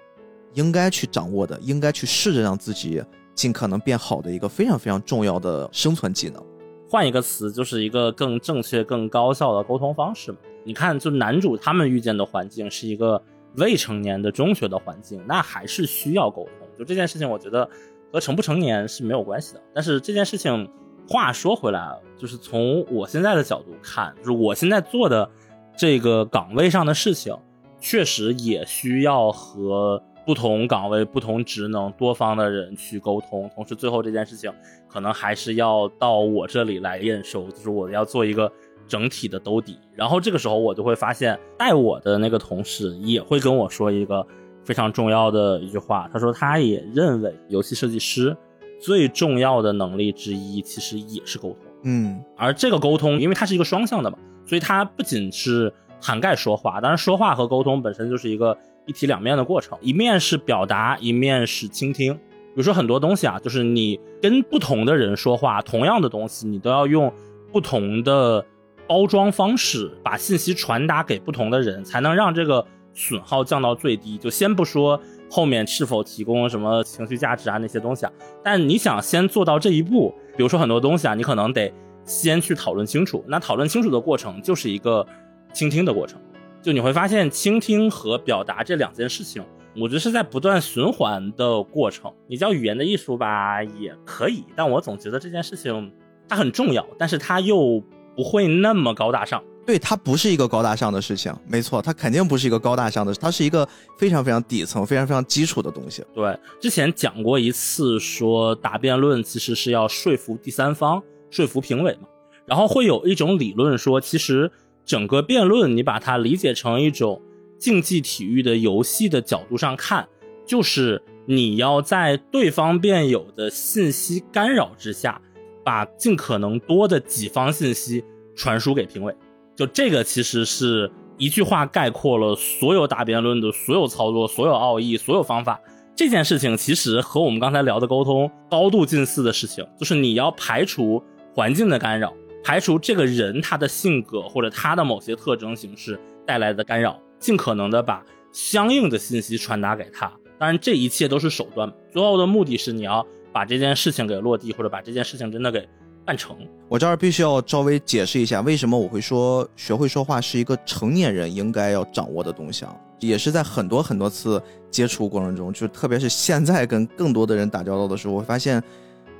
[0.54, 3.02] 应该去掌握的，应该去试着让自己
[3.34, 6.44] 尽可能变好的一个非常非常重要的生存技能。
[6.90, 10.38] 换一个词，就是一个更正确、更高效的沟通方式嘛。
[10.66, 13.22] 你看，就男主他们遇见的环境是一个
[13.56, 16.68] 未成年的中学的环境，那还是需要沟通。
[16.78, 17.70] 就这件事情，我觉得
[18.12, 19.62] 和成不成年是没有关系的。
[19.74, 20.70] 但是这件事情，
[21.08, 25.30] 话说回来，就是从我现在的角度看，就是我现在做的
[25.78, 27.34] 这个岗位上的事情，
[27.80, 33.50] 确实也需要和不同岗位、不同职能、多方的人去沟通。
[33.56, 34.52] 同时，最后这件事情
[34.88, 38.52] 可能还是要到我这里来验收，就是我要做一个。
[38.90, 44.26] 整体的兜底，然后这个时候我就会发现，带我的那个同事也会跟我说一个
[44.64, 48.34] 非常重要的一句话，他说他也认为游戏设计师
[48.80, 55.70] 最重要的能力之一其实也是沟通，嗯，而这个沟通，因为它是一个双向的嘛，所以它不仅是
[56.02, 62.14] 涵盖说话，当然说话和沟通本身就是一个一体两面的过程，一面是表达，一面是倾听。
[62.14, 67.12] 比如说很多东西啊，就是你跟不同的人说话，同样的东西，你都要用
[67.52, 68.46] 不同的。
[68.90, 74.18] 包装方式把信息传达给不同的人，才能让这个损耗降到最低。
[74.18, 74.98] 就先不说
[75.30, 78.12] 后面是否提供什么情绪价值啊那些东西啊，
[78.42, 81.70] 但你想先做到这一步，比如说很多东西啊，你可能得
[82.06, 83.22] 先去讨论清楚。
[83.28, 85.06] 那讨论清楚的过程就是一个
[85.54, 86.20] 倾听的过程。
[86.62, 89.44] 就你会发现，倾听和表达这两件事情，
[89.76, 92.12] 我觉得是在不断循环的过程。
[92.28, 95.92] 你叫语言的艺术吧，也可以，但我总觉得这件事情
[96.28, 97.84] 它很重要，但是它又。
[98.16, 103.64] 不会那么高大上，对，它不是一个高大上的事情，没错，它肯定不是一个高大上的，它是一个
[103.96, 106.04] 非常非常底层、非常非常基础的东西。
[106.16, 111.00] 对，之前讲过一次，说答辩论其实是要说服第三方、
[111.30, 112.08] 说服评委嘛，
[112.48, 114.52] 然后会有一种理论说，其实
[114.88, 117.22] 整个辩论你把它理解成一种
[117.60, 120.08] 竞技体育的游戏的角度上看，
[120.48, 125.22] 就是你要在对方辩友的信息干扰之下。
[125.66, 128.02] 把尽可能多的己方信息
[128.38, 129.14] 传输给评委，
[129.54, 135.60] 就这个其实是一句话概括了所有答辩论的所有操作、所有奥义、所有方法。
[135.94, 141.04] 这件事情其实和我们刚才聊的沟通高度近似的事情，就是你要排除
[141.36, 142.14] 环境的干扰，
[142.48, 148.02] 排除这个人他的性格或者他的某些特征形式带来的干扰，尽可能的把
[148.32, 150.10] 相应的信息传达给他。
[150.40, 153.06] 当然，这一切都是手段，最后的目的是你要。
[153.34, 155.68] 把这件事情给落地，或者把这件事情真的给
[156.04, 156.36] 办成。
[156.70, 162.76] 我这儿必须要稍微解释一下，为什么我会说学会说话是一个成年人应该要掌握的东西啊？
[163.00, 164.42] 也是在很多很多次
[164.72, 168.64] 接触过程中，就特别是现在跟更多的人打交道的时候，我发现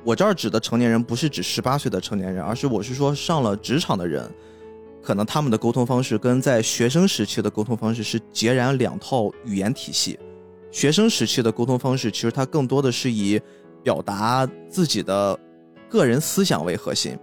[0.04, 4.28] 我这儿指的成年人不是指十八岁的成年人，而是我是说上了职场的人，
[5.02, 10.18] 可能他们的沟通方式跟在学生时期的沟通方式是截然两套语言体系。
[10.70, 13.40] 学生时期的沟通方式，其实它更多的是以
[13.82, 15.38] 表达自己的
[15.88, 17.18] 个人思想为核心，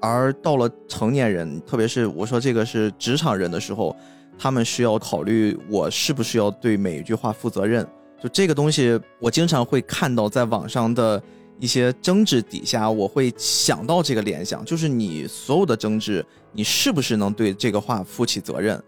[0.00, 3.96] 而到了成年人，特别是我说这个是职场人的时候，
[4.36, 7.86] 他们需要考虑我是不是要对每一句话负责任。
[8.20, 11.22] 就这个东西，我经常会看到在网上的
[11.62, 18.82] 一些争执底下，我会想到这个联想，就是你所有的争执，你是不是能对这个话负起责任？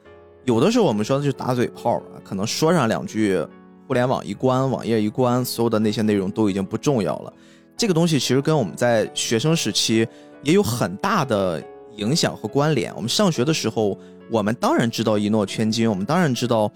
[0.45, 3.39] 有的时候我们说的就是打嘴炮啊，可能说上两句，
[3.87, 7.33] 互联网一关，网页一关，所有的那些内容都已经不重要了。
[7.77, 10.05] 这个东西其实跟我们在学生时期
[10.43, 11.63] 也有很大的
[11.99, 12.93] 影响和关联。
[12.97, 13.97] 我们上学的时候，
[14.33, 16.69] 我们当然知道一诺千金，我们当然知道。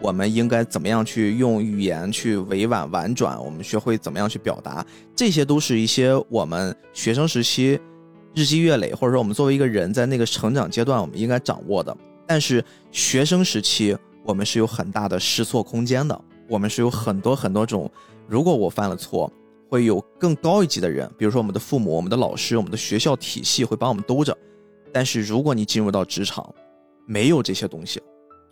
[0.00, 3.42] 我们应该怎么样去用语言去委婉婉转？
[3.42, 4.84] 我们学会怎么样去表达？
[5.16, 7.80] 这些都是一些我们学生时期
[8.34, 11.96] 日积月累，或者说我们作为一个人在那个成长阶段，我们应该掌握的。
[12.26, 17.90] 但是学生时期我们是有很大的试错空间的，我们是有很多很多种。
[18.26, 19.30] 如果我犯了错，
[19.68, 24.36] 会有更高一级的人，比如说我们的父母、我们的老师、我们的学校体系会帮我们兜着。
[24.92, 26.54] 但是如果你进入到职场，
[27.06, 28.00] 没有这些东西。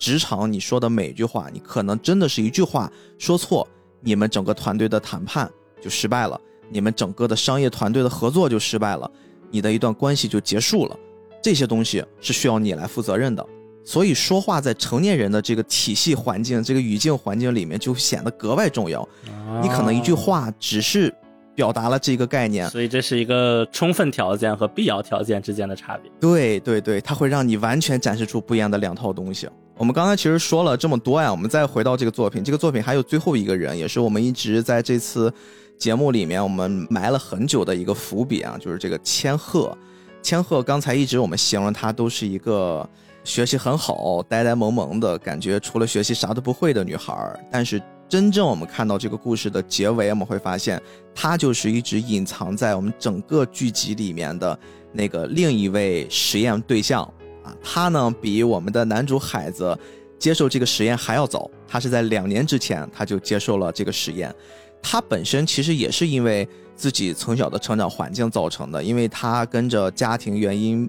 [0.02, 3.64] 职场你说的每一句话，你可能真的是一句话说错，
[4.00, 5.48] 你们整个团队的谈判
[5.80, 9.08] 就失败了，你们整个的商业团队的合作就失败了，
[9.48, 10.96] 你的一段关系就结束了。
[11.40, 13.46] 这些东西是需要你来负责任的。
[13.84, 19.08] 所以说话在成年人的这个体系环境、这个语境环境里面就显得格外重要。
[19.62, 21.14] 你可能一句话只是
[21.54, 26.10] 表达了这个概念，所以这是一个充分条件和必要条件之间的差别。
[26.18, 29.48] 对对对，它会让你完全展示出不一样的两套东西。
[29.78, 35.32] 我们刚才其实说了这么多呀，我们再回到这个作品，这个作品还有最后一个人，也是我们一直在这次
[35.78, 39.76] 节目里面我们埋了很久的一个伏笔啊，就是这个千鹤。
[40.22, 42.88] 千鹤刚才一直我们形容她都是一个
[43.24, 47.12] 学习很好、呆呆萌萌的感觉，除了学习啥都不会的女孩。
[47.50, 50.80] 但是真正我们看到这个故事的结尾，我们会发现
[51.12, 54.56] 她就是一直隐藏在我们整个剧集里面的
[54.92, 57.12] 那个另一位实验对象。
[57.42, 59.76] 啊，他呢比我们的男主海子
[60.18, 64.34] 接受这个实验还要早，他是在两年之前他就接受了这个实验。
[64.80, 70.88] 他本身其实也是因为自己从小的成长环境造成的，因为他跟着家庭原因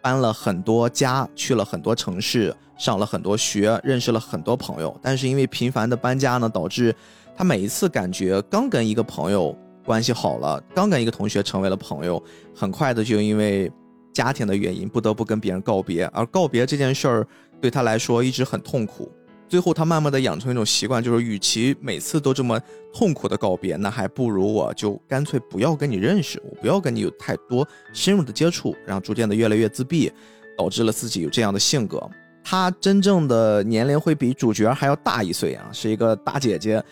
[0.00, 4.96] 搬了很多家，去了很多城市，上了很多学，认识了很多朋友。
[5.02, 6.94] 但是因为频繁的搬家呢，导致
[7.36, 12.22] 他每一次感觉刚跟一个朋友关系好了，刚跟一个同学成为了朋友，
[12.54, 13.70] 很快的就因为。
[14.12, 17.26] 家庭的原因不得不跟别人告别，而告别这件事儿
[17.60, 19.10] 对他来说一直很痛苦。
[19.48, 22.58] 最后他慢慢的养成一种习惯，就是与其每次都这么
[22.94, 30.10] 痛苦的告别，那还不如我就干脆不要跟你认识，我不要跟你有太多深入的接触，然后逐渐的越来越自闭，
[30.56, 32.02] 导致了自己有这样的性格。
[32.42, 36.82] 他真正的年龄会比主角还要大一岁啊，是一个大姐姐，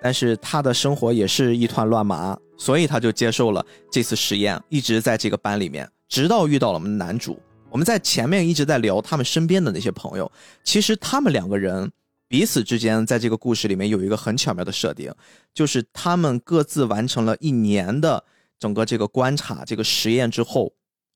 [0.00, 5.88] 但是他的生活也是一团乱麻，所以他就接受了这次实验，一直在这个班里面。
[6.14, 10.30] 直到遇到了我们的男主，我们在前面一直在聊他们身边的那些朋友。
[10.62, 11.90] 其实他们两个人
[12.28, 15.12] 彼此之间在这个故事里面有一个很巧妙的设定，
[15.52, 18.22] 就是他们各自完成了一年的
[18.60, 20.72] 整个这个观察、这个实验之后，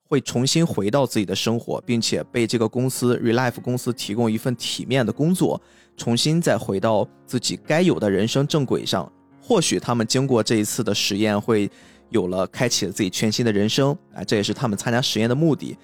[0.09, 5.63] 会重新回到自己的生活，并且被这个公司 Relife 公司提供一份体面的工作，
[5.97, 9.09] 重新再回到自己该有的人生正轨上。
[9.41, 11.71] 或许他们经过这一次的实验会。
[12.11, 15.77] 有了开启了自己全新的人生啊，这也是他们参加实验的目的。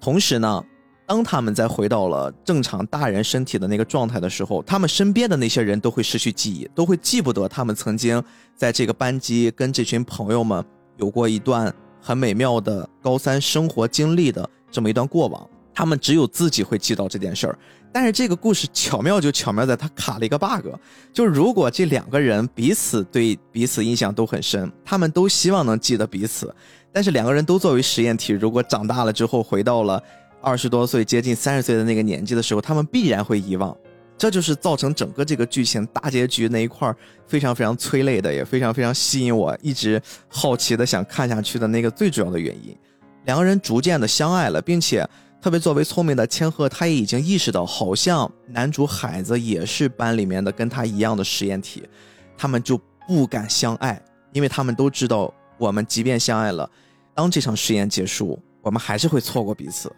[0.00, 0.64] 同时呢，
[1.06, 8.22] 当他们再回到了正常大人身体的那个状态的时候，他们身边的那些人都会失去记忆，都会记不得他们曾经
[8.54, 10.64] 在这个班级跟这群朋友们
[10.96, 15.48] 有过一段很美妙的高三生活经历的这么一段过往。
[15.74, 17.58] 他们只有自己会记到这件事儿。
[17.90, 20.68] 但是这个故事巧妙就巧妙在它卡了一个 bug，
[21.12, 26.54] 就如果这两个人彼此对彼此印象都很深，他们都希望能记得彼此，
[26.92, 30.00] 但是两个人都作为实验体，如果长大了之后回到了
[30.40, 33.74] 二十多岁接近三十岁的那个年纪的时候，他们必然会遗忘，
[34.18, 36.94] 这就是造成整个这个剧情大结局那一块
[37.26, 42.76] 非常非常催泪的，也非常非常吸引我一直好奇的想看下去的那个最主要的原因。
[43.24, 45.08] 两个人逐渐的相爱了，并且。
[45.40, 51.88] 特别作为聪明的千鹤，他也已经意识到，好像男主海子也是班里面的跟他一样的实验体，
[52.36, 54.02] 他们就不敢相爱，
[54.32, 56.68] 因为他们都知道，我们即便相爱了，
[57.14, 59.88] 当这场实验结束，我们还是会错过彼此，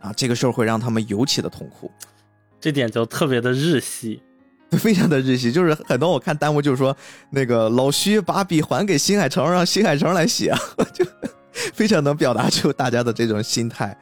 [0.00, 1.90] 啊，这个事儿会让他们尤其的痛苦，
[2.58, 4.22] 这点就特别的日系，
[4.70, 6.96] 非常的日系，就是很多我看弹幕就是说，
[7.28, 10.58] 那个老徐把笔还给新海诚，让新海诚来写啊，
[10.94, 11.04] 就
[11.74, 13.94] 非常能表达出大家的这种心态。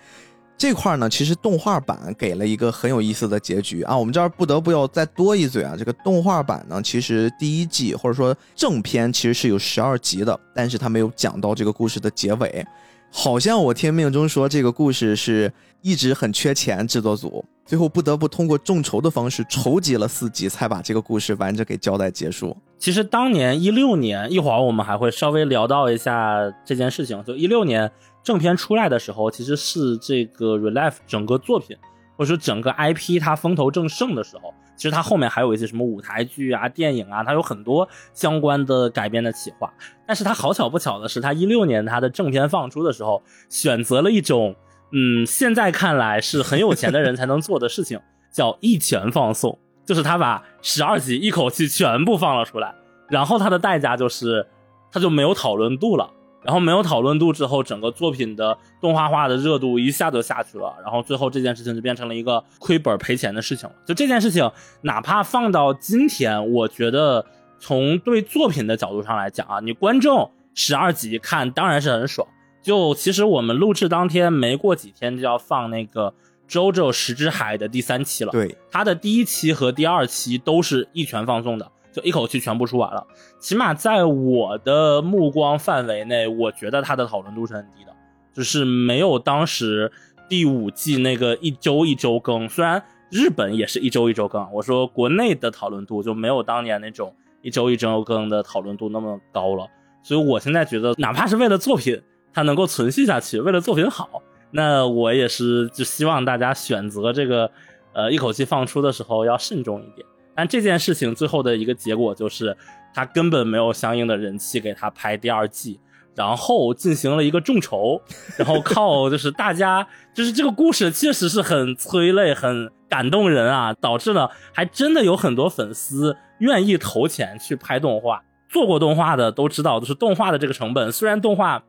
[0.58, 3.96] 这块呢，其实动画版给了一个很有意思的结局啊。
[3.96, 5.74] 我们这儿不得不要再多一嘴啊。
[5.78, 12.66] 这个动画版呢，其实第一季或者说正片其实是有十二集的，但是他没有讲到这个故事的结尾。
[13.12, 22.56] 好像我听命中说，这个故事是一直很缺钱，制作组最后不得不通过众筹的方式筹集了四集，才把这个故事完整给交代结束。
[22.78, 27.22] 其实当年一六年，一会儿我们还会稍微聊到一下这件事情。
[27.24, 27.90] 就一六年
[28.26, 31.76] 正片出来的时候，其实是这个 Relife 整个作品
[32.16, 34.52] 或者说整个 IP 它风头正盛的时候。
[34.74, 39.72] 其实它后面还有一些什么舞台剧啊、电影啊，它有很多相关的改编的企划。
[40.04, 44.56] 但是它好巧不巧的是，它一六年它的正片放出的时候，选择了一种
[44.92, 48.00] 嗯，现在看来是很有钱的人才能做的事情，
[48.32, 49.56] 叫一拳放送。
[49.84, 52.74] 就是他把十二集一口气全部放了出来，
[53.08, 54.44] 然后它的代价就是，
[54.90, 56.10] 它就没有讨论度了。
[56.46, 60.72] 然后没有讨论度之后，整个作品的动画化的热度一下就下去了。
[60.82, 63.74] 然后最后这件事情就变成了一个亏本赔钱的事情了。
[63.84, 64.48] 就这件事情，
[64.82, 67.26] 哪怕放到今天，我觉得
[67.58, 72.26] 从对作品的角度上来讲啊，你观众十二集看当然是很爽。
[72.62, 76.14] 就其实我们录制当天没过几天就要放那个
[76.52, 78.30] 《JoJo 十之海》的第三期了。
[78.32, 81.70] 对，它的第一期和第二期都是一拳放送的。
[81.96, 83.06] 就一口气全部出完了，
[83.40, 87.92] 起码在我的目光范围内，我觉得它的讨论度是很低的，
[88.34, 89.90] 就是没有当时
[90.28, 92.46] 第五季那个一周一周更。
[92.50, 99.66] 虽然日本也是一周一周更，我说国内的讨论度就没有当年那种一周一周更的讨论度那么高了。
[100.02, 101.98] 所以我现在觉得，哪怕是为了作品
[102.34, 104.20] 它能够存续下去，为了作品好，
[104.50, 107.50] 那我也是就希望大家选择这个
[107.94, 110.06] 呃一口气放出的时候要慎重一点。
[110.36, 112.54] 但这件事情最后的一个结果就是，
[112.94, 115.80] 他根本没有相应的人气给他拍第二季，
[116.14, 118.00] 然后进行了一个众筹，
[118.36, 128.22] 然后靠就是大家就是这个故事确实是很催泪、很感动人啊，导致呢还真的有很多粉丝愿意投钱去拍动画。
[128.48, 131.62] 做过动画的都知道，就是动画的这个成本，虽然动画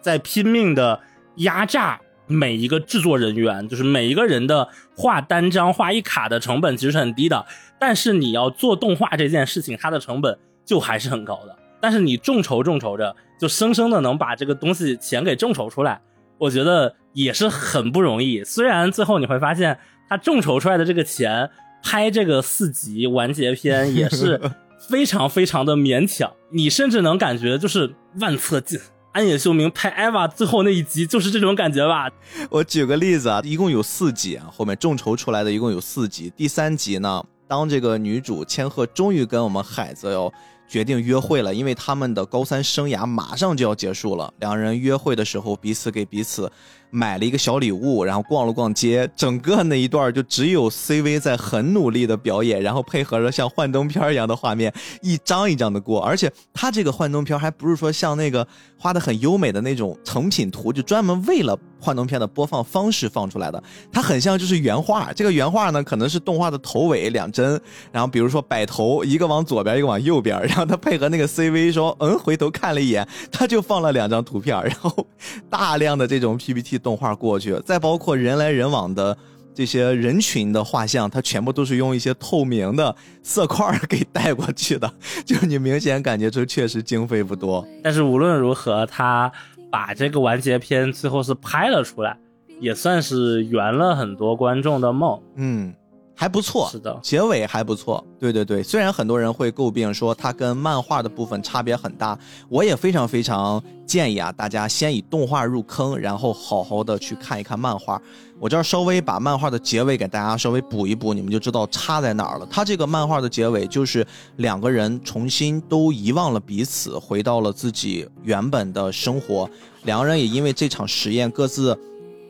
[0.00, 0.98] 在拼命的
[1.36, 2.00] 压榨。
[2.30, 7.44] 每一个制作人员，就是每一个人的画单张、画一卡的成本其实是很低的，
[7.78, 11.56] 但是你要做动画这件事情，它的成本就还是很高的。
[11.80, 16.00] 但是你众筹众筹着，就生生的能把这个东西钱给众筹出来，
[16.38, 18.44] 我觉得也是很不容易。
[18.44, 19.76] 虽然最后你会发现，
[20.08, 21.50] 他众筹出来的这个钱
[21.82, 24.40] 拍这个四集完结篇也是
[24.88, 28.78] 非常非常的勉强，你甚至能感觉就是万策尽。
[29.12, 32.08] 安野秀明拍艾娃最后那一集就是这种感觉吧。
[32.48, 36.32] 我举个例子啊，一共有四集啊，后面众筹出来的一共有四集。
[36.36, 40.32] 第三集呢，当这个女主千鹤终于跟我们海子要
[40.68, 44.32] 决定约会了，因为他们的高三生涯马上就要结束了。
[44.38, 46.50] 两人约会的时候，彼此给彼此。
[46.90, 54.72] 买了一个小礼物，然后逛了逛街，整个那一段就只有 CV 在很努力的表演，然后配合着像幻灯片一样的画面，
[55.02, 56.00] 一张一张的过。
[56.02, 58.46] 而且他这个幻灯片还不是说像那个
[58.76, 63.62] 画的很优美的那种成品图，就专门为了幻灯片的播放方式放出来的。
[63.92, 67.60] 它很像就是原画，这个原画呢可能是动画的头尾两帧，
[67.92, 75.06] 然后比如说摆头，一个往左边，一个往右边，然后他配合那个 CV 说 嗯，回头看了一眼，他就放了两张图片，然后
[75.48, 76.79] 大量的这种 PPT。
[76.80, 79.16] 动画过去，再包括人来人往的
[79.54, 84.92] 这些人群的画像，它全部都是用一些透明的色块给带过去的，
[85.24, 87.66] 就你明显感觉出确实经费不多。
[87.82, 89.30] 但是无论如何，他
[89.70, 92.16] 把这个完结篇最后是拍了出来，
[92.60, 95.20] 也算是圆了很多观众的梦。
[95.36, 95.74] 嗯。
[96.20, 98.06] 还不错，是的，结尾还不错。
[98.18, 102.18] 对对对，虽然很多人会诟病说它跟漫画的部分差别很大，
[102.50, 107.98] 我也非常非常建议啊，大家先以动画入坑，然后好好的去看一看漫画。
[108.38, 112.46] 我这儿稍微把漫画的结尾给大家稍微补一补，你们就知道差在哪儿了。
[112.50, 114.06] 它这个漫画的结尾就是
[114.36, 119.48] 两个人重新都遗忘了彼此，回到了自己原本的生活。
[119.84, 121.74] 两个人也因为这场实验，各自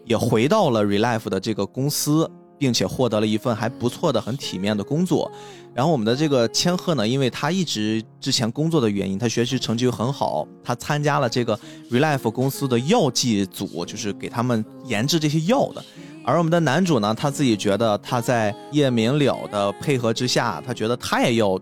[0.04, 2.30] 也回到了 Relife 的这个公司。
[2.60, 5.32] 并且获得了一份还不错的、很体面的工作。
[5.74, 11.58] 然后我们的这个千鹤呢，因为他一直之前工作的原因，他学习成绩又很好，他参加了这个
[11.90, 15.82] Relife 公司的药剂组，就是给他们研制这些药的。
[16.22, 21.58] 而我们的男主呢，他自己觉得他在叶明了的配合之下，他觉得他也要。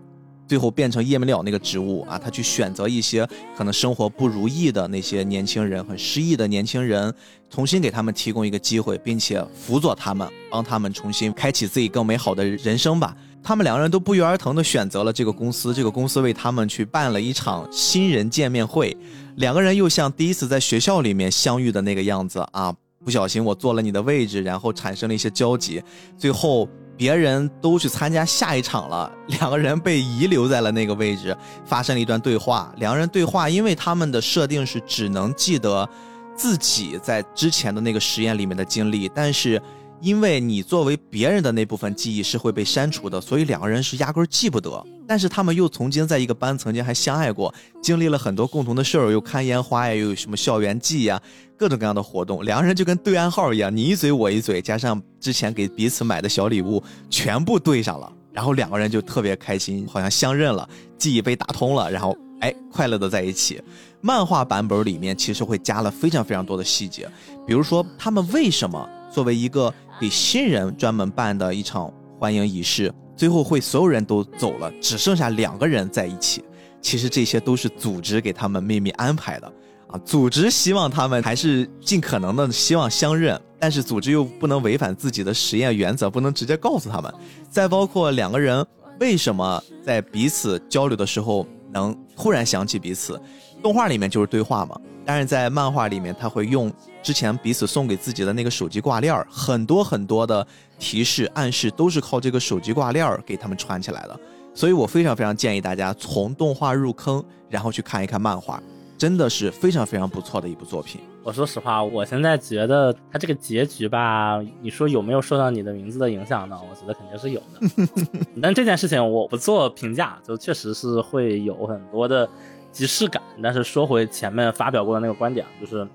[0.49, 7.13] 最后变成叶明了那个职务啊，他去选择一些可能生活不如意的那些年轻人，很失意的年轻人，
[7.51, 13.15] 重新给他们提供一个机会，并且辅佐他们，帮他们重新开启自己更美好的人生吧。
[13.43, 18.97] 他们两个人都不约而同的选择了这个公司，这个公司为他们去办了一场新人见面会，
[19.35, 25.83] 两个人又像第一次在学校里面相遇的那个样子啊，不小心我坐了你的位置，然后产生了一些交集，
[26.17, 26.67] 最后。
[26.99, 32.73] 别人都去参加下一场了，两个人被遗留在了那个位置，发生了一段对话。
[32.75, 35.87] 两个人对话，因为他们的设定是只能记得
[36.35, 39.61] 自己在之前的那个实验里面的经历，但是
[40.01, 44.85] 因为你作为别人的那部分记忆是会被删除的，所以两个人是压根儿记不得。
[45.07, 51.21] 但是他们又曾经在一个班，曾经还相爱过，经历了很多共同的事儿，又看烟花呀，又有什么校园季呀，
[51.57, 52.45] 各种各样的活动。
[52.45, 58.11] 两个人就跟对暗号一样，你一嘴我一嘴，加上之前给彼此买的小礼物，全部对上了。
[58.31, 63.61] 然后两个人就特别开心，好像相认了，记忆被打通了，然后哎，快乐的在一起。
[64.01, 67.09] 漫画版本里面其实会加了非常非常多的细节，
[67.45, 76.43] 比如说他们为什么作为一个给新人专门办的一场欢迎仪式，最后会所有人都走了，只剩下两个人在一起。
[76.81, 79.53] 其实这些都是组织给他们秘密安排的
[79.87, 87.13] 啊，组织希望他们还是尽可能的希望相认，但是组织又不能违反自己的实验原则，不能直接告诉他们。
[87.49, 88.65] 再包括两个人
[89.01, 93.19] 为什么在彼此交流的时候能忽然想起彼此。
[93.61, 96.71] 动画里面就是对话嘛，但是在漫画里面，他会用
[97.01, 100.45] 之前彼此送给自己的那个手机挂链儿，很多很多的
[100.77, 104.19] 提示暗示都是靠这个手机挂链儿给他们串起来的。
[104.53, 108.61] 所以我非常非常建议大家从动画入坑，然后去看一看漫画，
[108.97, 110.99] 真的是非常非常不错的一部作品。
[111.23, 116.57] 我说实话，我现在觉得它这个结局吧，你说有没有受到你的名字的影响呢？
[116.69, 118.17] 我觉得肯定是有的。
[118.41, 122.27] 但这件事情我不做评价，就确实是会有很多的。
[122.71, 125.87] 即视感，但是说回前面发表过的那个观点，就是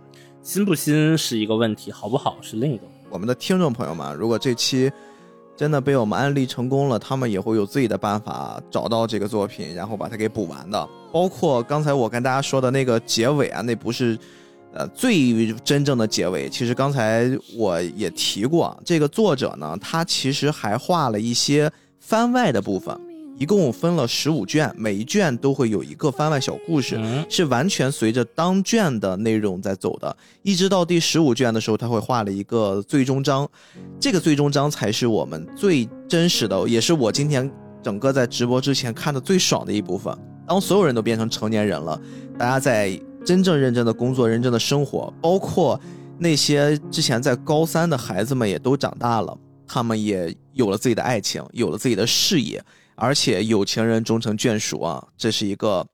[0.45, 2.83] 新不新是一个问题，好不好是另一个。
[3.09, 4.93] 我们的听众朋友们，如果这期
[5.57, 10.87] 真的被我们安利成功了，他们也会有自己的办法找到这个作品，然后把它给补完的。
[11.11, 14.19] 包括刚才我跟大家说的那个结尾啊，那不是
[14.75, 16.47] 呃最真正的结尾。
[16.51, 17.27] 其实刚才
[17.57, 22.95] 我也提过，这个作者呢，他其实还画了一些番外的部分。
[23.37, 30.17] 一共分了十五卷，每一卷都会有一个番外小故事，是完全随着当卷的内容在走的。
[30.43, 33.49] 一直到第十五卷的时候，他会画了一个最终章，
[33.99, 37.51] 这个最终章才是我们最真实的，也是我今天
[37.83, 40.17] 整个在直播之前看的最爽的一部分。
[40.47, 42.01] 当所有人都变成成年人了，
[42.39, 45.81] 大家在真正认真的工作、认真的生活，包括
[46.19, 49.37] 那些之前在高三的孩子们也都长大了，
[49.67, 52.63] 他们也有了自己的爱情，有了自己的事业。
[52.95, 55.87] 而且有情人终成眷属啊，这是一个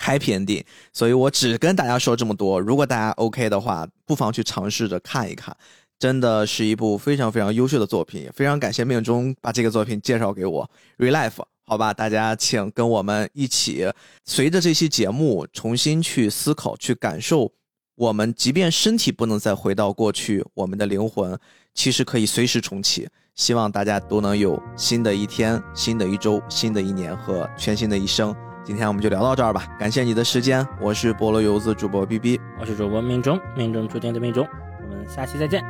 [0.00, 2.60] happy ending，所以我只跟大家说这么多。
[2.60, 5.56] 如果大家 OK 的话，不妨去尝试着看一看，
[5.98, 8.22] 真的是一部非常非常优秀的作品。
[8.22, 10.70] 也非常感谢命中把这个作品介绍给我。
[10.98, 13.90] Relife，好吧，大家请跟我们一起，
[14.24, 17.52] 随着这期节目重新去思考、去感受。
[17.98, 21.36] 我们即便身体不能再回到过去，我们的灵魂
[21.74, 23.08] 其实可以随时重启。
[23.34, 28.32] 希望大家都能有新的一天、新的一周、新的一年和全新的一生。
[28.64, 34.46] 今天我们就聊到这儿吧，感谢你的时间，我是菠萝油子主播 B B，我是主播命中，命中注定的命中，
[34.80, 35.60] 我们下期再见。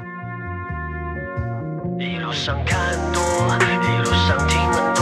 [1.98, 4.94] 一路上看多，一路上听很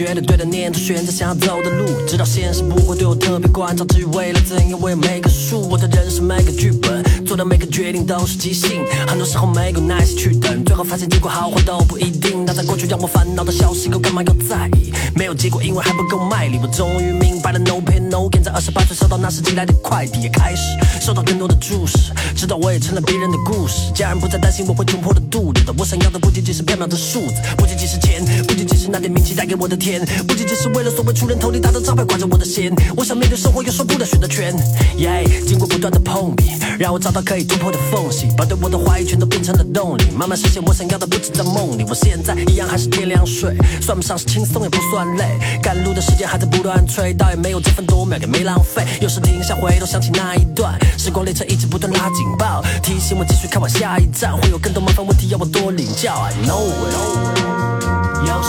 [0.00, 3.84] 觉得对的念头，选择想要走的路，直到现实不会对我特别关照。
[3.84, 8.82] 至于未来怎样，我有每棵树，我的人生每个剧本，做的每个决定都是即兴。
[9.06, 12.46] 很多时候没有耐心去等，最后发现结果好坏都不一定。
[12.46, 14.90] 那在过去让我烦恼的小事，我干嘛要在意？
[15.14, 16.58] 没有结果，因为还不够卖力。
[16.62, 18.42] 我终于明白了，no pain no gain。
[18.42, 20.62] 在二十八岁收到那时寄来的快递，也开始
[20.98, 23.92] 收到更多的注视，直到我也成了别人的故事。
[23.94, 29.89] 家人不再担心我会穷破了肚子的，我想要的不仅仅是漂亮的数字，不仅仅是钱，不仅仅是那点名气带给我的甜。
[30.26, 34.54] 不仅仅是为了所谓出人头地大的招牌挂着我的弦，我想面对生活又说不的选择权。
[34.98, 36.44] 耶，经过不断的碰壁，
[36.78, 41.84] 让我找到可以突破的缝隙，把对我的怀疑全都变成了动力，慢慢实现我想要的，不止在梦里。
[41.88, 48.84] 我现在一样还是天亮睡，算不上是轻松也不算累，赶路的时间还在不断催，倒也没有这分多秒也没浪费。
[49.00, 56.14] 有时停下回头想起那一段，时光列车一直不断拉警报，提醒我继续开往下一站，会有更多麻烦问题要我多领教。
[56.14, 58.42] I know it，又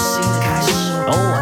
[1.01, 1.40] 是新的开始。